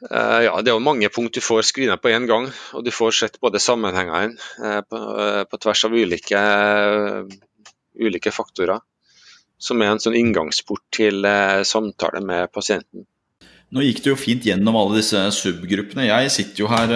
ja, 0.00 0.52
Det 0.62 0.70
er 0.70 0.76
jo 0.76 0.80
mange 0.80 1.10
punkt 1.12 1.34
du 1.36 1.42
får 1.44 1.66
screena 1.68 1.98
på 2.00 2.12
én 2.14 2.28
gang, 2.30 2.46
og 2.72 2.84
du 2.86 2.92
får 2.94 3.16
sett 3.18 3.40
både 3.42 3.60
sammenhengene 3.60 4.38
på, 4.88 5.00
på, 5.50 5.60
tvers 5.60 5.82
av 5.88 5.96
ulike, 5.96 6.40
ulike, 8.00 8.32
faktorer, 8.32 8.80
som 9.58 9.82
er 9.82 9.92
en 9.92 10.00
sånn 10.00 10.16
inngangsport 10.16 10.86
til 10.94 11.26
samtale 11.68 12.22
med 12.24 12.52
pasienten. 12.54 13.09
Nå 13.70 13.84
gikk 13.84 14.00
du 14.02 14.08
jo 14.10 14.18
fint 14.18 14.46
gjennom 14.46 14.74
alle 14.78 14.98
disse 14.98 15.18
subgruppene. 15.36 16.08
Jeg 16.08 16.32
sitter 16.34 16.64
jo 16.64 16.70
her, 16.72 16.94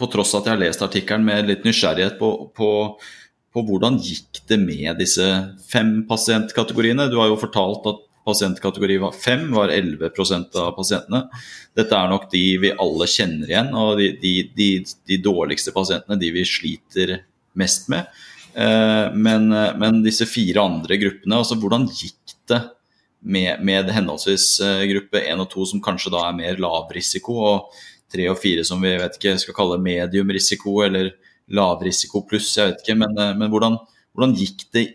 på 0.00 0.08
tross 0.12 0.32
av 0.32 0.40
at 0.40 0.48
jeg 0.48 0.54
har 0.54 0.62
lest 0.62 0.84
artikkelen, 0.84 1.26
med 1.26 1.50
litt 1.50 1.66
nysgjerrighet 1.68 2.16
på, 2.20 2.30
på, 2.56 2.70
på 3.52 3.64
hvordan 3.68 3.98
gikk 4.00 4.40
det 4.48 4.56
med 4.62 4.96
disse 5.02 5.26
fem 5.68 5.98
pasientkategoriene. 6.08 7.10
Du 7.12 7.18
har 7.20 7.28
jo 7.28 7.36
fortalt 7.42 7.84
at 7.92 8.00
pasientkategori 8.24 8.98
5 9.20 9.46
var 9.52 9.72
11% 9.74 10.58
av 10.62 10.72
pasientene. 10.78 11.26
Dette 11.76 11.98
er 11.98 12.10
nok 12.10 12.28
de 12.32 12.42
vi 12.62 12.74
alle 12.84 13.08
kjenner 13.10 13.50
igjen, 13.50 13.72
og 13.76 13.98
de, 14.00 14.12
de, 14.22 14.34
de, 14.56 14.68
de 15.10 15.18
dårligste 15.22 15.74
pasientene, 15.74 16.20
de 16.20 16.30
vi 16.34 16.46
sliter 16.48 17.18
mest 17.58 17.90
med. 17.92 18.08
Eh, 18.54 19.12
men, 19.12 19.50
men, 19.80 20.00
disse 20.06 20.28
fire 20.30 20.62
andre 20.62 20.98
gruppene, 21.02 21.40
altså 21.40 21.58
hvordan 21.60 21.88
gikk 21.90 22.38
det 22.48 22.62
med, 23.22 23.64
med 23.64 23.90
henholdsvis 23.90 24.60
eh, 24.60 24.84
gruppe 24.90 25.22
1 25.22 25.42
og 25.44 25.50
2, 25.52 25.66
som 25.72 25.82
kanskje 25.84 26.12
da 26.14 26.26
er 26.26 26.38
mer 26.38 26.60
lavrisiko, 26.62 27.36
og 27.38 27.82
3 28.12 28.28
og 28.32 28.38
4 28.42 28.64
som 28.66 28.82
vi 28.82 28.96
vet 28.98 29.18
ikke 29.18 29.36
skal 29.40 29.56
kalle 29.56 29.80
medium 29.82 30.32
risiko 30.34 30.80
eller 30.84 31.12
lavrisiko 31.52 32.24
pluss, 32.28 32.50
jeg 32.58 32.72
vet 32.72 32.82
ikke. 32.82 32.98
Men, 33.04 33.16
eh, 33.18 33.34
men 33.38 33.52
hvordan, 33.52 33.78
hvordan, 34.16 34.36
gikk 34.38 34.66
det 34.74 34.88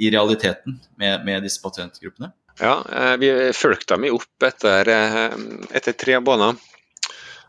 i 0.00 0.10
realiteten 0.10 0.80
med, 1.00 1.26
med 1.26 1.44
disse 1.44 1.62
pasientgruppene? 1.62 2.32
Ja, 2.60 2.78
eh, 2.88 3.16
vi 3.20 3.32
fulgte 3.56 3.98
dem 3.98 4.08
opp 4.14 4.48
etter, 4.48 4.94
etter 5.74 5.98
tre 5.98 6.20
måneder. 6.20 6.70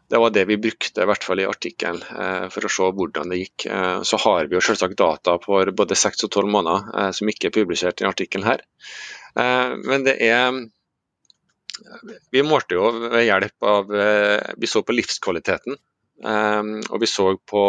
Det 0.06 0.20
var 0.22 0.30
det 0.30 0.44
vi 0.46 0.60
brukte 0.62 1.02
i 1.02 1.08
hvert 1.10 1.24
fall 1.26 1.40
i 1.42 1.48
artikkelen 1.50 1.98
for 2.54 2.68
å 2.68 2.70
se 2.70 2.90
hvordan 2.94 3.32
det 3.32 3.40
gikk. 3.40 3.64
Så 4.06 4.20
har 4.22 4.46
vi 4.46 4.54
jo 4.54 4.62
selvsagt 4.62 5.00
data 5.00 5.34
for 5.42 5.72
både 5.74 5.98
seks 5.98 6.28
og 6.28 6.30
tolv 6.36 6.52
måneder 6.54 7.10
som 7.18 7.32
ikke 7.32 7.50
er 7.50 7.56
publisert 7.56 8.04
i 8.04 8.06
artikkelen 8.06 8.46
her. 8.46 8.62
Men 9.36 10.06
det 10.08 10.16
er 10.24 10.56
Vi 12.32 12.44
målte 12.48 12.78
jo 12.78 12.88
ved 13.12 13.26
hjelp 13.26 13.68
av 13.68 13.90
Vi 14.62 14.70
så 14.72 14.82
på 14.88 14.96
livskvaliteten, 14.96 15.76
og 16.24 17.02
vi 17.02 17.10
så 17.12 17.26
på 17.52 17.64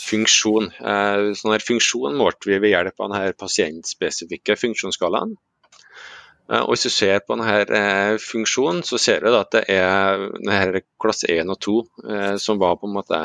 funksjon. 0.00 0.70
Sånn 0.78 1.54
her 1.56 1.66
funksjon 1.66 2.14
målte 2.18 2.52
vi 2.52 2.60
ved 2.62 2.74
hjelp 2.76 3.02
av 3.02 3.10
denne 3.10 3.34
pasientspesifikke 3.40 4.54
funksjonsskalaen. 4.62 5.34
Eh, 6.50 6.62
og 6.62 6.74
Hvis 6.74 6.88
du 6.88 6.90
ser 6.90 7.22
på 7.22 7.36
denne 7.38 7.60
eh, 7.78 8.16
funksjonen, 8.22 8.82
så 8.86 8.98
ser 8.98 9.22
du 9.22 9.34
at 9.36 9.52
det 9.54 9.64
er 9.70 10.26
denne 10.34 10.82
klasse 11.02 11.30
1 11.30 11.52
og 11.52 11.60
2 11.66 11.76
eh, 12.10 12.36
som 12.42 12.60
var 12.62 12.78
på 12.80 12.90
en 12.90 12.96
måte 12.98 13.20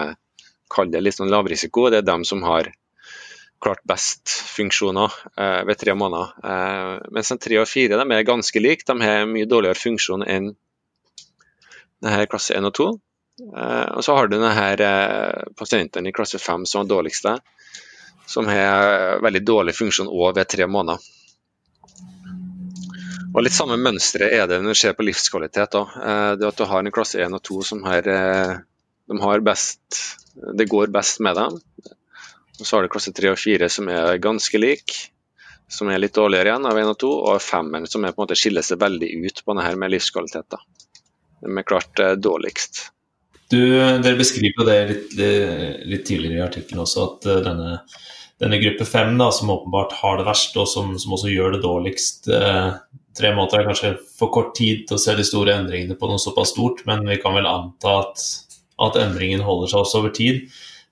kall 0.72 0.92
det 0.94 1.02
litt 1.02 1.18
sånn 1.18 1.34
lavrisiko. 1.34 1.90
Det 1.90 2.04
er 2.04 2.10
dem 2.10 2.26
som 2.28 2.44
har 2.46 2.70
klart 3.66 3.82
best 3.90 4.30
funksjoner 4.54 5.14
ved 5.68 5.80
tre 5.82 5.96
måneder. 5.98 6.36
mens 7.12 7.32
de 7.34 7.38
tre 7.42 7.58
og 7.62 7.68
fire 7.68 7.98
de 7.98 8.06
er 8.14 8.28
ganske 8.28 8.62
like. 8.62 8.86
De 8.86 8.96
har 9.02 9.26
mye 9.26 9.50
dårligere 9.50 9.80
funksjon 9.80 10.24
enn 10.24 10.52
denne 12.06 12.30
klasse 12.30 12.54
1 12.54 12.70
og 12.70 12.76
2. 12.78 12.88
og 13.98 14.06
så 14.06 14.16
har 14.16 14.30
du 14.30 14.38
denne 14.38 14.92
pasienten 15.58 16.06
i 16.06 16.14
klasse 16.16 16.40
5 16.40 16.70
som 16.70 16.86
er 16.86 16.94
dårligste, 16.94 17.36
som 18.30 18.48
har 18.48 19.20
veldig 19.26 19.44
dårlig 19.46 19.76
funksjon 19.76 20.14
òg 20.14 20.38
ved 20.38 20.54
tre 20.54 20.70
måneder. 20.70 21.02
Og 23.36 23.44
Litt 23.44 23.56
samme 23.56 23.76
mønsteret 23.76 24.32
er 24.32 24.48
det 24.48 24.62
når 24.64 24.78
du 24.78 24.80
ser 24.80 24.94
på 24.96 25.04
livskvalitet. 25.04 25.74
Da. 25.76 25.84
Eh, 25.84 26.32
det 26.40 26.48
at 26.48 26.60
du 26.60 26.70
har 26.70 26.84
en 26.86 26.96
klasse 26.96 27.20
1 27.20 27.36
og 27.36 27.44
2 27.44 27.58
som 27.68 27.84
har, 27.84 28.08
eh, 28.08 28.54
de 29.12 29.18
har 29.20 29.44
best, 29.44 30.00
det 30.56 30.70
går 30.72 30.94
best 30.96 31.20
med 31.20 31.36
dem. 31.36 31.60
Og 32.60 32.68
Så 32.68 32.76
har 32.76 32.86
du 32.86 32.92
klasse 32.92 33.14
3 33.16 33.34
og 33.34 33.40
4 33.42 33.70
som 33.72 33.90
er 33.92 34.22
ganske 34.24 34.60
like, 34.62 34.98
som 35.72 35.90
er 35.90 36.02
litt 36.02 36.16
dårligere 36.16 36.54
igjen 36.54 36.68
av 36.70 36.80
1 36.80 36.92
og 36.94 36.98
2, 37.04 37.12
og 37.32 37.44
5 37.44 37.88
som 37.92 38.06
er 38.06 38.14
på 38.14 38.22
en 38.22 38.26
måte 38.26 38.38
skiller 38.40 38.66
seg 38.66 38.82
veldig 38.84 39.12
ut 39.26 39.42
på 39.44 39.56
denne 39.56 39.80
med 39.82 39.96
livskvalitet. 39.96 40.60
De 41.46 41.52
er 41.52 41.68
klart 41.68 42.02
eh, 42.02 42.16
dårligst. 42.16 42.86
Du, 43.52 43.62
dere 43.78 44.18
beskriver 44.18 44.66
det 44.66 44.78
litt, 44.90 45.12
litt 45.86 46.06
tidligere 46.08 46.40
i 46.40 46.46
artikkelen 46.48 46.82
også, 46.82 47.04
at 47.06 47.28
denne, 47.46 47.76
denne 48.42 48.58
gruppe 48.64 48.88
5, 48.90 49.12
da, 49.22 49.28
som 49.36 49.52
åpenbart 49.54 49.94
har 50.00 50.18
det 50.18 50.26
verst, 50.26 50.58
og 50.58 50.66
som, 50.70 50.96
som 51.02 51.14
også 51.14 51.30
gjør 51.30 51.54
det 51.54 51.62
dårligst, 51.62 52.32
tre 53.16 53.32
måneder 53.36 53.62
er 53.62 53.70
kanskje 53.70 53.92
for 54.18 54.34
kort 54.34 54.56
tid 54.58 54.88
til 54.88 54.98
å 54.98 55.02
se 55.02 55.16
de 55.16 55.26
store 55.28 55.56
endringene 55.60 55.98
på 56.00 56.10
noe 56.10 56.22
såpass 56.22 56.56
stort, 56.56 56.84
men 56.90 57.06
vi 57.08 57.20
kan 57.22 57.36
vel 57.38 57.48
anta 57.50 58.00
at, 58.02 58.26
at 58.88 59.00
endringen 59.00 59.46
holder 59.46 59.72
seg 59.72 59.84
også 59.84 60.02
over 60.02 60.16
tid. 60.16 60.44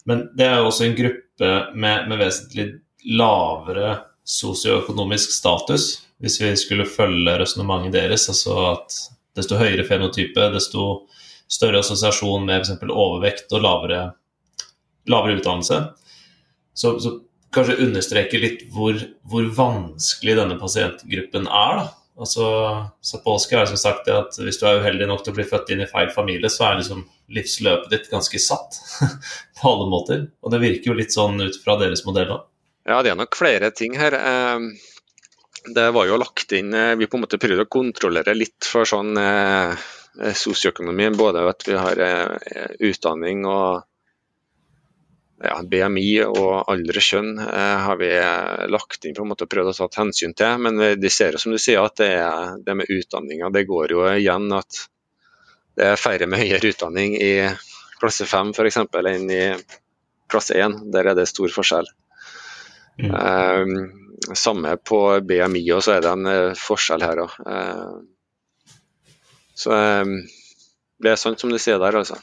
Men 0.10 0.28
det 0.38 0.48
er 0.48 0.62
jo 0.62 0.70
også 0.70 0.88
en 0.88 0.98
gruppe 1.00 1.23
med, 1.42 2.08
med 2.10 2.20
vesentlig 2.20 2.68
lavere 3.10 3.98
sosioøkonomisk 4.24 5.32
status. 5.34 6.00
hvis 6.24 6.40
vi 6.42 6.54
skulle 6.56 6.86
følge 6.88 7.34
resonnementet 7.40 7.94
deres. 7.94 8.30
Altså 8.30 8.56
at 8.72 8.96
desto 9.36 9.58
høyere 9.60 9.84
fenotype, 9.84 10.46
desto 10.54 11.08
større 11.52 11.82
assosiasjon 11.84 12.46
med 12.46 12.62
f.eks. 12.62 12.86
overvekt 12.90 13.52
og 13.52 13.62
lavere, 13.66 14.02
lavere 15.10 15.38
utdannelse. 15.40 15.82
Så, 16.74 16.98
så, 17.00 17.20
kanskje 17.54 17.84
understreke 17.86 18.40
litt 18.42 18.64
hvor, 18.74 18.98
hvor, 19.30 19.46
vanskelig 19.54 20.40
denne 20.40 20.56
pasientgruppen 20.58 21.46
er. 21.46 21.82
da. 21.82 21.84
Altså, 22.14 22.46
Sapolsky 23.02 23.56
har 23.56 23.66
liksom 23.66 23.80
sagt 23.82 24.06
det 24.06 24.14
at 24.14 24.38
hvis 24.38 24.60
du 24.62 24.68
er 24.70 24.84
uheldig 24.84 25.08
nok 25.10 25.24
til 25.26 25.34
å 25.34 25.38
bli 25.40 25.46
født 25.50 25.72
inn 25.74 25.82
i 25.82 25.90
feil 25.90 26.12
familie, 26.14 26.52
så 26.52 26.68
er 26.68 26.80
liksom 26.80 27.02
livsløpet 27.34 27.90
ditt 27.90 28.10
ganske 28.12 28.42
satt 28.42 28.78
på 29.58 29.72
alle 29.72 29.88
måter. 29.90 30.26
Og 30.46 30.54
det 30.54 30.62
virker 30.62 30.92
jo 30.92 30.98
litt 31.00 31.16
sånn 31.16 31.42
ut 31.42 31.58
fra 31.64 31.78
deres 31.82 32.06
modell 32.06 32.36
òg. 32.36 32.44
Ja, 32.90 33.00
det 33.02 33.14
er 33.14 33.18
nok 33.18 33.38
flere 33.40 33.72
ting 33.74 33.96
her. 33.98 34.14
Ehm, 34.14 34.74
det 35.74 35.88
var 35.96 36.10
jo 36.10 36.20
lagt 36.20 36.52
inn 36.52 36.74
eh, 36.76 36.96
Vi 37.00 37.08
på 37.08 37.16
en 37.16 37.24
måte 37.24 37.40
prøvde 37.40 37.64
å 37.64 37.72
kontrollere 37.72 38.36
litt 38.36 38.68
for 38.68 38.88
sånn 38.88 39.16
eh, 39.18 39.86
sosioøkonomi. 40.36 41.08
Både 41.18 41.46
at 41.50 41.66
vi 41.66 41.78
har 41.80 42.04
eh, 42.04 42.76
utdanning 42.92 43.48
og 43.48 43.88
ja, 45.44 45.58
BMI 45.70 46.08
og 46.26 46.72
alder 46.72 47.00
og 47.00 47.06
kjønn 47.06 47.34
eh, 47.44 47.78
har 47.88 48.00
vi 48.00 48.10
lagt 48.72 49.06
inn 49.06 49.16
på 49.18 49.26
en 49.26 49.32
måte 49.34 49.48
og 49.48 49.52
prøvd 49.52 49.74
å 49.74 49.88
ta 49.88 50.02
hensyn 50.02 50.36
til. 50.38 50.64
Men 50.64 50.82
de 51.00 51.12
ser 51.12 51.36
jo 51.36 51.44
som 51.44 51.54
du 51.56 51.60
sier 51.62 51.84
at 51.84 52.00
det, 52.00 52.10
er, 52.24 52.58
det 52.64 52.78
med 52.80 52.92
utdanninga, 52.92 53.52
det 53.54 53.68
går 53.70 53.96
jo 53.96 54.06
igjen 54.14 54.50
at 54.56 54.86
det 55.78 55.90
er 55.94 56.00
færre 56.00 56.30
med 56.30 56.42
høyere 56.44 56.70
utdanning 56.70 57.16
i 57.18 57.34
klasse 58.02 58.28
5 58.30 58.54
f.eks. 58.54 58.80
enn 58.84 59.30
i 59.32 59.44
klasse 60.30 60.58
1. 60.60 60.80
Der 60.94 61.12
er 61.12 61.18
det 61.18 61.30
stor 61.32 61.52
forskjell. 61.54 61.90
Mm. 63.02 63.12
Eh, 63.12 64.36
samme 64.38 64.78
på 64.78 65.00
BMI, 65.22 65.64
og 65.76 65.84
så 65.84 65.98
er 65.98 66.04
det 66.06 66.12
en 66.14 66.30
uh, 66.30 66.58
forskjell 66.58 67.04
her 67.04 67.24
òg. 67.26 67.34
Eh, 67.54 68.72
så 69.64 69.74
um, 70.04 70.14
det 71.04 71.12
er 71.12 71.20
sant 71.20 71.42
som 71.42 71.52
du 71.52 71.60
sier 71.62 71.82
der, 71.82 71.98
altså. 72.00 72.18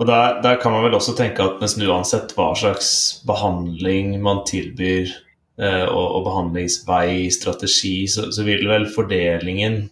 Og 0.00 0.08
der, 0.08 0.38
der, 0.42 0.56
kan 0.60 0.72
man 0.72 0.86
vel 0.86 0.96
også 0.96 1.12
tenke 1.16 1.44
at 1.44 1.60
nesten 1.60 1.84
uansett 1.84 2.32
hva 2.36 2.52
slags 2.56 2.88
behandling 3.28 4.14
man 4.24 4.40
tilbyr, 4.48 5.10
eh, 5.60 5.84
og, 5.84 6.06
og, 6.06 6.22
behandlingsvei, 6.28 7.28
strategi, 7.34 8.06
så, 8.08 8.30
så, 8.32 8.46
vil 8.46 8.64
vel 8.70 8.88
fordelingen 8.94 9.84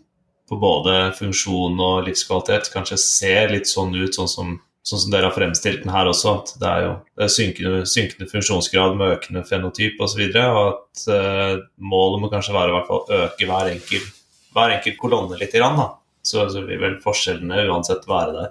på 0.48 0.58
både 0.58 1.12
funksjon 1.18 1.76
og 1.78 2.08
livskvalitet 2.08 2.72
kanskje 2.72 2.98
se 3.02 3.34
litt 3.52 3.68
sånn 3.70 3.92
ut, 3.94 4.16
sånn 4.16 4.30
som, 4.30 4.54
sånn 4.82 5.02
som 5.04 5.12
dere 5.12 5.28
har 5.28 5.36
fremstilt 5.36 5.84
den 5.84 5.92
her 5.92 6.08
også. 6.10 6.32
At 6.40 6.54
det 6.62 6.70
er 6.70 6.86
jo 6.86 6.94
det 7.04 7.26
er 7.26 7.34
synkende, 7.36 7.82
synkende, 7.92 8.30
funksjonsgrad 8.32 8.96
med 8.98 9.18
økende 9.18 9.44
fenotyp 9.46 10.00
osv. 10.00 10.24
Og, 10.24 10.32
så 10.32 10.46
og 10.48 10.62
at 10.72 11.04
eh, 11.12 11.60
målet 11.92 12.24
må 12.24 12.32
kanskje 12.32 12.56
være 12.56 12.86
fall 12.88 13.04
øke 13.20 13.50
hver 13.52 13.74
enkelt, 13.76 14.16
hver 14.56 14.78
enkelt 14.78 14.98
kolonne 15.04 15.38
litt. 15.38 15.54
Grann, 15.60 15.76
da. 15.76 15.90
Så, 16.24 16.48
så 16.52 16.64
vil 16.64 16.80
vel 16.80 16.98
forskjellene 17.04 17.68
uansett 17.68 18.08
være 18.08 18.32
der 18.38 18.50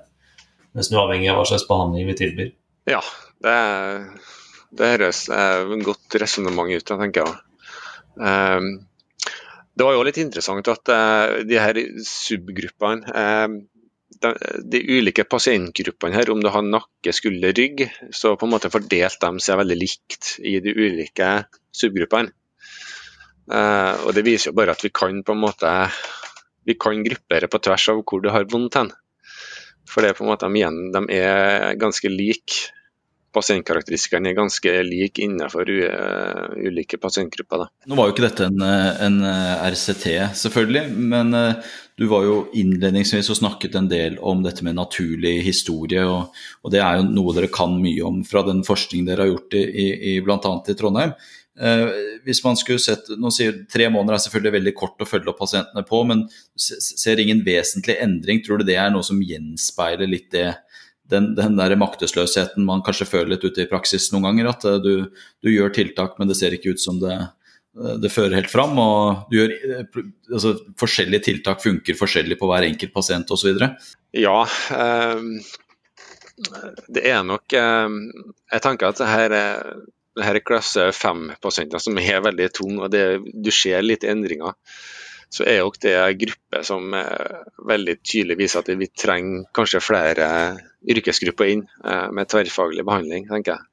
nesten 0.77 0.99
uavhengig 0.99 1.31
av 1.31 1.39
hva 1.39 1.47
slags 1.49 1.67
behandling 1.69 2.09
vi 2.09 2.17
tilbyr. 2.19 2.51
Ja, 2.89 3.01
det, 3.43 3.55
det 4.75 4.91
høres 4.93 5.23
et 5.33 5.73
godt 5.85 6.19
resonnement 6.21 6.71
ut, 6.73 6.85
tenker 6.89 7.25
jeg. 7.25 7.39
Um, 8.19 8.69
det 9.79 9.85
var 9.87 9.95
jo 9.95 10.03
litt 10.03 10.19
interessant 10.19 10.67
at 10.67 10.91
uh, 10.91 11.39
de 11.47 11.59
her 11.61 11.77
subgruppene 12.03 13.13
uh, 13.15 13.59
de, 14.19 14.31
de, 14.73 14.81
ulike 14.97 15.23
pasientgruppene 15.29 16.17
her, 16.17 16.31
om 16.33 16.41
du 16.43 16.49
har 16.51 16.65
nakke, 16.65 17.13
skulder, 17.15 17.53
rygg, 17.55 17.85
så 18.11 18.33
på 18.35 18.47
en 18.47 18.53
måte 18.55 18.71
fordelte 18.73 19.29
de 19.29 19.43
seg 19.43 19.61
veldig 19.61 19.77
likt 19.79 20.33
i 20.43 20.57
de 20.63 20.73
ulike 20.75 21.29
subgruppene. 21.75 22.33
Uh, 23.49 23.95
og 24.05 24.13
Det 24.17 24.25
viser 24.27 24.51
jo 24.51 24.57
bare 24.59 24.75
at 24.75 24.83
vi 24.83 24.91
kan 24.93 25.23
på 25.25 25.33
en 25.33 25.41
måte 25.41 25.71
vi 26.67 26.75
kan 26.77 26.99
gruppere 27.01 27.47
på 27.49 27.61
tvers 27.65 27.87
av 27.89 28.03
hvor 28.03 28.21
du 28.21 28.29
har 28.29 28.45
vondt 28.51 28.75
hen. 28.77 28.91
For 29.89 30.05
det 30.05 30.11
er 30.11 30.19
på 30.19 30.25
en 30.25 30.33
måte 30.33 30.47
de, 30.47 30.59
igjen, 30.61 30.83
de 30.95 31.07
er 31.17 31.79
ganske 31.81 32.11
like. 32.11 32.67
Pasientkarakteristikkene 33.29 34.31
er 34.31 34.37
ganske 34.39 34.71
like 34.87 35.21
innenfor 35.21 35.69
ulike 35.69 36.97
pasientgrupper. 36.97 37.61
Da. 37.61 37.67
Nå 37.85 37.97
var 37.99 38.07
jo 38.09 38.15
ikke 38.15 38.23
dette 38.25 38.47
en, 38.49 38.63
en 39.05 39.19
RCT, 39.69 40.07
selvfølgelig, 40.39 40.81
men 41.13 41.37
eh, 41.37 41.67
du 41.99 42.07
var 42.09 42.23
jo 42.25 42.39
innledningsvis 42.57 43.29
og 43.29 43.37
snakket 43.37 43.77
en 43.77 43.91
del 43.91 44.17
om 44.25 44.41
dette 44.41 44.65
med 44.65 44.79
naturlig 44.79 45.43
historie. 45.45 46.05
Og, 46.09 46.33
og 46.63 46.73
det 46.73 46.81
er 46.81 46.97
jo 46.97 47.09
noe 47.11 47.35
dere 47.37 47.51
kan 47.53 47.77
mye 47.77 48.05
om 48.07 48.23
fra 48.25 48.41
den 48.47 48.63
forskningen 48.65 49.11
dere 49.11 49.27
har 49.27 49.33
gjort 49.35 49.57
i, 49.59 49.63
i, 49.67 49.87
i 50.13 50.17
bl.a. 50.25 50.39
i 50.39 50.77
Trondheim. 50.79 51.13
Eh, 51.59 51.89
hvis 52.23 52.39
man 52.45 52.55
skulle 52.55 52.79
sett, 52.79 53.09
nå 53.19 53.31
sier 53.35 53.57
Tre 53.71 53.89
måneder 53.91 54.15
er 54.15 54.21
selvfølgelig 54.23 54.55
veldig 54.55 54.73
kort 54.79 55.01
å 55.03 55.07
følge 55.07 55.31
opp 55.31 55.41
pasientene 55.41 55.83
på, 55.87 56.01
men 56.07 56.23
ser 56.55 57.19
ingen 57.19 57.41
vesentlig 57.43 57.97
endring. 57.99 58.39
Tror 58.45 58.61
du 58.61 58.69
det 58.69 58.77
er 58.79 58.93
noe 58.93 59.03
som 59.05 59.19
gjenspeiler 59.19 60.07
litt 60.07 60.29
det, 60.35 60.53
den, 61.11 61.33
den 61.35 61.57
der 61.59 61.75
maktesløsheten 61.79 62.63
man 62.67 62.85
kanskje 62.85 63.09
føler 63.09 63.33
litt 63.33 63.43
ute 63.43 63.65
i 63.65 63.69
praksis 63.71 64.07
noen 64.13 64.29
ganger? 64.29 64.53
At 64.53 64.69
eh, 64.69 64.79
du, 64.83 65.27
du 65.43 65.51
gjør 65.51 65.75
tiltak, 65.75 66.15
men 66.19 66.31
det 66.31 66.39
ser 66.39 66.55
ikke 66.55 66.77
ut 66.77 66.83
som 66.83 67.01
det, 67.03 67.19
eh, 67.19 67.93
det 68.05 68.13
fører 68.15 68.39
helt 68.39 68.53
fram. 68.53 68.79
og 68.79 69.35
gjør, 69.35 69.55
altså, 70.31 70.55
Forskjellige 70.79 71.27
tiltak 71.27 71.65
funker 71.65 71.99
forskjellig 71.99 72.39
på 72.39 72.53
hver 72.53 72.69
enkelt 72.71 72.95
pasient 72.95 73.35
osv.? 73.35 73.51
Ja, 74.15 74.41
um, 74.71 75.33
det 76.87 77.03
er 77.03 77.19
nok 77.27 77.51
um, 77.51 77.97
Jeg 78.47 78.61
tenker 78.63 78.93
at 78.93 79.01
det 79.01 79.09
her 79.11 79.33
er 79.35 79.73
det 80.19 80.27
her 80.27 80.39
er 80.39 80.45
klasse 80.45 80.89
5-pasienter 80.95 81.81
som 81.81 81.97
er 82.01 82.23
veldig 82.25 82.49
tunge, 82.55 82.81
og 82.85 82.91
det, 82.93 83.03
du 83.33 83.51
ser 83.55 83.85
litt 83.85 84.05
endringer. 84.07 84.57
Så 85.29 85.45
er 85.45 85.59
jo 85.61 85.69
det 85.81 85.93
en 85.93 86.17
gruppe 86.17 86.63
som 86.65 86.93
veldig 87.69 87.95
tydelig 88.01 88.39
viser 88.39 88.63
at 88.63 88.71
vi 88.79 88.87
trenger 88.97 89.45
kanskje 89.55 89.83
flere 89.83 90.29
yrkesgrupper 90.87 91.51
inn 91.53 91.65
eh, 91.85 92.07
med 92.15 92.29
tverrfaglig 92.31 92.85
behandling, 92.87 93.27
tenker 93.29 93.57
jeg. 93.57 93.65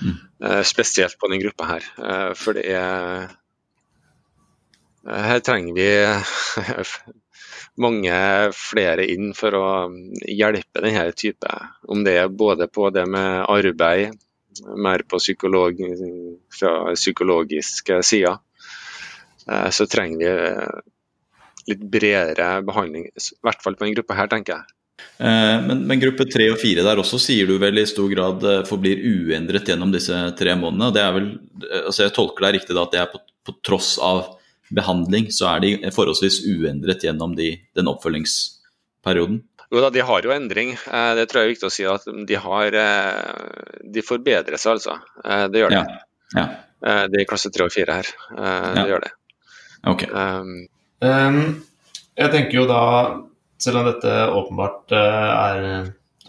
Mm. 0.00 0.16
Eh, 0.44 0.62
spesielt 0.62 1.18
på 1.18 1.28
denne 1.28 1.42
gruppa 1.42 1.68
her. 1.74 1.88
Eh, 1.98 2.30
for 2.38 2.56
det 2.56 2.66
er 2.74 3.36
Her 5.00 5.40
trenger 5.40 5.72
vi 5.72 5.86
mange 7.84 8.16
flere 8.52 9.06
inn 9.08 9.30
for 9.34 9.56
å 9.56 9.68
hjelpe 10.28 10.82
denne 10.84 11.06
type. 11.16 11.54
Om 11.88 12.04
det 12.04 12.18
er 12.20 12.28
både 12.28 12.68
på 12.68 12.90
det 12.92 13.06
med 13.08 13.46
arbeid, 13.48 14.18
mer 14.76 15.04
på 15.08 15.18
psykolog, 15.18 15.78
fra 16.58 16.94
psykologiske 16.94 18.02
side, 18.02 18.32
eh, 19.50 19.70
så 19.70 19.86
trenger 19.86 20.18
vi 20.18 20.26
eh, 20.26 20.82
litt 21.70 21.86
bredere 21.92 22.50
behandling. 22.66 23.08
I 23.08 23.24
hvert 23.46 23.64
fall 23.64 23.76
på 23.76 23.84
denne 23.84 23.98
gruppa 23.98 24.18
her, 24.18 24.30
tenker 24.32 24.56
jeg. 24.56 24.76
Eh, 25.20 25.56
men, 25.66 25.84
men, 25.88 26.00
gruppe 26.02 26.26
tre 26.28 26.50
og 26.52 26.58
fire 26.60 26.84
der 26.84 27.00
også 27.00 27.20
sier 27.22 27.48
du 27.48 27.56
vel 27.62 27.80
i 27.80 27.86
stor 27.88 28.10
grad 28.12 28.44
forblir 28.68 29.00
uendret 29.00 29.68
gjennom 29.70 29.92
disse 29.94 30.18
tre 30.38 30.56
månedene. 30.58 30.92
Det 30.96 31.04
er 31.04 31.16
vel, 31.16 31.32
altså 31.86 32.06
Jeg 32.06 32.16
tolker 32.16 32.46
deg 32.46 32.60
riktig 32.60 32.76
da 32.76 32.84
at 32.86 32.94
det 32.94 33.02
er 33.04 33.10
på, 33.12 33.22
på, 33.46 33.56
tross 33.66 33.96
av 34.02 34.36
behandling, 34.70 35.30
så 35.34 35.48
er 35.54 35.64
de 35.64 35.70
forholdsvis 35.94 36.44
uendret 36.46 37.02
gjennom 37.02 37.32
de, 37.38 37.56
den 37.74 37.90
oppfølgingsperioden? 37.90 39.40
Jo 39.70 39.80
da, 39.80 39.90
de 39.94 40.02
har 40.02 40.26
jo 40.26 40.32
endring. 40.34 40.72
Eh, 40.74 41.12
det 41.18 41.28
tror 41.30 41.42
jeg 41.42 41.48
er 41.48 41.54
viktig 41.54 41.68
å 41.68 41.72
si. 41.72 41.86
at 41.86 42.06
De, 42.26 42.36
har, 42.42 42.74
eh, 42.74 43.78
de 43.94 44.02
forbedrer 44.02 44.58
seg, 44.58 44.78
altså. 44.78 44.96
Eh, 45.24 45.46
det 45.52 45.62
gjør 45.62 45.74
det. 45.76 45.84
Ja. 45.84 46.02
Ja. 46.40 46.48
Det 46.80 47.20
er 47.20 47.28
klasse 47.28 47.50
3 47.52 47.66
og 47.68 47.72
4 47.74 47.94
her. 47.98 48.10
Det 48.32 48.80
ja. 48.80 48.84
gjør 48.88 49.02
det. 49.04 49.10
Okay. 49.90 50.08
Um, 50.08 50.52
um, 51.04 51.40
jeg 52.16 52.32
tenker 52.32 52.56
jo 52.56 52.62
da, 52.70 52.84
selv 53.60 53.82
om 53.82 53.88
dette 53.90 54.14
åpenbart 54.38 54.94
er, 54.96 55.66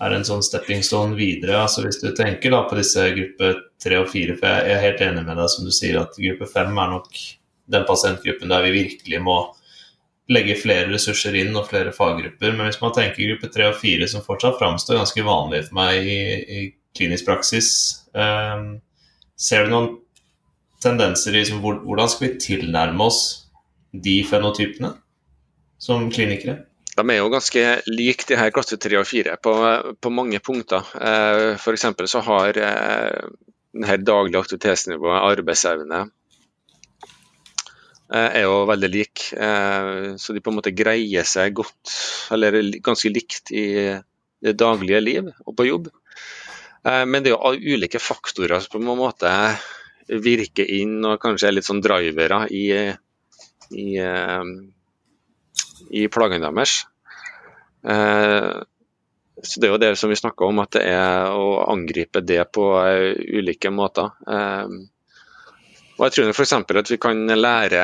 er 0.01 0.15
en 0.17 0.27
sånn 0.27 0.43
stepping 0.43 0.83
stone 0.83 1.15
videre, 1.15 1.61
altså 1.61 1.85
hvis 1.85 2.01
du 2.01 2.09
tenker 2.17 2.51
da 2.51 2.65
på 2.67 2.75
disse 2.81 3.05
gruppe 3.15 3.53
3 3.85 4.01
og 4.01 4.11
4, 4.11 4.35
for 4.41 4.49
jeg 4.49 4.75
er 4.75 4.83
helt 4.83 5.05
enig 5.07 5.23
med 5.23 5.39
deg 5.39 5.53
som 5.53 5.67
du 5.67 5.71
sier 5.75 6.01
at 6.01 6.19
gruppe 6.19 6.49
5 6.51 6.83
er 6.83 6.93
nok 6.97 7.23
den 7.71 7.87
pasientgruppen 7.87 8.51
der 8.51 8.67
vi 8.67 8.75
virkelig 8.75 9.23
må 9.23 9.39
legge 10.29 10.55
flere 10.59 10.89
ressurser 10.91 11.35
inn 11.39 11.55
og 11.57 11.67
flere 11.69 11.93
faggrupper. 11.95 12.53
Men 12.53 12.69
hvis 12.69 12.79
man 12.81 12.93
tenker 12.95 13.31
gruppe 13.31 13.49
tre 13.53 13.67
og 13.71 13.77
fire, 13.81 14.07
som 14.09 14.23
fortsatt 14.25 14.59
framstår 14.59 15.01
ganske 15.01 15.25
vanlig 15.25 15.65
for 15.67 15.79
meg 15.81 16.07
i, 16.07 16.21
i 16.41 16.61
klinisk 16.97 17.27
praksis, 17.27 17.69
um, 18.13 18.75
ser 19.39 19.65
du 19.65 19.73
noen 19.73 19.93
tendenser 20.81 21.35
i 21.35 21.41
liksom, 21.41 21.61
hvordan 21.61 22.09
skal 22.09 22.27
vi 22.27 22.41
tilnærme 22.41 23.07
oss 23.07 23.21
de 23.91 24.21
fenotypene 24.27 24.93
som 25.81 26.09
klinikere? 26.13 26.61
De 26.91 27.03
er 27.07 27.21
jo 27.21 27.31
ganske 27.31 27.61
like 27.87 28.27
de 28.27 28.37
her 28.37 28.51
klasse 28.53 28.77
3 28.81 28.97
og 28.99 29.07
4 29.07 29.37
på, 29.41 29.53
på 30.01 30.11
mange 30.11 30.41
punkter. 30.43 30.83
For 30.83 31.77
F.eks. 31.77 31.85
så 32.11 32.21
har 32.25 32.57
eh, 32.59 33.29
denne 33.71 33.95
daglige 34.03 34.41
aktivitetsnivået, 34.41 35.21
arbeidsevne, 35.31 36.01
Eh, 36.01 36.20
er 38.11 38.43
jo 38.43 38.63
veldig 38.67 38.89
lik. 38.91 39.25
Eh, 39.33 40.15
så 40.19 40.33
de 40.35 40.43
på 40.43 40.51
en 40.51 40.57
måte 40.59 40.73
greier 40.75 41.27
seg 41.27 41.55
godt, 41.55 41.93
eller 42.35 42.59
ganske 42.83 43.11
likt 43.11 43.53
i 43.55 43.65
det 44.41 44.55
daglige 44.59 45.01
liv 45.03 45.29
og 45.45 45.55
på 45.55 45.67
jobb. 45.69 45.91
Eh, 46.83 47.05
men 47.07 47.23
det 47.23 47.31
er 47.31 47.37
jo 47.37 47.77
ulike 47.77 48.01
faktorer 48.03 48.59
som 48.59 48.73
på 48.75 48.81
en 48.81 48.99
måte 48.99 49.31
virker 50.11 50.67
inn 50.67 50.97
og 51.07 51.21
kanskje 51.23 51.47
er 51.47 51.55
litt 51.55 51.67
sånn 51.67 51.79
drivere 51.83 52.41
i, 52.51 52.65
i, 53.79 53.89
i 56.01 56.07
plagene 56.11 56.49
deres. 56.49 56.73
Så 59.41 59.61
Det 59.61 59.69
er 59.69 59.71
jo 59.71 59.79
det 59.79 59.93
som 59.97 60.11
vi 60.11 60.19
snakker 60.19 60.51
om, 60.51 60.59
at 60.65 60.75
det 60.75 60.83
er 60.89 61.31
å 61.31 61.61
angripe 61.71 62.19
det 62.25 62.43
på 62.51 62.65
ulike 63.39 63.71
måter. 63.71 64.11
Og 66.01 66.07
Jeg 66.07 66.15
tror 66.15 66.31
f.eks. 66.33 66.53
at 66.81 66.89
vi 66.89 66.97
kan 66.97 67.19
lære 67.29 67.81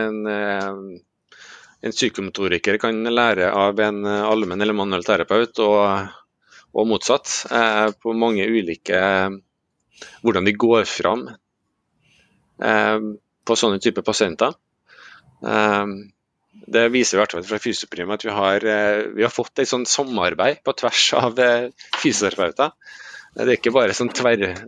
en, 0.00 0.16
en 0.32 1.92
psykomotoriker 1.92 2.78
kan 2.80 3.02
lære 3.04 3.50
av 3.52 3.82
en 3.84 4.00
allmenn 4.08 4.64
eller 4.64 4.78
manuell 4.78 5.04
terapeut, 5.04 5.60
og, 5.60 6.08
og 6.72 6.88
motsatt, 6.88 7.34
på 8.00 8.16
mange 8.16 8.48
ulike 8.48 9.02
hvordan 10.24 10.46
vi 10.48 10.56
går 10.56 10.86
fram 10.88 11.26
eh, 12.64 12.98
på 13.44 13.58
sånne 13.58 13.80
typer 13.82 14.06
pasienter. 14.06 14.56
Eh, 15.44 15.86
det 16.70 16.86
viser 16.94 17.18
i 17.18 17.20
hvert 17.22 17.36
fall 17.36 17.46
fra 17.46 17.60
Fysioprim 17.62 18.12
at 18.14 18.24
vi 18.26 18.34
har, 18.34 18.64
eh, 18.64 19.04
vi 19.16 19.26
har 19.26 19.34
fått 19.34 19.62
et 19.62 19.70
sånt 19.70 19.90
samarbeid 19.90 20.62
på 20.64 20.76
tvers 20.82 21.06
av 21.20 21.40
fysioterapeuter. 22.00 22.74
Det 23.30 23.46
er 23.46 23.54
ikke 23.54 23.70
bare 23.74 23.94
sånn 23.94 24.10
tverr, 24.10 24.58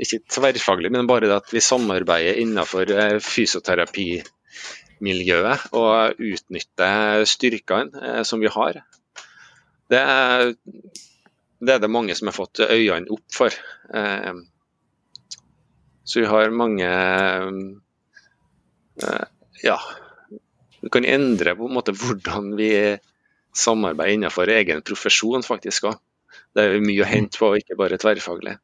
ikke 0.00 0.18
tverrfaglig, 0.32 0.90
men 0.94 1.08
bare 1.08 1.26
det 1.28 1.36
at 1.36 1.52
vi 1.52 1.60
samarbeider 1.64 2.40
innenfor 2.40 2.86
fysioterapimiljøet 3.24 5.60
og 5.76 6.14
utnytter 6.16 7.24
styrkene 7.28 8.24
som 8.24 8.40
vi 8.40 8.48
har. 8.54 8.74
Det 9.90 10.00
er, 10.00 10.54
det 11.60 11.72
er 11.74 11.80
det 11.82 11.90
mange 11.92 12.14
som 12.16 12.26
har 12.30 12.36
fått 12.38 12.60
øynene 12.64 13.10
opp 13.12 13.28
for. 13.36 13.52
Så 16.10 16.20
vi 16.20 16.26
har 16.26 16.50
mange 16.50 16.86
eh, 19.04 19.26
Ja, 19.62 19.78
vi 20.80 20.88
kan 20.90 21.04
endre 21.04 21.54
på 21.54 21.68
en 21.68 21.76
måte 21.76 21.94
hvordan 21.94 22.54
vi 22.58 22.70
samarbeider 23.54 24.16
innenfor 24.16 24.50
egen 24.50 24.80
profesjon 24.86 25.44
faktisk 25.44 25.90
òg. 25.90 25.98
Det 26.54 26.66
er 26.66 26.82
mye 26.82 27.04
å 27.04 27.08
hente 27.08 27.40
på, 27.40 27.52
ikke 27.60 27.78
bare 27.78 27.98
tverrfaglig. 28.00 28.56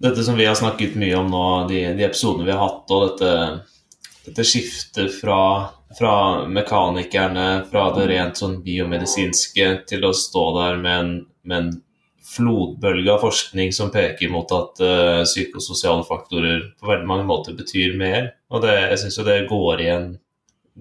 Dette 0.00 0.24
som 0.24 0.36
vi 0.38 0.46
har 0.48 0.56
snakket 0.56 0.96
mye 1.00 1.16
om 1.18 1.28
nå, 1.28 1.44
de, 1.68 1.82
de 1.96 2.06
episodene 2.06 2.46
vi 2.48 2.54
har 2.54 2.62
hatt, 2.62 2.92
og 2.92 3.02
dette, 3.04 3.32
dette 4.24 4.46
skiftet 4.48 5.12
fra, 5.12 5.40
fra, 5.98 6.14
mekanikerne, 6.48 7.48
fra 7.68 7.90
det 7.96 8.06
rent 8.08 8.40
sånn 8.40 8.60
biomedisinske, 8.64 9.70
til 9.90 10.08
å 10.08 10.14
stå 10.16 10.44
der 10.56 10.80
med 10.80 10.96
en, 10.96 11.12
med 11.44 11.58
en 11.58 11.70
flodbølge 12.30 13.12
av 13.12 13.24
forskning 13.24 13.72
som 13.76 13.90
peker 13.92 14.30
mot 14.32 14.52
at 14.54 14.80
uh, 14.84 15.20
psykososiale 15.26 16.04
faktorer 16.06 16.62
på 16.78 16.88
veldig 16.88 17.08
mange 17.08 17.26
måter 17.28 17.56
betyr 17.58 17.96
mer. 18.00 18.32
Og 18.52 18.64
det, 18.64 18.76
jeg 18.92 19.02
syns 19.02 19.20
jo 19.20 19.26
det 19.26 19.38
går, 19.50 19.84
igjen, 19.84 20.10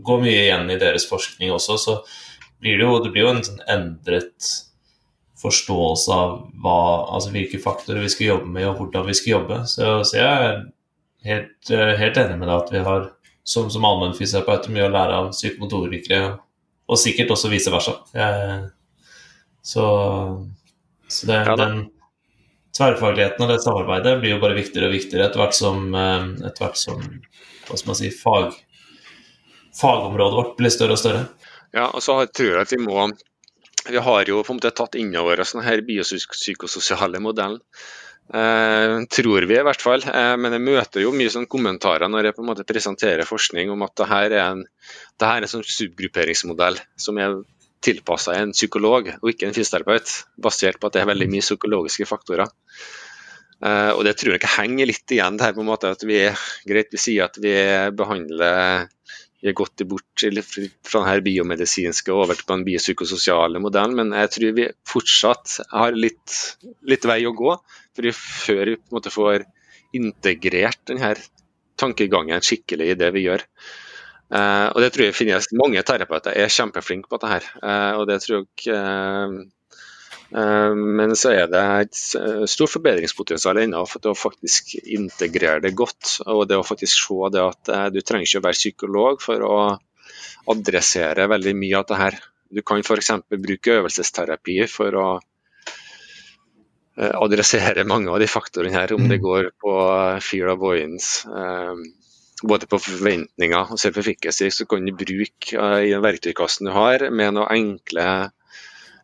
går 0.05 0.23
mye 0.23 0.43
igjen 0.45 0.71
i 0.71 0.79
deres 0.79 1.07
forskning 1.09 1.51
også. 1.55 1.79
Så 1.81 1.99
blir 2.61 2.77
det 2.77 2.85
jo, 2.85 2.97
det 3.03 3.11
blir 3.15 3.25
jo 3.25 3.33
en 3.33 3.45
sånn 3.47 3.63
endret 3.71 4.51
forståelse 5.39 6.11
av 6.11 6.33
hva, 6.63 6.79
altså 7.15 7.31
hvilke 7.33 7.61
faktorer 7.63 8.03
vi 8.03 8.11
skal 8.11 8.33
jobbe 8.33 8.51
med, 8.51 8.67
og 8.67 8.81
hvordan 8.81 9.07
vi 9.07 9.15
skal 9.17 9.35
jobbe. 9.37 9.61
Så, 9.71 9.87
så 10.07 10.19
jeg 10.19 10.27
er 10.49 10.59
helt, 11.29 11.71
eh, 11.71 11.95
helt, 12.01 12.19
enig 12.19 12.37
med 12.41 12.49
deg 12.49 12.55
at 12.57 12.73
vi 12.75 12.83
har 12.85 13.07
som, 13.47 13.69
som 13.71 13.87
allmennfysioterapeuter 13.87 14.75
mye 14.75 14.89
å 14.89 14.93
lære 14.93 15.21
av 15.21 15.31
psykomotorikere, 15.33 16.35
og 16.89 16.99
sikkert 16.99 17.31
også 17.35 17.51
vice 17.51 17.71
versa. 17.73 17.95
Jeg, 18.17 18.59
så 19.65 19.85
så 21.09 21.25
det, 21.25 21.33
ja, 21.47 21.55
den 21.57 21.87
tverrfagligheten 22.77 23.43
og 23.43 23.49
det 23.49 23.61
samarbeidet 23.63 24.19
blir 24.21 24.35
jo 24.35 24.41
bare 24.43 24.57
viktigere 24.57 24.91
og 24.91 24.93
viktigere 24.93 25.25
etter 25.25 25.41
hvert 25.41 25.57
som, 25.57 25.87
eh, 25.97 26.27
etter 26.45 26.65
hvert 26.65 26.77
som 26.77 27.01
hva 27.01 27.77
skal 27.77 27.89
man 27.89 27.97
si, 27.97 28.11
fag, 28.13 28.53
fagområdet 29.79 30.37
vårt 30.37 30.53
blir 30.59 30.73
større 30.73 30.97
og 30.97 31.01
større. 31.01 31.23
Ja, 31.73 31.87
og 31.89 32.01
så 32.05 32.19
tror 32.29 32.51
jeg 32.51 32.67
at 32.67 32.73
vi 32.73 32.81
må 32.81 33.09
Vi 33.87 33.97
har 33.97 34.27
jo 34.27 34.43
på 34.43 34.53
en 34.53 34.59
måte 34.59 34.73
tatt 34.75 34.97
inn 34.99 35.15
over 35.17 35.39
oss 35.39 35.55
denne 35.55 35.79
biopsykososiale 35.87 37.21
modellen. 37.23 37.61
Eh, 38.33 38.95
tror 39.09 39.41
vi, 39.41 39.55
i 39.57 39.63
hvert 39.65 39.81
fall. 39.81 40.03
Eh, 40.05 40.35
men 40.37 40.53
jeg 40.53 40.61
møter 40.61 41.01
jo 41.01 41.13
mye 41.15 41.31
sånn 41.33 41.47
kommentarer 41.49 42.11
når 42.11 42.29
jeg 42.29 42.37
på 42.37 42.43
en 42.43 42.49
måte 42.51 42.67
presenterer 42.67 43.25
forskning 43.25 43.71
om 43.73 43.85
at 43.87 43.95
det 43.97 44.09
her 44.11 44.27
er 44.29 44.43
en, 44.43 44.65
det 45.17 45.29
her 45.29 45.39
er 45.39 45.47
en 45.47 45.53
sånn 45.55 45.65
subgrupperingsmodell 45.65 46.77
som 46.99 47.17
er 47.17 47.39
tilpassa 47.81 48.35
en 48.37 48.51
psykolog 48.53 49.07
og 49.15 49.29
ikke 49.31 49.47
en 49.47 49.55
fysioterapeut, 49.55 50.11
basert 50.37 50.77
på 50.77 50.89
at 50.89 50.97
det 50.97 51.01
er 51.01 51.09
veldig 51.09 51.29
mye 51.31 51.45
psykologiske 51.45 52.05
faktorer. 52.09 52.51
Eh, 53.65 53.91
og 53.95 54.03
Det 54.05 54.13
tror 54.19 54.35
jeg 54.35 54.43
ikke 54.43 54.55
henger 54.59 54.91
litt 54.91 55.15
igjen 55.15 55.39
det 55.39 55.47
her 55.47 55.57
på 55.57 55.65
en 55.65 55.71
måte 55.71 55.95
at 55.95 56.05
vi 56.05 56.21
greit 56.69 56.93
vi 56.93 57.01
sier 57.01 57.25
at 57.25 57.41
vi 57.41 57.55
behandler 57.97 58.91
vi 59.41 59.47
har 59.47 59.55
gått 59.55 59.81
bort 59.87 60.23
fra 60.87 61.01
den 61.07 61.23
biomedisinske 61.23 62.11
og 62.11 62.25
over 62.25 62.39
til 62.39 62.49
den 62.49 62.65
biopsykososiale 62.67 63.61
modellen, 63.63 63.95
men 63.95 64.15
jeg 64.19 64.31
tror 64.35 64.55
vi 64.57 64.67
fortsatt 64.87 65.59
har 65.71 65.95
litt, 65.95 66.35
litt 66.83 67.07
vei 67.07 67.21
å 67.27 67.35
gå 67.35 67.55
før 68.15 68.71
vi 68.73 68.75
på 68.79 68.89
en 68.91 68.97
måte 68.97 69.13
får 69.13 69.45
integrert 69.95 70.81
denne 70.91 71.13
tankegangen 71.79 72.43
skikkelig 72.43 72.91
i 72.91 72.97
det 72.99 73.13
vi 73.15 73.25
gjør. 73.27 73.45
Uh, 74.29 74.69
og 74.75 74.83
det 74.83 74.91
tror 74.93 75.07
jeg 75.07 75.17
finnes 75.17 75.47
mange 75.57 75.81
terapeuter 75.87 76.35
er 76.37 76.51
kjempeflinke 76.53 77.09
på 77.09 77.17
dette 77.17 77.31
her. 77.31 77.47
Uh, 77.63 77.93
og 78.01 78.03
det 78.11 78.19
tror 78.21 78.43
jeg 78.43 78.75
uh, 78.75 79.39
Men 80.29 81.15
så 81.17 81.31
er 81.33 81.47
det 81.49 81.61
et 81.83 81.99
stort 82.49 82.69
forbedringspotensial 82.69 83.63
ennå 83.63 83.81
for 83.89 84.11
å 84.11 84.17
faktisk 84.17 84.75
integrere 84.83 85.63
det 85.63 85.71
godt. 85.77 86.19
Og 86.29 86.43
det 86.49 86.59
å 86.59 86.65
faktisk 86.65 87.07
se 87.07 87.31
det 87.33 87.41
at 87.41 87.71
du 87.95 88.01
trenger 88.01 88.27
ikke 88.27 88.41
å 88.43 88.45
være 88.45 88.59
psykolog 88.59 89.23
for 89.23 89.45
å 89.47 89.55
adressere 90.53 91.25
veldig 91.31 91.55
mye 91.57 91.79
av 91.81 91.87
det 91.89 91.97
her. 92.03 92.19
Du 92.49 92.61
kan 92.65 92.85
f.eks. 92.85 93.11
bruke 93.41 93.79
øvelsesterapi 93.79 94.59
for 94.69 94.99
å 95.01 95.07
adressere 96.99 97.87
mange 97.87 98.11
av 98.11 98.21
de 98.21 98.27
faktorene 98.29 98.75
her, 98.75 98.93
om 98.93 99.05
det 99.07 99.17
mm. 99.17 99.23
går 99.23 99.51
på 99.61 99.73
fear 100.25 100.51
of 100.51 100.59
avoidance 100.59 101.25
både 102.43 102.67
på 102.69 102.79
forventninger 102.79 103.73
og 103.73 103.79
self-efficacy, 103.79 104.49
så 104.53 104.65
kan 104.69 104.85
du 104.85 104.93
bruke 104.95 105.69
i 105.83 105.91
den 105.91 106.03
verktøykassen 106.03 106.69
du 106.69 106.73
har, 106.75 107.09
med 107.11 107.35
noen 107.35 107.51
enkle 107.51 108.05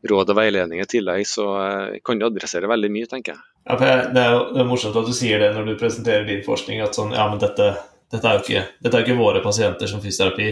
råd 0.09 0.31
og 0.33 0.37
veiledning 0.37 0.81
i 0.81 0.87
tillegg, 0.89 1.25
så 1.29 1.45
uh, 1.55 1.97
kan 2.05 2.19
du 2.19 2.27
adressere 2.27 2.69
veldig 2.69 2.91
mye, 2.93 3.09
tenker 3.09 3.35
jeg. 3.35 3.43
Ja, 3.65 3.77
det 3.79 4.21
er 4.21 4.35
jo 4.35 4.41
det 4.53 4.61
er 4.61 4.69
morsomt 4.69 4.97
at 4.99 5.09
du 5.09 5.15
sier 5.15 5.41
det 5.41 5.53
når 5.55 5.71
du 5.71 5.79
presenterer 5.79 6.27
din 6.27 6.43
forskning, 6.45 6.83
at 6.85 6.97
sånn, 6.97 7.15
ja, 7.17 7.25
men 7.31 7.41
dette, 7.41 7.71
dette, 8.13 8.23
er, 8.23 8.37
jo 8.37 8.45
ikke, 8.45 8.63
dette 8.85 8.99
er 8.99 9.07
ikke 9.07 9.17
våre 9.17 9.41
pasienter 9.45 9.89
som 9.89 10.03
fysioterapi, 10.03 10.51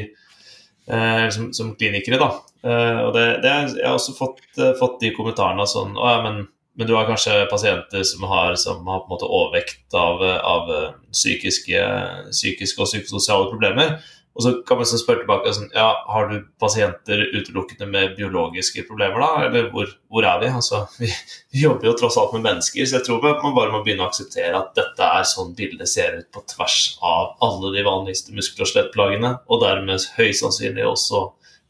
eh, 0.90 1.28
som, 1.36 1.52
som, 1.54 1.76
klinikere, 1.78 2.18
da. 2.22 2.32
Eh, 2.66 3.00
og 3.04 3.14
det, 3.18 3.28
det 3.46 3.52
er, 3.52 3.70
jeg 3.78 3.86
har 3.86 4.00
også 4.00 4.18
fått, 4.18 4.44
eh, 4.58 4.74
fått 4.80 5.00
de 5.04 5.14
kommentarene 5.16 5.68
sånn 5.70 5.98
Å 6.00 6.12
ja, 6.16 6.26
men 6.26 6.44
men 6.74 6.88
du 6.90 6.96
har 6.98 7.06
kanskje 7.06 7.44
pasienter 7.52 8.02
som 8.02 8.24
har, 8.26 8.56
som 8.58 8.80
har 8.90 9.04
på 9.04 9.06
en 9.06 9.12
måte 9.12 9.28
overvekt 9.30 9.94
av, 9.94 10.24
av 10.26 10.72
psykiske, 11.14 11.84
psykiske, 12.32 12.82
og 12.82 12.90
psykososiale 12.90 13.46
problemer. 13.52 13.92
Og 14.34 14.42
så 14.42 14.52
kan 14.66 14.80
man 14.80 14.88
spørre 14.90 15.22
tilbake 15.22 15.52
sånn, 15.54 15.70
ja, 15.76 15.92
Har 16.10 16.32
du 16.32 16.40
pasienter 16.62 17.22
utelukkende 17.36 17.86
med 17.90 18.16
biologiske 18.18 18.86
problemer, 18.88 19.22
da? 19.22 19.46
Eller 19.46 19.68
hvor, 19.74 19.92
hvor 20.10 20.26
er 20.26 20.40
vi? 20.42 20.50
Altså, 20.50 20.84
vi? 21.02 21.12
vi? 21.52 21.62
jobber 21.62 21.92
jo 21.92 21.94
tross 22.00 22.18
alt 22.18 22.34
med 22.34 22.46
mennesker, 22.48 22.86
så 22.86 22.98
jeg 22.98 23.06
tror 23.06 23.22
man 23.22 23.54
bare 23.54 23.74
må 23.74 23.84
begynne 23.86 24.08
å 24.08 24.10
akseptere 24.10 24.58
at 24.58 24.74
dette 24.78 25.12
er 25.20 25.30
sånn 25.30 25.54
bildet 25.58 25.92
ser 25.92 26.18
ut 26.18 26.30
på 26.34 26.42
tvers 26.56 26.80
av 27.06 27.36
alle 27.46 27.76
de 27.78 27.86
vanligste 27.86 28.34
muskel- 28.34 28.66
og 28.66 28.72
skjelettplagene, 28.72 29.36
og 29.46 29.64
dermed 29.64 30.10
høyst 30.18 30.42
sannsynlig 30.42 30.88
også 30.90 31.28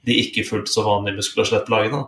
de 0.08 0.20
ikke 0.20 0.46
fullt 0.48 0.72
så 0.72 0.86
vanlige 0.88 1.20
muskel- 1.20 1.44
og 1.44 1.50
skjelettplagene. 1.50 2.04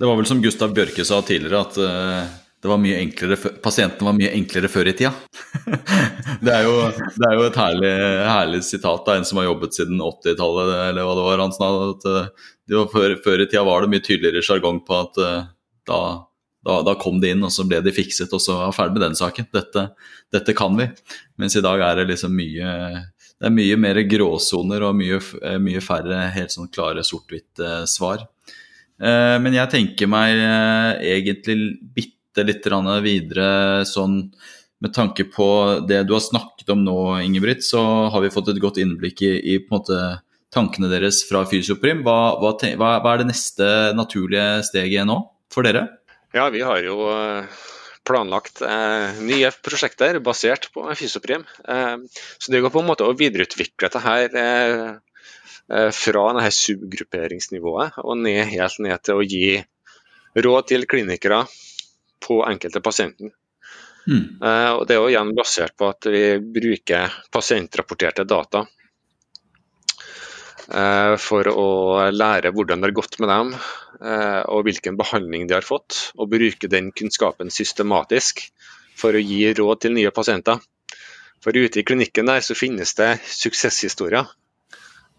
Det 0.00 0.08
var 0.08 0.16
vel 0.18 0.26
som 0.26 0.40
Gustav 0.42 0.72
Bjørke 0.74 1.04
sa 1.06 1.20
tidligere, 1.22 1.60
at 1.60 1.76
uh, 1.78 2.32
det 2.64 2.68
var 2.70 2.78
mye 2.80 2.96
enklere, 2.96 3.36
pasientene 3.60 4.06
var 4.08 4.14
mye 4.16 4.30
enklere 4.32 4.68
før 4.72 4.88
i 4.88 4.94
tida. 4.96 5.10
det, 6.40 6.48
er 6.48 6.62
jo, 6.64 6.70
det, 6.96 7.26
er 7.28 7.34
jo, 7.36 7.42
et 7.44 7.58
herlig, 7.60 7.90
herlig 8.24 8.60
sitat 8.64 9.10
av 9.12 9.18
en 9.18 9.26
som 9.28 9.36
har 9.36 9.50
jobbet 9.50 9.76
siden 9.76 10.00
80-tallet, 10.00 10.70
eller 10.86 11.04
hva 11.04 11.16
det 11.18 11.26
var 11.26 11.42
han 11.44 11.52
sa. 11.52 11.68
at 11.90 12.06
var 12.72 12.88
før, 12.94 13.18
før, 13.26 13.42
i 13.44 13.48
tida 13.50 13.66
var 13.68 13.84
det 13.84 13.92
mye 13.92 14.04
tydeligere 14.06 14.40
sjargong 14.48 14.80
på 14.88 14.96
at 14.96 15.20
uh, 15.20 15.50
da, 15.84 16.00
da, 16.64 16.78
da, 16.88 16.96
kom 17.04 17.20
de 17.20 17.34
inn, 17.34 17.44
og 17.44 17.52
så 17.52 17.68
ble 17.68 17.82
de 17.84 17.92
fikset, 17.92 18.32
og 18.32 18.40
så 18.40 18.56
var 18.62 18.72
ferdig 18.78 18.96
med 18.96 19.04
den 19.10 19.20
saken. 19.20 19.50
Dette, 19.52 19.84
dette, 20.32 20.56
kan 20.56 20.80
vi. 20.80 20.88
Mens 21.36 21.60
i 21.60 21.64
dag 21.68 21.84
er 21.84 22.00
det 22.00 22.08
liksom 22.14 22.32
mye 22.32 22.72
det 23.34 23.50
er 23.50 23.56
mye 23.60 23.76
mer 23.76 24.00
gråsoner 24.08 24.88
og 24.88 24.96
mye, 24.96 25.20
mye 25.60 25.84
færre 25.84 26.30
helt 26.32 26.56
sånn 26.56 26.72
klare 26.72 27.04
sort-hvitt-svar. 27.04 28.24
Eh, 29.04 29.36
men 29.42 29.60
jeg 29.60 29.72
tenker 29.74 30.08
meg 30.08 30.38
eh, 30.38 31.16
egentlig 31.18 31.58
bitte 31.92 32.14
litt 32.42 32.66
videre 33.04 33.84
sånn 33.86 34.32
med 34.84 34.92
tanke 34.92 35.24
på 35.24 35.46
det 35.88 36.02
du 36.04 36.12
har 36.12 36.20
snakket 36.20 36.68
om 36.74 36.82
nå, 36.84 36.98
Ingebrigt, 37.24 37.64
så 37.64 37.80
har 38.12 38.20
vi 38.20 38.32
fått 38.32 38.50
et 38.52 38.60
godt 38.60 38.80
innblikk 38.82 39.22
i, 39.24 39.32
i 39.54 39.60
måte 39.70 40.20
tankene 40.54 40.90
deres 40.92 41.22
fra 41.28 41.44
Fysioprim. 41.48 42.02
Hva, 42.06 42.36
hva, 42.42 42.52
hva, 42.76 43.12
er 43.12 43.22
det 43.22 43.30
neste 43.30 43.68
naturlige 43.96 44.64
steget 44.68 45.08
nå 45.08 45.20
for 45.52 45.66
dere? 45.66 45.86
Ja, 46.34 46.50
vi 46.52 46.62
har 46.66 46.82
jo 46.84 47.08
eh, 47.14 47.64
planlagt 48.06 48.62
eh, 48.66 49.20
nye 49.24 49.50
prosjekter 49.64 50.20
basert 50.24 50.68
på 50.74 50.84
Fysioprim. 50.98 51.46
Eh, 51.64 51.96
så 52.38 52.52
det 52.52 52.62
går 52.64 52.74
på 52.74 52.84
en 52.84 52.90
måte 52.92 53.08
å 53.08 53.16
videreutvikle 53.18 53.88
dette 53.88 54.02
her 54.04 54.40
eh, 54.40 54.88
eh, 55.72 55.90
fra 55.96 56.26
denne 56.32 56.50
subgrupperingsnivået 56.54 58.02
og 58.04 58.18
ned, 58.20 58.42
helt 58.52 58.82
ned 58.84 59.06
til 59.06 59.22
å 59.22 59.26
gi 59.26 59.54
råd 60.34 60.74
til 60.74 60.90
klinikere 60.90 61.44
på 62.22 62.40
enkelte 62.46 62.82
pasienten. 62.84 63.32
Mm. 64.06 64.40
Og 64.76 64.82
Det 64.86 64.94
er 64.94 65.00
jo 65.00 65.08
igjen 65.08 65.32
basert 65.36 65.76
på 65.80 65.88
at 65.88 66.06
vi 66.12 66.24
bruker 66.38 67.12
pasientrapporterte 67.32 68.26
data 68.28 68.66
for 71.20 71.48
å 71.48 71.68
lære 72.12 72.52
hvordan 72.56 72.80
det 72.80 72.88
har 72.88 72.96
gått 72.96 73.18
med 73.20 73.28
dem, 73.28 73.50
og 74.48 74.62
hvilken 74.64 74.96
behandling 74.96 75.44
de 75.48 75.56
har 75.58 75.66
fått, 75.66 76.12
og 76.16 76.30
bruke 76.32 76.70
den 76.72 76.88
kunnskapen 76.96 77.52
systematisk 77.52 78.46
for 78.96 79.16
å 79.16 79.20
gi 79.20 79.52
råd 79.56 79.82
til 79.84 79.96
nye 79.96 80.12
pasienter. 80.14 80.60
For 81.44 81.52
ute 81.52 81.80
i 81.80 81.84
klinikken 81.84 82.30
der 82.30 82.40
så 82.44 82.56
finnes 82.56 82.94
det 82.96 83.18
suksesshistorier 83.28 84.28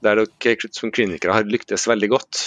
der 0.06 0.22
dere 0.22 0.70
som 0.74 0.92
klinikere 0.94 1.34
har 1.34 1.50
lyktes 1.50 1.88
veldig 1.90 2.10
godt. 2.14 2.42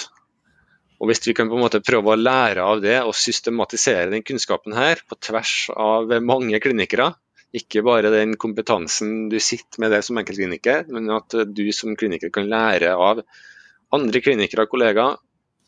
Og 0.99 1.07
Hvis 1.07 1.23
vi 1.23 1.33
kan 1.33 1.47
på 1.47 1.55
en 1.55 1.63
måte 1.63 1.79
prøve 1.79 2.11
å 2.11 2.19
lære 2.19 2.63
av 2.65 2.81
det 2.83 2.97
og 3.05 3.15
systematisere 3.15 4.11
den 4.11 4.25
kunnskapen 4.27 4.75
her 4.75 4.99
på 5.07 5.15
tvers 5.15 5.69
av 5.71 6.11
mange 6.25 6.59
klinikere, 6.59 7.13
ikke 7.55 7.81
bare 7.87 8.11
den 8.13 8.35
kompetansen 8.37 9.29
du 9.31 9.39
sitter 9.41 9.81
med 9.81 9.93
det 9.95 10.03
som 10.05 10.19
enkeltkliniker, 10.19 10.83
men 10.93 11.09
at 11.15 11.33
du 11.55 11.71
som 11.73 11.95
kliniker 11.97 12.29
kan 12.35 12.49
lære 12.51 12.91
av 12.93 13.23
andre 13.95 14.21
klinikere 14.21 14.67
og 14.67 14.73
kollegaer, 14.75 15.15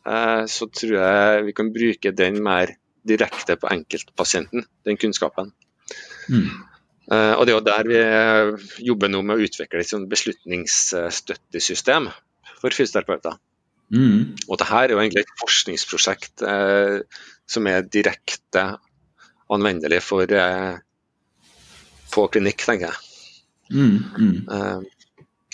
eh, 0.06 0.44
så 0.46 0.68
tror 0.70 0.94
jeg 1.00 1.46
vi 1.48 1.56
kan 1.58 1.72
bruke 1.74 2.12
den 2.14 2.42
mer 2.44 2.76
direkte 3.08 3.56
på 3.58 3.72
enkeltpasienten, 3.72 4.62
den 4.86 4.96
kunnskapen. 5.00 5.50
Mm. 6.28 6.50
Uh, 7.10 7.34
og 7.34 7.46
Det 7.46 7.52
er 7.52 7.56
jo 7.56 7.66
der 7.66 7.84
vi 7.90 8.00
jobber 8.86 9.08
nå 9.10 9.22
med 9.26 9.36
å 9.36 9.42
utvikle 9.42 9.80
et 9.82 10.08
beslutningsstøttesystem 10.12 12.06
for 12.60 12.70
fysioterapeuter. 12.70 13.34
Mm. 13.92 14.32
Og 14.48 14.56
Dette 14.56 14.78
er 14.78 14.94
jo 14.94 15.00
egentlig 15.02 15.24
et 15.26 15.36
forskningsprosjekt 15.40 16.44
eh, 16.48 16.98
som 17.48 17.68
er 17.68 17.84
direkte 17.84 18.64
anvendelig 19.52 20.00
for 20.04 20.32
eh, 20.32 20.80
på 22.12 22.26
klinikk, 22.32 22.64
tenker 22.64 22.90
jeg. 22.90 23.08
Mm. 23.72 23.98
Mm. 24.20 24.84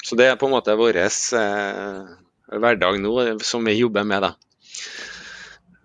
så 0.03 0.16
det 0.18 0.24
er 0.26 0.39
på 0.41 0.49
en 0.49 0.57
måte 0.57 0.74
vår 0.74 0.97
hverdag 2.51 2.97
nå, 2.99 3.12
som 3.47 3.62
vi 3.68 3.76
jobber 3.78 4.09
med. 4.09 4.24
da. 4.26 4.32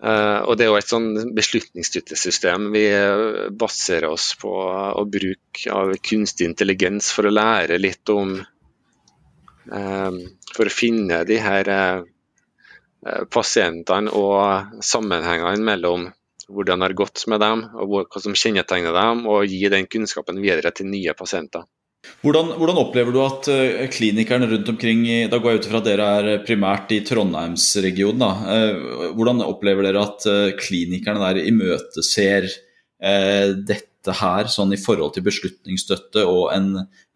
Uh, 0.04 0.44
og 0.50 0.58
Det 0.60 0.66
er 0.66 0.72
jo 0.72 0.80
et 0.80 0.90
sånn 0.92 1.36
beslutningsstøttesystem. 1.36 2.72
Vi 2.74 2.84
uh, 2.92 3.52
baserer 3.56 4.10
oss 4.12 4.34
på 4.40 4.52
å 4.52 5.04
bruke 5.08 5.72
av 5.72 5.94
kunstig 6.04 6.50
intelligens 6.50 7.08
for 7.16 7.30
å 7.30 7.34
lære 7.34 7.80
litt 7.80 8.12
om 8.12 8.42
For 9.64 10.68
å 10.68 10.74
finne 10.76 11.22
de 11.24 11.38
her 11.40 11.70
pasientene 13.34 14.12
og 14.16 14.84
sammenhengene 14.86 15.64
mellom 15.64 16.10
hvordan 16.52 16.82
det 16.82 16.90
har 16.90 16.98
gått 16.98 17.24
med 17.32 17.42
dem, 17.44 17.64
og 17.80 17.94
hva 18.12 18.22
som 18.22 18.36
kjennetegner 18.36 18.96
dem, 18.96 19.24
og 19.32 19.48
gi 19.48 19.64
den 19.72 19.88
kunnskapen 19.90 20.42
videre 20.44 20.74
til 20.76 20.90
nye 20.92 21.16
pasienter. 21.18 21.66
Hvordan, 22.24 22.50
hvordan, 22.60 22.80
opplever 22.82 23.16
du 23.16 23.22
at 23.24 23.48
uh, 23.48 23.86
klinikerne 23.92 24.50
rundt 24.52 24.68
omkring 24.74 25.06
i, 25.08 25.22
Da 25.32 25.40
går 25.40 25.54
jeg 25.54 25.62
ut 25.62 25.68
ifra 25.70 25.80
at 25.80 25.88
dere 25.88 26.08
er 26.18 26.44
primært 26.44 26.92
i 26.92 27.00
Trondheimsregionen. 27.08 28.20
Da. 28.20 28.32
Uh, 28.44 29.08
hvordan 29.16 29.40
opplever 29.46 29.88
dere 29.88 30.04
at 30.04 30.28
klinikerne 30.60 31.24
der 31.24 31.44
imøteser 31.48 32.52
dette 33.04 34.14
her 34.16 34.48
sånn 34.48 34.70
i 34.72 34.80
forhold 34.80 35.12
til 35.16 35.26
beslutningsstøtte 35.26 36.22
og 36.24 36.54
en, 36.56 36.70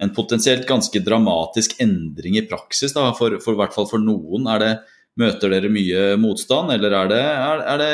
en 0.03 0.09
potensielt 0.11 0.65
ganske 0.67 0.99
dramatisk 0.99 1.77
endring 1.83 2.35
i 2.35 2.43
praksis, 2.43 2.91
da, 2.91 3.05
for, 3.15 3.37
for, 3.39 3.55
hvert 3.55 3.75
fall 3.75 3.87
for 3.87 4.03
noen? 4.03 4.49
Er 4.51 4.63
Det, 4.63 4.73
møter 5.17 5.51
dere 5.53 5.71
mye 5.73 6.13
motstand, 6.21 6.71
eller 6.75 6.93
er 7.01 7.11
det, 7.11 7.21
er, 7.25 7.65
er 7.73 7.81
det, 7.81 7.91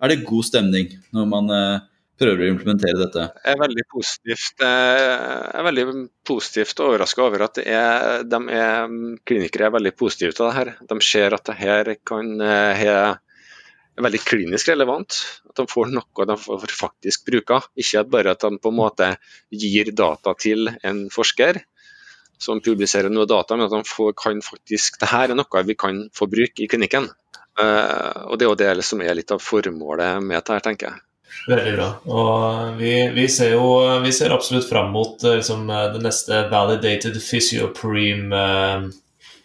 er 0.00 0.12
det 0.12 0.22
god 0.28 0.46
stemning 0.48 0.92
når 1.14 1.30
man 1.30 1.54
prøver 2.20 2.44
å 2.44 2.50
implementere 2.52 2.98
dette? 3.00 3.26
Jeg 3.44 3.56
er 3.56 3.62
veldig 3.62 3.86
positivt, 3.92 4.62
eh, 4.66 4.98
jeg 5.00 5.56
er 5.60 5.66
veldig 5.66 5.86
positivt 6.26 6.84
overraska 6.84 7.24
over 7.24 7.46
at 7.46 7.60
er, 7.62 8.26
de 8.28 8.40
er, 8.56 8.94
klinikere 9.28 9.68
er 9.68 9.74
veldig 9.78 9.94
positive 9.96 10.36
til 10.36 10.48
det 10.48 10.56
her. 10.58 10.72
De 10.92 11.00
ser 11.04 11.36
at 11.36 11.46
det 11.48 11.58
her 11.60 11.92
kan 12.06 12.30
eh, 12.44 12.84
er 12.84 14.04
veldig 14.04 14.22
klinisk 14.24 14.72
relevant. 14.72 15.20
At 15.50 15.62
de 15.62 15.66
får 15.70 15.92
noe 15.94 16.28
de 16.28 16.38
får 16.44 16.76
faktisk 16.76 17.26
bruker. 17.28 17.70
Ikke 17.80 18.04
bare 18.12 18.36
at 18.36 18.44
de 18.44 18.60
på 18.60 18.72
en 18.72 18.80
måte 18.80 19.12
gir 19.50 19.92
data 19.96 20.36
til 20.40 20.72
en 20.86 21.06
forsker 21.12 21.64
som 22.40 22.60
publiserer 22.64 23.12
noe 23.12 23.28
data, 23.28 23.56
men 23.56 23.68
at 23.68 23.74
de 23.74 23.82
får, 23.86 24.14
kan 24.18 24.40
faktisk 24.44 25.00
det 25.02 25.10
her 25.12 25.32
er 25.32 25.38
noe 25.38 25.66
vi 25.68 25.76
kan 25.78 26.06
få 26.16 26.28
bruke 26.30 26.64
i 26.64 26.68
klinikken. 26.70 27.10
Uh, 27.60 28.30
og 28.30 28.38
Det 28.38 28.46
er 28.46 28.50
jo 28.50 28.58
det 28.78 28.86
som 28.86 29.02
er 29.04 29.16
litt 29.18 29.32
av 29.34 29.42
formålet 29.44 30.22
med 30.24 30.38
dette, 30.38 30.60
tenker 30.64 30.88
jeg. 30.90 31.02
Veldig 31.50 31.72
bra. 31.76 31.88
Og 32.10 32.78
vi, 32.80 32.94
vi, 33.14 33.26
ser 33.30 33.54
jo 33.54 33.66
vi 34.02 34.12
ser 34.12 34.32
absolutt 34.34 34.66
fram 34.68 34.90
mot 34.92 35.22
eh, 35.24 35.38
liksom, 35.38 35.68
eh, 35.70 35.84
det 35.94 36.00
neste 36.02 36.40
validated 36.50 37.16
physiopreme 37.22 38.40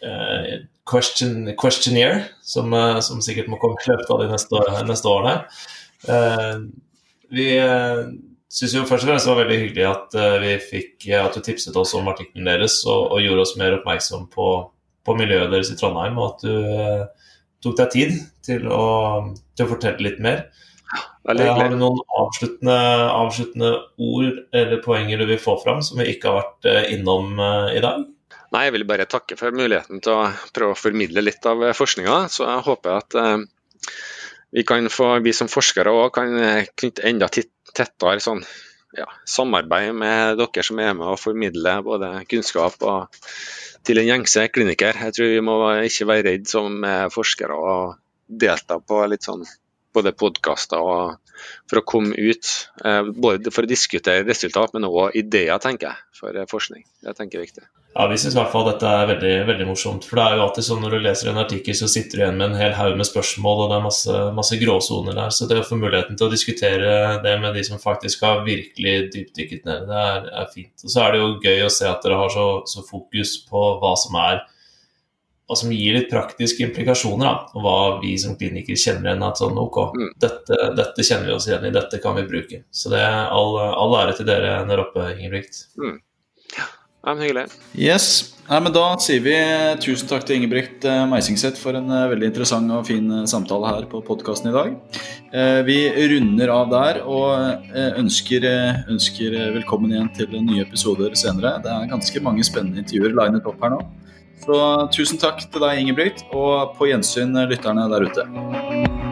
uh, 0.02 0.56
question, 0.86 1.52
questionnaire, 1.58 2.24
som, 2.42 2.74
som, 3.02 3.22
sikkert 3.22 3.48
må 3.52 3.60
komme 3.62 3.78
i 3.78 3.90
løpet 3.92 4.10
av 4.12 4.22
de 4.22 4.28
neste, 4.32 4.64
neste 4.90 5.12
årene. 5.12 5.36
vi 7.36 7.46
syns 8.52 8.76
jo 8.76 8.84
først 8.86 9.06
og 9.06 9.10
fremst 9.10 9.26
det 9.26 9.32
var 9.32 9.42
veldig 9.42 9.58
hyggelig 9.64 9.86
at, 9.90 10.16
vi 10.42 10.52
fikk, 10.62 11.08
at 11.18 11.34
du 11.34 11.42
tipset 11.44 11.76
oss 11.76 11.94
om 11.98 12.08
artikkelen 12.12 12.46
deres 12.48 12.78
og, 12.86 13.10
og, 13.10 13.20
gjorde 13.24 13.42
oss 13.42 13.56
mer 13.60 13.78
oppmerksom 13.78 14.28
på, 14.32 14.50
på, 15.06 15.16
miljøet 15.18 15.50
deres 15.52 15.72
i 15.72 15.78
Trondheim, 15.80 16.20
og 16.20 16.36
at 16.36 16.46
du 16.46 17.66
tok 17.66 17.80
deg 17.80 17.92
tid 17.94 18.14
til 18.46 18.68
å, 18.70 18.86
til 19.56 19.66
å 19.66 19.72
fortelle 19.72 20.06
litt 20.06 20.22
mer. 20.22 20.46
Eh, 21.28 21.54
har 21.58 21.70
du 21.72 21.78
noen 21.78 22.02
avsluttende, 22.20 22.76
avsluttende, 23.10 23.72
ord 23.98 24.36
eller 24.54 24.82
poenger 24.84 25.18
du 25.18 25.26
vil 25.32 25.40
få 25.42 25.56
fram 25.62 25.82
som 25.82 25.98
vi 25.98 26.12
ikke 26.12 26.30
har 26.30 26.38
vært 26.38 26.68
eh, 26.70 26.84
innom 26.94 27.40
eh, 27.42 27.78
i 27.78 27.82
dag? 27.82 28.04
Nei, 28.54 28.62
Jeg 28.68 28.76
vil 28.76 28.86
bare 28.86 29.08
takke 29.10 29.38
for 29.38 29.54
muligheten 29.54 30.00
til 30.04 30.14
å 30.14 30.28
prøve 30.54 30.76
å 30.76 30.78
formidle 30.78 31.24
litt 31.24 31.46
av 31.50 31.64
forskninga. 31.74 32.20
Så 32.30 32.46
jeg 32.46 32.62
håper 32.68 32.94
at 32.94 33.16
vi, 34.54 34.62
kan 34.64 34.86
få, 34.92 35.16
vi 35.24 35.34
som 35.34 35.50
forskere 35.50 35.90
òg 35.90 36.12
kan 36.14 36.30
knytte 36.78 37.04
enda 37.10 37.26
tettere 37.76 38.22
sånn, 38.24 38.42
ja, 38.96 39.06
samarbeid 39.28 39.92
med 39.96 40.40
dere 40.40 40.64
som 40.64 40.80
er 40.80 40.96
med 40.96 41.12
og 41.12 41.20
formidler 41.20 41.84
både 41.84 42.10
kunnskap 42.30 42.80
og 42.86 43.20
til 43.86 44.00
en 44.00 44.08
gjengse 44.08 44.48
kliniker. 44.54 44.96
Jeg 45.06 45.14
tror 45.14 45.30
vi 45.34 45.44
må 45.44 45.58
ikke 45.86 46.08
være 46.08 46.26
redd 46.30 46.48
som 46.50 46.82
forskere 47.12 47.54
og 47.54 48.00
delta 48.26 48.80
på 48.80 49.04
litt 49.10 49.26
sånn 49.26 49.44
både 49.96 50.14
podkaster 50.16 50.82
og 50.82 51.16
for 51.68 51.80
å 51.80 51.86
komme 51.86 52.14
ut. 52.16 52.52
Eh, 52.84 53.02
både 53.16 53.52
for 53.54 53.66
å 53.66 53.70
diskutere 53.70 54.26
resultat, 54.26 54.74
men 54.74 54.88
òg 54.88 55.16
ideer, 55.18 55.56
tenker 55.62 55.90
jeg, 55.90 56.04
for 56.16 56.36
eh, 56.36 56.48
forskning. 56.50 56.84
Det 57.04 57.16
tenker 57.16 57.38
jeg 57.38 57.42
er 57.42 57.50
viktig. 57.50 57.66
Ja, 57.96 58.04
Vi 58.10 58.18
syns 58.20 58.34
i 58.34 58.36
hvert 58.36 58.52
fall 58.52 58.66
dette 58.68 58.88
er 58.92 59.06
veldig, 59.08 59.34
veldig 59.48 59.66
morsomt. 59.70 60.04
For 60.04 60.18
det 60.18 60.24
er 60.26 60.36
jo 60.36 60.42
alltid 60.44 60.66
sånn 60.66 60.82
når 60.84 60.96
du 60.96 61.04
leser 61.06 61.30
en 61.30 61.40
artikkel, 61.40 61.76
så 61.78 61.88
sitter 61.88 62.18
du 62.18 62.22
igjen 62.22 62.40
med 62.40 62.50
en 62.50 62.58
hel 62.60 62.74
haug 62.76 62.98
med 62.98 63.08
spørsmål, 63.08 63.62
og 63.64 63.70
det 63.70 63.78
er 63.78 63.86
masse, 63.86 64.16
masse 64.36 64.58
gråsoner 64.60 65.16
der. 65.16 65.32
Så 65.32 65.48
det 65.48 65.62
å 65.62 65.64
få 65.64 65.78
muligheten 65.80 66.18
til 66.18 66.28
å 66.28 66.32
diskutere 66.34 66.90
det 67.24 67.36
med 67.40 67.56
de 67.56 67.64
som 67.64 67.80
faktisk 67.80 68.26
har 68.26 68.44
virkelig 68.44 68.96
dypdykket 69.14 69.64
ned, 69.68 69.88
det 69.88 70.02
er, 70.02 70.28
er 70.42 70.52
fint. 70.52 70.74
Og 70.84 70.92
så 70.92 71.06
er 71.06 71.14
det 71.14 71.22
jo 71.22 71.32
gøy 71.40 71.64
å 71.64 71.72
se 71.72 71.88
at 71.88 72.04
dere 72.04 72.20
har 72.20 72.36
så, 72.36 72.46
så 72.68 72.84
fokus 72.84 73.38
på 73.48 73.64
hva 73.80 73.94
som 74.00 74.20
er 74.26 74.44
og 75.46 75.58
som 75.58 75.70
gir 75.70 75.94
litt 75.94 76.08
praktiske 76.10 76.64
implikasjoner, 76.66 77.26
da, 77.26 77.34
og 77.54 77.62
hva 77.62 77.76
vi 78.02 78.16
som 78.18 78.34
klinikere 78.38 78.78
kjenner 78.80 79.12
igjen. 79.12 79.26
At 79.26 79.42
sånn, 79.42 79.58
ok, 79.62 79.78
mm. 79.94 80.08
dette, 80.22 80.62
dette, 80.78 81.06
kjenner 81.06 81.30
vi 81.30 81.36
oss 81.36 81.46
igjen 81.50 81.68
i, 81.68 81.74
dette 81.74 82.00
kan 82.02 82.16
vi 82.18 82.26
bruke. 82.26 82.64
Så 82.74 82.90
det 82.92 83.02
er 83.04 83.30
all, 83.30 83.54
all 83.70 84.00
ære 84.02 84.16
til 84.18 84.26
dere 84.28 84.58
der 84.66 84.82
oppe, 84.82 85.12
Ingebrigt. 85.14 85.68
Mm. 85.78 86.00
Ja, 86.56 86.66
men 87.12 87.22
hyggelig. 87.22 87.46
Yes. 87.78 88.08
Nei, 88.46 88.58
men 88.62 88.74
Da 88.74 88.84
sier 89.02 89.22
vi 89.22 89.34
tusen 89.82 90.06
takk 90.10 90.22
til 90.26 90.38
Ingebrigt 90.38 90.84
eh, 90.86 91.04
Meisingseth 91.10 91.58
for 91.58 91.74
en 91.78 91.90
eh, 91.90 92.08
veldig 92.12 92.28
interessant 92.30 92.70
og 92.74 92.84
fin 92.86 93.06
eh, 93.10 93.24
samtale 93.30 93.72
her 93.72 93.88
på 93.90 94.02
podkasten 94.06 94.52
i 94.52 94.54
dag. 94.54 94.74
Vi 95.66 95.76
runder 96.12 96.50
av 96.54 96.68
der 96.70 96.98
og 97.02 97.66
ønsker, 97.74 98.46
ønsker 98.88 99.34
velkommen 99.52 99.90
igjen 99.92 100.08
til 100.16 100.36
nye 100.38 100.62
episoder 100.62 101.12
senere. 101.18 101.56
Det 101.60 101.72
er 101.74 101.90
ganske 101.90 102.22
mange 102.24 102.46
spennende 102.46 102.80
intervjuer 102.80 103.12
linet 103.18 103.50
opp 103.50 103.60
her 103.60 103.74
nå. 103.74 103.80
Så 104.46 104.58
tusen 104.94 105.18
takk 105.18 105.40
til 105.42 105.62
deg, 105.62 105.80
Ingebrigt, 105.82 106.22
og 106.30 106.76
på 106.78 106.86
gjensyn 106.86 107.34
lytterne 107.50 107.88
der 107.90 108.06
ute. 108.06 109.05